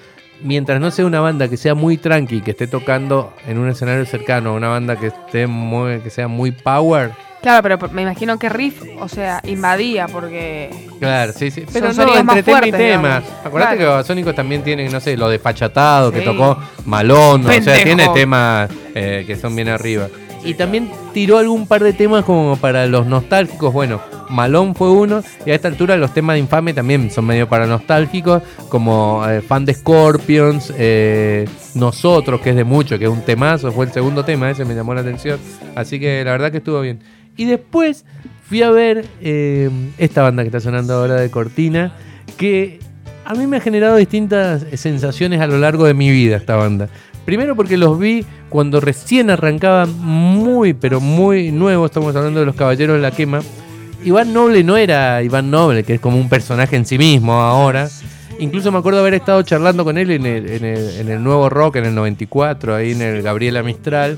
mientras 0.42 0.80
no 0.80 0.92
sea 0.92 1.06
una 1.06 1.20
banda 1.20 1.48
que 1.48 1.58
sea 1.58 1.76
muy 1.76 1.98
tranqui, 1.98 2.42
que 2.42 2.52
esté 2.52 2.68
tocando 2.68 3.34
en 3.48 3.58
un 3.58 3.70
escenario 3.70 4.06
cercano, 4.06 4.54
una 4.54 4.70
banda 4.70 4.96
que 4.96 5.08
esté 5.08 5.48
muy, 5.48 6.00
que 6.00 6.10
sea 6.10 6.28
muy 6.28 6.52
power, 6.52 7.12
Claro, 7.42 7.62
pero 7.62 7.94
me 7.94 8.02
imagino 8.02 8.40
que 8.40 8.50
Riff, 8.50 8.82
o 9.00 9.08
sea, 9.08 9.42
invadía 9.46 10.08
porque. 10.08 10.70
Claro, 11.00 11.34
sí, 11.34 11.52
sí. 11.52 11.66
Pero 11.72 11.90
no, 11.90 11.94
sonidos 11.94 12.24
más 12.24 12.38
entre 12.38 12.54
tema 12.54 12.68
y 12.68 12.72
tema. 12.72 13.24
Claro. 13.52 13.78
que 13.78 13.86
Babasónicos 13.86 14.36
también 14.36 14.64
tienen, 14.64 14.92
no 14.92 15.00
sé, 15.00 15.16
lo 15.16 15.30
de 15.30 15.38
Fachatado, 15.38 16.12
que 16.12 16.22
tocó 16.22 16.58
Malón, 16.86 17.46
o 17.46 17.62
sea, 17.62 17.84
tiene 17.84 18.10
temas 18.10 18.70
eh, 18.96 19.24
que 19.26 19.36
son 19.36 19.56
bien 19.56 19.70
arriba. 19.70 20.08
Y 20.44 20.56
también 20.56 20.92
tiró 21.14 21.38
algún 21.38 21.68
par 21.68 21.84
de 21.84 21.94
temas 21.94 22.26
como 22.26 22.58
para 22.58 22.86
los 22.86 23.06
nostálgicos, 23.06 23.72
bueno, 23.72 24.02
Malón 24.30 24.76
fue 24.76 24.90
uno. 24.90 25.24
Y 25.46 25.52
a 25.52 25.56
esta 25.56 25.68
altura 25.68 25.98
los 25.98 26.14
temas 26.14 26.36
de 26.36 26.40
Infame 26.40 26.74
también 26.74 27.10
son 27.12 27.26
medio 27.26 27.48
para 27.48 27.66
nostálgicos, 27.68 28.44
como 28.70 29.24
eh, 29.28 29.42
fan 29.42 29.66
de 29.66 29.74
Scorpions, 29.74 30.74
eh, 30.78 31.48
Nosotros, 31.76 32.42
que 32.42 32.52
es 32.52 32.56
de 32.56 32.64
mucho, 32.64 32.98
que 32.98 33.06
es 33.06 33.12
un 33.12 33.22
temazo, 33.22 33.72
fue 33.72 33.86
el 33.86 33.92
segundo 33.92 34.24
tema, 34.24 34.50
ese 34.50 34.66
me 34.66 34.76
llamó 34.76 34.94
la 34.94 35.02
atención. 35.02 35.40
Así 35.76 36.00
que 36.00 36.24
la 36.24 36.32
verdad 36.32 36.52
que 36.52 36.58
estuvo 36.58 36.82
bien. 36.82 37.00
Y 37.36 37.46
después 37.46 38.06
fui 38.48 38.62
a 38.64 38.72
ver 38.72 39.06
eh, 39.22 39.70
esta 39.98 40.24
banda 40.24 40.44
que 40.44 40.48
está 40.48 40.60
sonando 40.60 40.94
ahora 40.94 41.16
de 41.16 41.30
Cortina, 41.30 41.94
que 42.38 42.80
a 43.26 43.36
mí 43.36 43.46
me 43.46 43.58
ha 43.58 43.60
generado 43.60 43.98
distintas 43.98 44.66
sensaciones 44.76 45.42
a 45.42 45.48
lo 45.48 45.58
largo 45.58 45.86
de 45.86 45.94
mi 45.94 46.10
vida 46.10 46.38
esta 46.38 46.56
banda. 46.56 46.90
Primero 47.26 47.58
porque 47.58 47.76
los 47.76 48.00
vi 48.00 48.26
cuando 48.48 48.80
recién 48.80 49.30
arrancaban 49.30 49.94
muy, 50.00 50.74
pero 50.74 51.02
muy 51.02 51.52
nuevos, 51.52 51.92
estamos 51.92 52.16
hablando 52.16 52.40
de 52.40 52.46
los 52.46 52.56
Caballeros 52.56 52.96
de 52.96 53.02
la 53.02 53.12
Quema. 53.12 53.42
Iván 54.08 54.32
Noble 54.34 54.64
no 54.64 54.78
era 54.78 55.22
Iván 55.22 55.52
Noble, 55.52 55.84
que 55.84 55.96
es 55.96 56.00
como 56.00 56.18
un 56.18 56.30
personaje 56.30 56.76
en 56.76 56.86
sí 56.86 56.98
mismo 56.98 57.34
ahora. 57.34 57.90
Incluso 58.40 58.72
me 58.72 58.78
acuerdo 58.78 59.00
haber 59.00 59.16
estado 59.16 59.42
charlando 59.42 59.84
con 59.84 59.98
él 59.98 60.12
en 60.12 60.26
el, 60.26 60.50
en 60.50 60.64
el- 60.66 60.90
en 61.00 61.10
el 61.10 61.24
nuevo 61.24 61.50
rock, 61.50 61.78
en 61.78 61.86
el 61.86 61.96
94, 61.96 62.76
ahí 62.76 62.92
en 62.92 63.02
el 63.02 63.22
Gabriela 63.22 63.64
Mistral. 63.64 64.18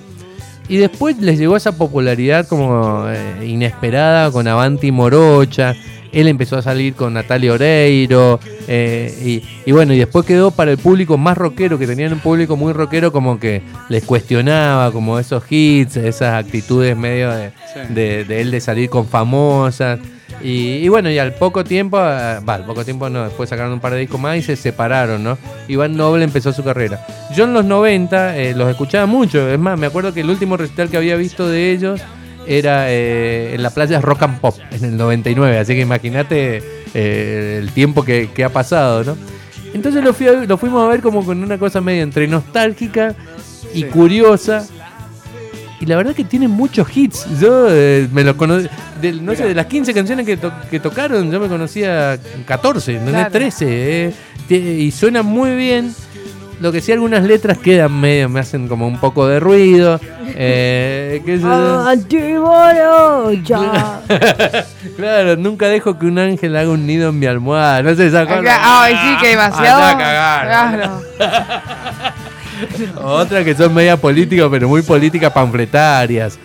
Y 0.67 0.77
después 0.77 1.17
les 1.19 1.39
llegó 1.39 1.57
esa 1.57 1.71
popularidad 1.71 2.45
como 2.47 3.05
eh, 3.09 3.47
inesperada 3.47 4.31
con 4.31 4.47
Avanti 4.47 4.91
Morocha. 4.91 5.73
Él 6.11 6.27
empezó 6.27 6.57
a 6.57 6.61
salir 6.61 6.93
con 6.95 7.13
Natalia 7.13 7.53
Oreiro. 7.53 8.39
eh, 8.67 9.13
y, 9.23 9.43
y 9.69 9.71
bueno, 9.71 9.93
y 9.93 9.97
después 9.97 10.25
quedó 10.25 10.51
para 10.51 10.71
el 10.71 10.77
público 10.77 11.17
más 11.17 11.37
rockero, 11.37 11.77
que 11.79 11.87
tenían 11.87 12.13
un 12.13 12.19
público 12.19 12.55
muy 12.55 12.73
rockero, 12.73 13.11
como 13.11 13.39
que 13.39 13.61
les 13.89 14.03
cuestionaba, 14.03 14.91
como 14.91 15.19
esos 15.19 15.43
hits, 15.49 15.97
esas 15.97 16.33
actitudes 16.43 16.95
medio 16.97 17.31
de, 17.31 17.51
Sí. 17.73 17.93
de, 17.93 18.25
de 18.25 18.41
él 18.41 18.51
de 18.51 18.61
salir 18.61 18.89
con 18.89 19.05
famosas. 19.07 19.99
Y, 20.41 20.77
y 20.77 20.87
bueno, 20.87 21.09
y 21.11 21.17
al 21.19 21.33
poco 21.33 21.63
tiempo, 21.63 21.97
ah, 21.97 22.39
va, 22.47 22.55
al 22.55 22.65
poco 22.65 22.85
tiempo 22.85 23.09
no, 23.09 23.25
después 23.25 23.49
sacaron 23.49 23.73
un 23.73 23.79
par 23.79 23.91
de 23.93 23.99
discos 23.99 24.19
más 24.21 24.37
y 24.37 24.41
se 24.41 24.55
separaron, 24.55 25.23
¿no? 25.23 25.37
Iván 25.67 25.97
Noble 25.97 26.23
empezó 26.23 26.53
su 26.53 26.63
carrera. 26.63 27.05
Yo 27.35 27.43
en 27.43 27.53
los 27.53 27.65
90 27.65 28.37
eh, 28.37 28.53
los 28.55 28.69
escuchaba 28.69 29.05
mucho, 29.05 29.49
es 29.49 29.59
más, 29.59 29.77
me 29.77 29.87
acuerdo 29.87 30.13
que 30.13 30.21
el 30.21 30.29
último 30.29 30.55
recital 30.55 30.89
que 30.89 30.97
había 30.97 31.15
visto 31.17 31.47
de 31.47 31.71
ellos 31.71 31.99
era 32.47 32.91
eh, 32.91 33.53
en 33.55 33.63
la 33.63 33.69
playa 33.69 34.01
Rock 34.01 34.23
and 34.23 34.39
Pop, 34.39 34.55
en 34.71 34.83
el 34.85 34.97
99, 34.97 35.59
así 35.59 35.75
que 35.75 35.81
imagínate 35.81 36.63
eh, 36.93 37.59
el 37.61 37.71
tiempo 37.71 38.03
que, 38.03 38.29
que 38.33 38.43
ha 38.43 38.49
pasado, 38.49 39.03
¿no? 39.03 39.17
Entonces 39.73 40.03
lo, 40.03 40.13
fui 40.13 40.27
a- 40.27 40.33
lo 40.45 40.57
fuimos 40.57 40.83
a 40.83 40.87
ver 40.87 41.01
como 41.01 41.23
con 41.23 41.43
una 41.43 41.57
cosa 41.59 41.79
medio 41.81 42.01
entre 42.03 42.27
nostálgica 42.27 43.13
y 43.73 43.81
Sí. 43.81 43.83
curiosa. 43.83 44.65
Y 45.81 45.85
la 45.85 45.95
verdad 45.95 46.13
que 46.13 46.25
tienen 46.25 46.49
muchos 46.51 46.87
hits. 46.95 47.25
Yo 47.39 47.67
eh, 47.69 48.07
me 48.11 48.23
lo 48.23 48.35
conocí. 48.35 48.67
No 49.21 49.33
sé, 49.35 49.45
de 49.47 49.53
las 49.55 49.67
15 49.67 49.93
canciones 49.93 50.25
que, 50.25 50.35
to- 50.35 50.51
que 50.69 50.79
tocaron, 50.79 51.31
yo 51.31 51.39
me 51.39 51.47
conocía 51.47 52.19
14, 52.45 52.99
no 52.99 53.11
Claro. 53.11 53.31
13. 53.31 53.65
eh. 54.07 54.13
Y 54.49 54.91
suena 54.91 55.21
muy 55.23 55.55
bien. 55.55 55.93
Lo 56.59 56.71
que 56.73 56.81
sí, 56.81 56.91
algunas 56.91 57.23
letras 57.23 57.57
quedan 57.57 57.97
medio, 57.99 58.27
me 58.27 58.41
hacen 58.41 58.67
como 58.67 58.85
un 58.85 58.99
poco 58.99 59.25
de 59.27 59.39
ruido. 59.39 59.99
Eh, 60.35 61.21
qué. 61.25 61.39
Ah, 61.43 61.85
Antiborocha. 61.91 64.01
Claro, 64.97 65.37
nunca 65.37 65.67
dejo 65.67 65.97
que 65.97 66.05
un 66.05 66.19
ángel 66.19 66.55
haga 66.57 66.69
un 66.69 66.85
nido 66.85 67.09
en 67.09 67.19
mi 67.19 67.25
almohada. 67.25 67.81
No 67.81 67.95
sé, 67.95 68.07
esa 68.07 68.25
cosa. 68.25 68.39
Acá- 68.39 68.83
Ay, 68.83 68.95
sí, 69.01 69.15
que 69.21 69.27
demasiado. 69.29 69.81
Andá 69.81 69.89
a 69.91 69.97
cagar. 69.97 70.75
Claro. 70.77 71.01
Otras 73.01 73.45
que 73.45 73.55
son 73.55 73.73
media 73.73 73.95
políticas, 73.95 74.47
pero 74.51 74.67
muy 74.67 74.81
políticas 74.81 75.31
panfletarias. 75.31 76.37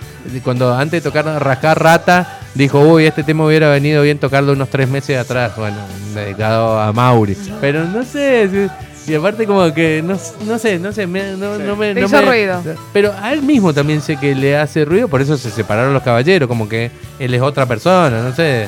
Cuando 0.45 0.73
antes 0.73 1.03
de 1.03 1.11
tocar 1.11 1.25
Rajar 1.43 1.83
Rata, 1.83 2.39
dijo, 2.55 2.79
uy, 2.81 3.07
este 3.07 3.25
tema 3.25 3.45
hubiera 3.45 3.69
venido 3.71 4.03
bien 4.03 4.19
tocarlo 4.19 4.53
unos 4.53 4.71
tres 4.71 4.89
meses 4.89 5.19
atrás. 5.19 5.53
Bueno, 5.57 5.79
dedicado 6.15 6.81
a 6.81 6.93
Mauri. 6.93 7.37
Pero 7.61 7.85
no 7.85 8.05
sé, 8.05 8.49
si- 8.49 8.71
y 9.07 9.15
aparte 9.15 9.47
como 9.47 9.73
que, 9.75 10.03
no, 10.05 10.17
no 10.47 10.59
sé, 10.59 10.79
no 10.79 10.93
sé, 10.93 11.07
me- 11.07 11.33
no, 11.37 11.59
no 11.59 11.77
me... 11.77 11.95
Te 11.95 12.01
no 12.01 12.07
hizo 12.07 12.17
me- 12.17 12.27
ruido. 12.27 12.63
Pero 12.93 13.13
a 13.21 13.33
él 13.33 13.43
mismo 13.43 13.73
también 13.75 14.01
sé 14.01 14.17
que 14.17 14.35
le 14.35 14.57
hace 14.57 14.85
ruido, 14.85 15.09
por 15.09 15.21
eso 15.21 15.37
se 15.37 15.51
separaron 15.51 15.93
los 15.93 16.03
caballeros, 16.03 16.49
como 16.49 16.69
que 16.69 16.91
él 17.19 17.35
es 17.35 17.43
otra 17.43 17.67
persona, 17.67 18.23
no 18.23 18.35
sé. 18.35 18.65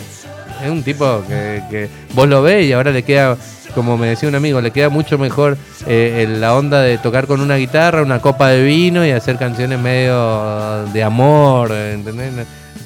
Es 0.62 0.70
un 0.70 0.82
tipo 0.82 1.22
que, 1.28 1.62
que 1.70 1.88
vos 2.14 2.28
lo 2.28 2.42
ves 2.42 2.64
y 2.66 2.72
ahora 2.72 2.90
le 2.90 3.02
queda, 3.02 3.36
como 3.74 3.96
me 3.98 4.08
decía 4.08 4.28
un 4.28 4.34
amigo, 4.34 4.60
le 4.60 4.70
queda 4.70 4.88
mucho 4.88 5.18
mejor 5.18 5.56
eh, 5.86 6.24
el- 6.26 6.40
la 6.40 6.54
onda 6.54 6.80
de 6.80 6.96
tocar 6.98 7.26
con 7.26 7.40
una 7.40 7.56
guitarra, 7.56 8.02
una 8.02 8.20
copa 8.20 8.48
de 8.48 8.62
vino 8.64 9.04
y 9.06 9.10
hacer 9.10 9.36
canciones 9.36 9.78
medio 9.78 10.84
de 10.92 11.02
amor, 11.02 11.72
¿entendés? 11.72 12.32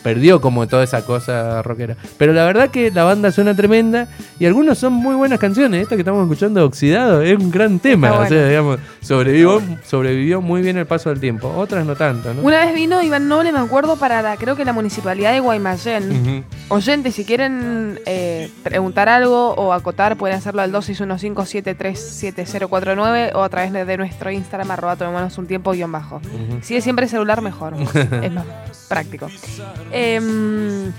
Perdió 0.03 0.40
como 0.40 0.66
toda 0.66 0.85
esa 0.85 1.05
cosa 1.05 1.62
rockera. 1.62 1.96
Pero 2.18 2.33
la 2.33 2.44
verdad 2.44 2.70
que 2.70 2.90
la 2.90 3.05
banda 3.05 3.31
suena 3.33 3.55
tremenda 3.55 4.09
y 4.38 4.46
algunos 4.46 4.79
son 4.79 4.92
muy 4.92 5.14
buenas 5.14 5.38
canciones. 5.38 5.83
Esta 5.83 5.96
que 5.96 6.03
estamos 6.03 6.22
escuchando, 6.22 6.64
Oxidado, 6.64 7.22
es 7.22 7.38
un 7.38 7.50
gran 7.50 7.79
tema. 7.79 8.12
O 8.12 8.26
sea, 8.26 8.48
digamos, 8.48 8.79
sobrevivió, 9.00 9.62
sobrevivió 9.87 10.40
muy 10.40 10.62
bien 10.62 10.79
el 10.79 10.87
paso 10.87 11.11
del 11.11 11.20
tiempo. 11.20 11.53
Otras 11.57 11.85
no 11.87 11.96
tanto, 11.96 12.33
¿no? 12.35 12.42
Una 12.42 12.64
vez 12.64 12.74
vino 12.74 13.03
Iván 13.03 13.29
Noble, 13.29 13.53
me 13.53 13.59
acuerdo, 13.59 13.96
para 13.96 14.22
la, 14.22 14.37
creo 14.37 14.57
que 14.57 14.64
la 14.64 14.72
municipalidad 14.72 15.33
de 15.33 15.40
Guaymallén. 15.40 16.11
Ujú. 16.11 16.44
Oyentes, 16.68 17.14
si 17.14 17.24
quieren 17.24 17.98
eh, 18.07 18.50
preguntar 18.62 19.09
algo 19.09 19.55
o 19.55 19.72
acotar, 19.72 20.16
pueden 20.16 20.37
hacerlo 20.37 20.62
al 20.62 20.72
2615737049 20.72 23.33
o 23.35 23.42
a 23.42 23.48
través 23.48 23.72
de, 23.72 23.96
nuestro 23.96 24.31
Instagram, 24.31 24.70
arroba 24.70 24.94
tomémonos 24.96 25.37
un 25.38 25.46
tiempo 25.46 25.72
guion 25.72 25.90
bajo. 25.92 26.16
Ujú. 26.16 26.59
Si 26.62 26.76
es 26.76 26.85
siempre 26.85 27.09
celular, 27.09 27.40
mejor. 27.42 27.74
es 28.22 28.33
más 28.33 28.46
práctico. 28.90 29.29
Em, 29.92 30.92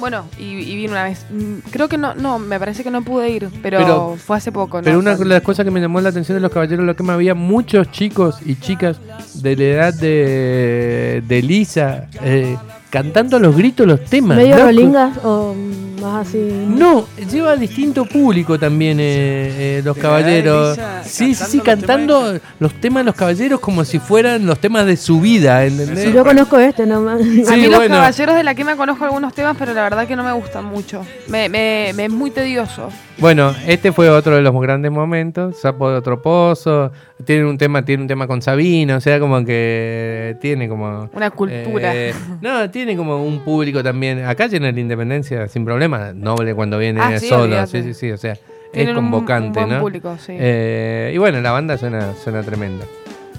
bueno, 0.00 0.24
y, 0.38 0.44
y 0.44 0.76
vino 0.76 0.92
una 0.92 1.04
vez. 1.04 1.24
Mm, 1.30 1.58
Creo 1.70 1.88
que 1.88 1.96
no, 1.96 2.14
no, 2.14 2.38
me 2.38 2.58
parece 2.58 2.82
que 2.82 2.90
no 2.90 3.02
pude 3.02 3.30
ir, 3.30 3.48
pero, 3.62 3.78
Pero- 3.78 4.16
fue 4.16 4.36
hace 4.36 4.50
poco. 4.50 4.78
¿no? 4.78 4.82
Pero 4.84 4.98
una 4.98 5.14
de 5.16 5.24
las 5.24 5.42
cosas 5.42 5.64
que 5.64 5.70
me 5.70 5.80
llamó 5.80 6.00
la 6.00 6.08
atención 6.08 6.36
de 6.36 6.40
los 6.40 6.50
caballeros 6.52 6.84
lo 6.84 6.96
que 6.96 7.02
me 7.02 7.12
había 7.12 7.34
muchos 7.34 7.90
chicos 7.92 8.38
y 8.44 8.56
chicas 8.56 8.98
de 9.34 9.56
la 9.56 9.62
edad 9.64 9.94
de, 9.94 11.22
de 11.26 11.42
Lisa 11.42 12.08
eh, 12.22 12.56
cantando 12.90 13.36
a 13.36 13.40
los 13.40 13.56
gritos 13.56 13.86
los 13.86 14.04
temas. 14.04 14.36
¿Medio 14.36 14.56
loco. 14.56 14.66
rolingas 14.66 15.18
o 15.24 15.54
más 16.00 16.26
así? 16.28 16.38
No, 16.68 17.06
lleva 17.30 17.56
distinto 17.56 18.04
público 18.04 18.58
también 18.58 18.98
eh, 19.00 19.78
eh, 19.78 19.82
los 19.84 19.96
caballeros. 19.96 20.78
Sí, 21.04 21.34
sí, 21.34 21.44
sí, 21.46 21.60
cantando 21.60 22.20
los 22.20 22.32
cantando 22.32 22.46
los 22.58 22.74
temas 22.74 23.00
de 23.02 23.04
los 23.06 23.14
caballeros 23.14 23.60
como 23.60 23.84
si 23.84 23.98
fueran 23.98 24.44
los 24.46 24.58
temas 24.58 24.86
de 24.86 24.96
su 24.96 25.20
vida, 25.20 25.64
¿entendés? 25.64 26.12
Yo 26.12 26.24
conozco 26.24 26.58
este 26.58 26.86
nomás. 26.86 27.20
A 27.20 27.24
Sí, 27.24 27.60
mí 27.60 27.66
los 27.66 27.86
caballeros 27.86 28.34
de 28.36 28.42
la 28.44 28.54
quema 28.54 28.76
conozco 28.76 29.04
algunos 29.04 29.32
temas, 29.34 29.56
pero 29.58 29.72
la 29.72 29.82
verdad 29.82 30.06
que 30.06 30.16
no 30.16 30.24
me 30.24 30.32
gustan 30.32 30.64
mucho. 30.64 31.04
Me, 31.28 31.48
me, 31.48 31.92
me 31.94 32.04
es 32.06 32.10
muy 32.10 32.30
tedioso. 32.30 32.90
Bueno, 33.20 33.54
este 33.66 33.92
fue 33.92 34.08
otro 34.08 34.34
de 34.36 34.40
los 34.42 34.58
grandes 34.60 34.90
momentos. 34.90 35.58
Sapo 35.60 35.90
de 35.90 35.96
otro 35.98 36.22
pozo. 36.22 36.90
Tiene 37.24 37.44
un 37.44 37.58
tema, 37.58 37.84
tiene 37.84 38.02
un 38.02 38.08
tema 38.08 38.26
con 38.26 38.40
Sabina, 38.40 38.96
o 38.96 39.00
sea, 39.00 39.20
como 39.20 39.44
que 39.44 40.36
tiene 40.40 40.68
como. 40.68 41.10
Una 41.12 41.30
cultura. 41.30 41.94
eh, 41.94 42.14
no, 42.40 42.70
tiene 42.70 42.96
como 42.96 43.22
un 43.22 43.40
público 43.40 43.82
también. 43.82 44.24
Acá 44.24 44.46
llena 44.46 44.72
la 44.72 44.80
independencia 44.80 45.46
sin 45.48 45.64
problema. 45.66 46.12
Noble 46.14 46.54
cuando 46.54 46.78
viene 46.78 47.00
Ah, 47.02 47.18
sí, 47.18 47.28
solo. 47.28 47.66
Sí, 47.66 47.82
sí, 47.82 47.92
sí. 47.94 48.10
O 48.10 48.16
sea, 48.16 48.36
Tienen 48.72 48.90
es 48.92 48.96
un- 48.96 49.04
convocante, 49.10 49.58
un 49.60 49.66
buen 49.66 49.68
¿no? 49.76 49.80
público, 49.82 50.16
sí. 50.18 50.32
Eh, 50.38 51.12
y 51.14 51.18
bueno, 51.18 51.40
la 51.42 51.50
banda 51.50 51.76
suena, 51.76 52.14
suena 52.14 52.42
tremenda. 52.42 52.86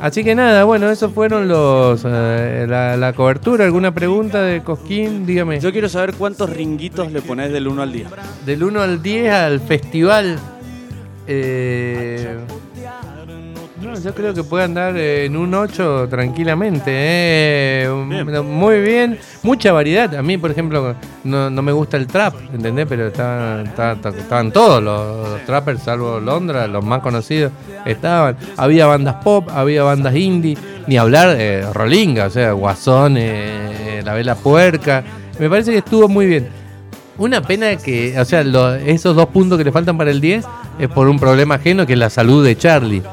Así 0.02 0.24
que 0.24 0.34
nada, 0.34 0.64
bueno, 0.64 0.90
esos 0.90 1.14
fueron 1.14 1.48
los 1.48 2.02
eh, 2.06 2.66
la, 2.68 2.98
la 2.98 3.14
cobertura. 3.14 3.66
¿Alguna 3.66 3.94
pregunta 3.94 4.42
de 4.42 4.64
Cosquín? 4.64 5.28
Dígame. 5.28 5.60
Yo 5.60 5.72
quiero 5.72 5.88
saber 5.90 6.16
cuántos 6.16 6.50
ringuitos 6.50 7.12
le 7.12 7.22
pones 7.22 7.52
del 7.52 7.68
1 7.68 7.82
al 7.84 7.92
10. 7.92 8.08
Del 8.46 8.64
1 8.64 8.82
al 8.82 9.02
10 9.04 9.32
al 9.32 9.60
festival. 9.60 10.40
eh, 11.28 12.36
no, 13.94 14.00
yo 14.02 14.14
creo 14.16 14.34
que 14.34 14.44
puede 14.44 14.64
andar 14.66 14.96
eh, 14.98 15.26
en 15.26 15.36
un 15.38 15.54
8 15.54 16.08
tranquilamente. 16.10 16.84
eh, 16.88 17.90
Bien. 18.08 18.46
Muy 18.46 18.82
bien. 18.82 19.20
Mucha 19.44 19.72
variedad. 19.72 20.14
A 20.16 20.22
mí, 20.22 20.38
por 20.38 20.52
ejemplo, 20.52 20.96
no, 21.24 21.50
no 21.50 21.62
me 21.62 21.72
gusta 21.72 21.98
el 21.98 22.08
trap, 22.08 22.36
¿entendés? 22.54 22.86
Pero 22.88 23.08
estaban, 23.08 23.68
estaban, 23.68 24.00
estaban 24.18 24.52
todos 24.52 24.82
los, 24.84 25.30
los 25.30 25.46
trappers, 25.46 25.84
salvo 25.84 26.20
Londra, 26.20 26.68
los 26.68 26.84
más 26.84 27.02
conocidos, 27.02 27.52
estaban. 27.86 28.38
Había 28.58 28.86
bandas 28.86 29.16
pop, 29.24 29.50
había 29.54 29.84
bandas 29.84 30.16
indie. 30.16 30.58
Ni 30.88 30.98
hablar 30.98 31.38
de 31.38 31.66
Rolinga, 31.74 32.26
o 32.26 32.30
sea, 32.30 32.54
Guasón, 32.54 33.16
eh, 33.18 34.02
La 34.04 34.14
Vela 34.14 34.36
Puerca. 34.36 35.04
Me 35.40 35.50
parece 35.50 35.72
que 35.72 35.78
estuvo 35.80 36.08
muy 36.08 36.26
bien. 36.26 36.48
Una 37.18 37.42
pena 37.42 37.76
que, 37.76 38.20
o 38.20 38.26
sea, 38.26 38.44
lo- 38.44 38.74
esos 38.76 39.16
dos 39.16 39.28
puntos 39.28 39.58
que 39.58 39.64
le 39.64 39.72
faltan 39.72 39.96
para 39.98 40.10
el 40.10 40.20
10 40.20 40.44
es 40.80 40.88
por 40.88 41.08
un 41.08 41.20
problema 41.20 41.56
ajeno 41.56 41.86
que 41.86 41.94
es 41.94 42.00
la 42.00 42.10
salud 42.10 42.44
de 42.44 42.58
Charlie. 42.58 43.04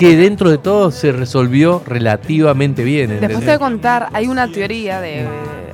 Que 0.00 0.16
dentro 0.16 0.50
de 0.50 0.58
todo 0.58 0.90
se 0.90 1.12
resolvió 1.12 1.82
relativamente 1.86 2.82
bien. 2.84 3.10
Después 3.20 3.40
te 3.40 3.44
voy 3.46 3.54
a 3.54 3.58
contar, 3.58 4.08
hay 4.12 4.26
una 4.28 4.48
teoría 4.50 5.00
de, 5.00 5.26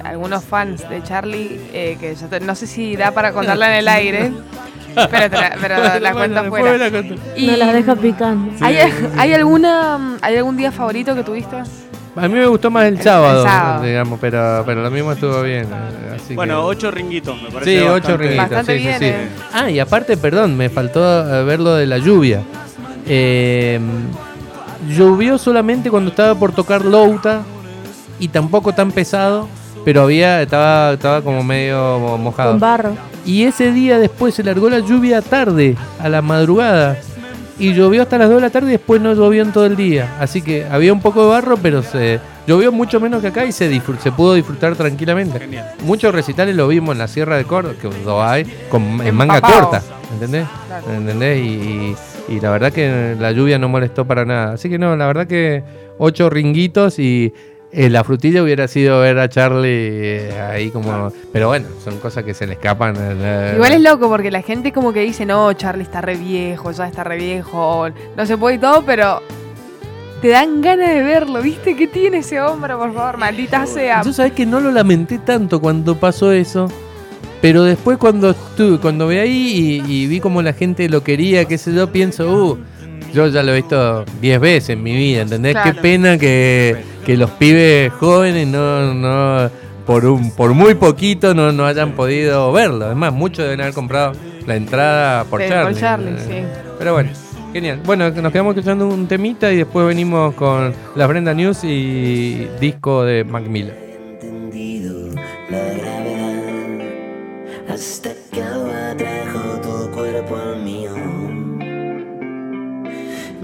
algunos 0.04 0.44
fans 0.44 0.88
de 0.88 1.02
Charlie 1.02 1.60
eh, 1.72 1.96
que 2.00 2.14
yo 2.14 2.26
te- 2.26 2.40
no 2.40 2.54
sé 2.54 2.66
si 2.66 2.96
da 2.96 3.10
para 3.12 3.32
contarla 3.32 3.72
en 3.72 3.78
el 3.80 3.88
aire, 3.88 4.32
pero, 4.94 5.30
te 5.30 5.36
la, 5.36 5.56
pero 5.60 5.76
la 6.00 6.12
cuento 6.12 6.42
la 6.76 6.90
contás. 6.90 7.18
Y- 7.36 7.46
No 7.46 7.56
las 7.56 7.72
deja 7.72 7.96
picando. 7.96 8.52
¿Hay, 8.60 8.78
hay 9.16 9.32
alguna, 9.32 10.16
¿Hay 10.22 10.36
algún 10.36 10.56
día 10.56 10.72
favorito 10.72 11.14
que 11.14 11.22
tuviste? 11.22 11.56
A 11.56 12.28
mí 12.28 12.34
me 12.34 12.46
gustó 12.46 12.70
más 12.70 12.86
el 12.86 13.00
sábado, 13.02 13.44
sábado. 13.44 13.84
digamos, 13.84 14.18
pero, 14.20 14.62
pero 14.64 14.82
lo 14.82 14.90
mismo 14.90 15.12
estuvo 15.12 15.42
bien. 15.42 15.64
eh, 15.66 16.16
así 16.16 16.34
Bueno, 16.34 16.54
que- 16.62 16.66
ocho 16.76 16.90
ringuitos, 16.90 17.40
me 17.42 17.50
parece. 17.50 17.78
Sí, 17.80 17.86
ocho 17.86 18.16
ringuitos. 18.16 18.44
Bastante 18.50 18.72
sí, 18.72 18.78
sí, 18.78 18.86
bien, 18.86 18.98
sí. 18.98 19.04
eh. 19.06 19.28
Ah, 19.52 19.70
y 19.70 19.78
aparte, 19.78 20.16
perdón, 20.16 20.56
me 20.56 20.70
faltó 20.70 21.00
ver 21.44 21.60
lo 21.60 21.74
de 21.74 21.86
la 21.86 21.98
lluvia. 21.98 22.42
Eh, 23.06 23.78
llovió 24.88 25.38
solamente 25.38 25.90
cuando 25.90 26.10
estaba 26.10 26.34
por 26.34 26.52
tocar 26.52 26.84
Louta 26.84 27.42
y 28.18 28.28
tampoco 28.28 28.72
tan 28.72 28.92
pesado, 28.92 29.48
pero 29.84 30.02
había 30.02 30.42
estaba, 30.42 30.92
estaba 30.92 31.22
como 31.22 31.42
medio 31.42 31.98
mojado. 32.18 32.52
Con 32.52 32.60
barro. 32.60 32.92
Y 33.24 33.44
ese 33.44 33.72
día 33.72 33.98
después 33.98 34.34
se 34.34 34.44
largó 34.44 34.70
la 34.70 34.78
lluvia 34.80 35.20
tarde, 35.22 35.76
a 36.00 36.08
la 36.08 36.22
madrugada. 36.22 36.96
Y 37.58 37.72
llovió 37.72 38.02
hasta 38.02 38.18
las 38.18 38.28
2 38.28 38.36
de 38.36 38.42
la 38.42 38.50
tarde 38.50 38.68
y 38.68 38.72
después 38.72 39.00
no 39.00 39.14
llovió 39.14 39.42
en 39.42 39.50
todo 39.50 39.64
el 39.64 39.76
día. 39.76 40.14
Así 40.20 40.42
que 40.42 40.66
había 40.70 40.92
un 40.92 41.00
poco 41.00 41.22
de 41.24 41.30
barro, 41.30 41.56
pero 41.56 41.82
se 41.82 42.20
llovió 42.46 42.70
mucho 42.70 43.00
menos 43.00 43.22
que 43.22 43.28
acá 43.28 43.46
y 43.46 43.52
se, 43.52 43.70
disfr- 43.72 43.98
se 43.98 44.12
pudo 44.12 44.34
disfrutar 44.34 44.76
tranquilamente. 44.76 45.38
Genial. 45.40 45.70
Muchos 45.82 46.14
recitales 46.14 46.54
lo 46.54 46.68
vimos 46.68 46.92
en 46.92 46.98
la 46.98 47.08
Sierra 47.08 47.36
de 47.38 47.44
Córdoba, 47.44 47.74
que 47.80 47.88
lo 48.04 48.22
hay, 48.22 48.44
con, 48.68 49.00
en 49.00 49.14
manga 49.14 49.40
corta. 49.40 49.82
¿Entendés? 50.12 50.46
Claro. 50.68 50.92
¿Entendés? 50.92 51.38
Y, 51.44 51.48
y- 51.48 51.96
y 52.28 52.40
la 52.40 52.50
verdad 52.50 52.72
que 52.72 53.16
la 53.18 53.32
lluvia 53.32 53.58
no 53.58 53.68
molestó 53.68 54.04
para 54.06 54.24
nada. 54.24 54.54
Así 54.54 54.68
que 54.68 54.78
no, 54.78 54.96
la 54.96 55.06
verdad 55.06 55.26
que 55.26 55.62
ocho 55.98 56.28
ringuitos 56.30 56.98
y 56.98 57.32
eh, 57.72 57.90
la 57.90 58.04
frutilla 58.04 58.42
hubiera 58.42 58.68
sido 58.68 59.00
ver 59.00 59.18
a 59.18 59.28
Charlie 59.28 59.68
eh, 59.70 60.40
ahí 60.40 60.70
como... 60.70 61.12
Pero 61.32 61.48
bueno, 61.48 61.66
son 61.84 61.98
cosas 61.98 62.24
que 62.24 62.34
se 62.34 62.46
le 62.46 62.54
escapan. 62.54 62.94
eh, 62.98 63.52
Igual 63.54 63.72
es 63.72 63.80
loco 63.80 64.08
porque 64.08 64.30
la 64.30 64.42
gente 64.42 64.72
como 64.72 64.92
que 64.92 65.00
dice, 65.00 65.26
no, 65.26 65.52
Charlie 65.52 65.82
está 65.82 66.00
re 66.00 66.16
viejo, 66.16 66.70
ya 66.72 66.86
está 66.86 67.04
re 67.04 67.16
viejo, 67.16 67.88
no 68.16 68.26
se 68.26 68.36
puede 68.38 68.56
y 68.56 68.58
todo, 68.58 68.82
pero 68.84 69.20
te 70.22 70.28
dan 70.28 70.62
ganas 70.62 70.88
de 70.88 71.02
verlo, 71.02 71.42
¿viste? 71.42 71.76
¿Qué 71.76 71.86
tiene 71.86 72.18
ese 72.18 72.40
hombre, 72.40 72.74
por 72.74 72.94
favor? 72.94 73.18
Maldita 73.18 73.66
sea. 73.66 74.02
Yo 74.02 74.12
sabés 74.12 74.32
que 74.32 74.46
no 74.46 74.60
lo 74.60 74.70
lamenté 74.70 75.18
tanto 75.18 75.60
cuando 75.60 75.96
pasó 75.96 76.32
eso. 76.32 76.68
Pero 77.40 77.64
después 77.64 77.98
cuando 77.98 78.30
estuve, 78.30 78.78
cuando 78.78 79.08
vi 79.08 79.18
ahí 79.18 79.82
y, 79.86 79.92
y 79.92 80.06
vi 80.06 80.20
como 80.20 80.42
la 80.42 80.52
gente 80.52 80.88
lo 80.88 81.02
quería, 81.02 81.44
qué 81.44 81.58
sé 81.58 81.74
yo, 81.74 81.92
pienso, 81.92 82.32
uh, 82.32 82.58
yo 83.12 83.28
ya 83.28 83.42
lo 83.42 83.52
he 83.52 83.56
visto 83.56 84.04
10 84.20 84.40
veces 84.40 84.70
en 84.70 84.82
mi 84.82 84.96
vida, 84.96 85.22
¿entendés? 85.22 85.56
Qué 85.62 85.74
pena 85.74 86.18
que, 86.18 86.76
que 87.04 87.16
los 87.16 87.30
pibes 87.32 87.92
jóvenes 87.94 88.46
no, 88.48 88.94
no 88.94 89.50
por 89.86 90.04
un, 90.04 90.30
por 90.32 90.52
muy 90.54 90.74
poquito 90.74 91.32
no, 91.34 91.52
no 91.52 91.66
hayan 91.66 91.92
podido 91.92 92.52
verlo. 92.52 92.86
Además, 92.86 93.12
muchos 93.12 93.44
deben 93.44 93.60
haber 93.60 93.74
comprado 93.74 94.12
la 94.46 94.56
entrada 94.56 95.24
por 95.24 95.40
Sí, 95.40 95.48
Charlie. 95.48 95.72
por 95.72 95.80
Charlie, 95.80 96.18
sí. 96.18 96.44
Pero 96.78 96.92
bueno, 96.94 97.10
genial. 97.52 97.80
Bueno, 97.84 98.10
nos 98.10 98.32
quedamos 98.32 98.56
escuchando 98.56 98.88
un 98.88 99.06
temita 99.06 99.52
y 99.52 99.58
después 99.58 99.86
venimos 99.86 100.34
con 100.34 100.74
las 100.94 101.08
Brenda 101.08 101.32
News 101.34 101.64
y 101.64 102.48
disco 102.60 103.04
de 103.04 103.24
Mac 103.24 103.44
Miller. 103.46 103.85
Hasta 107.76 108.14
que 108.32 108.42
atrajo 108.42 109.60
tu 109.60 109.90
cuerpo 109.90 110.34
al 110.34 110.62
mío. 110.62 110.94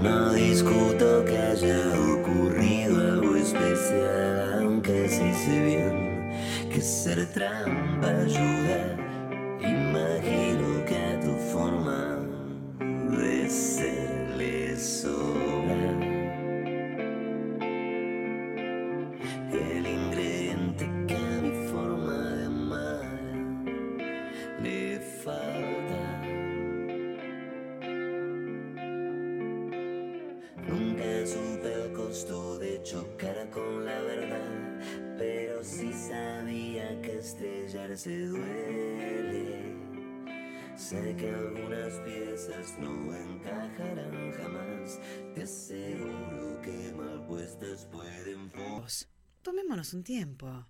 No 0.01 0.33
discuto 0.33 1.23
que 1.23 1.37
haya 1.37 1.77
ocurrido 2.15 2.99
algo 2.99 3.35
especial, 3.35 4.63
aunque 4.63 5.07
sí 5.07 5.31
sé 5.45 5.65
bien 5.65 6.31
que 6.71 6.81
ser 6.81 7.27
trampa 7.31 7.82
estrellarse 38.03 38.27
duele. 38.27 39.73
Sé 40.75 41.15
que 41.15 41.29
algunas 41.29 41.93
piezas 42.01 42.77
no 42.79 43.15
encajarán 43.15 44.31
jamás, 44.33 44.99
te 45.33 45.43
aseguro 45.43 46.61
que 46.61 46.93
mal 46.97 47.25
puestas 47.27 47.85
pueden 47.85 48.51
Tomémonos 49.41 49.93
un 49.93 50.03
tiempo. 50.03 50.65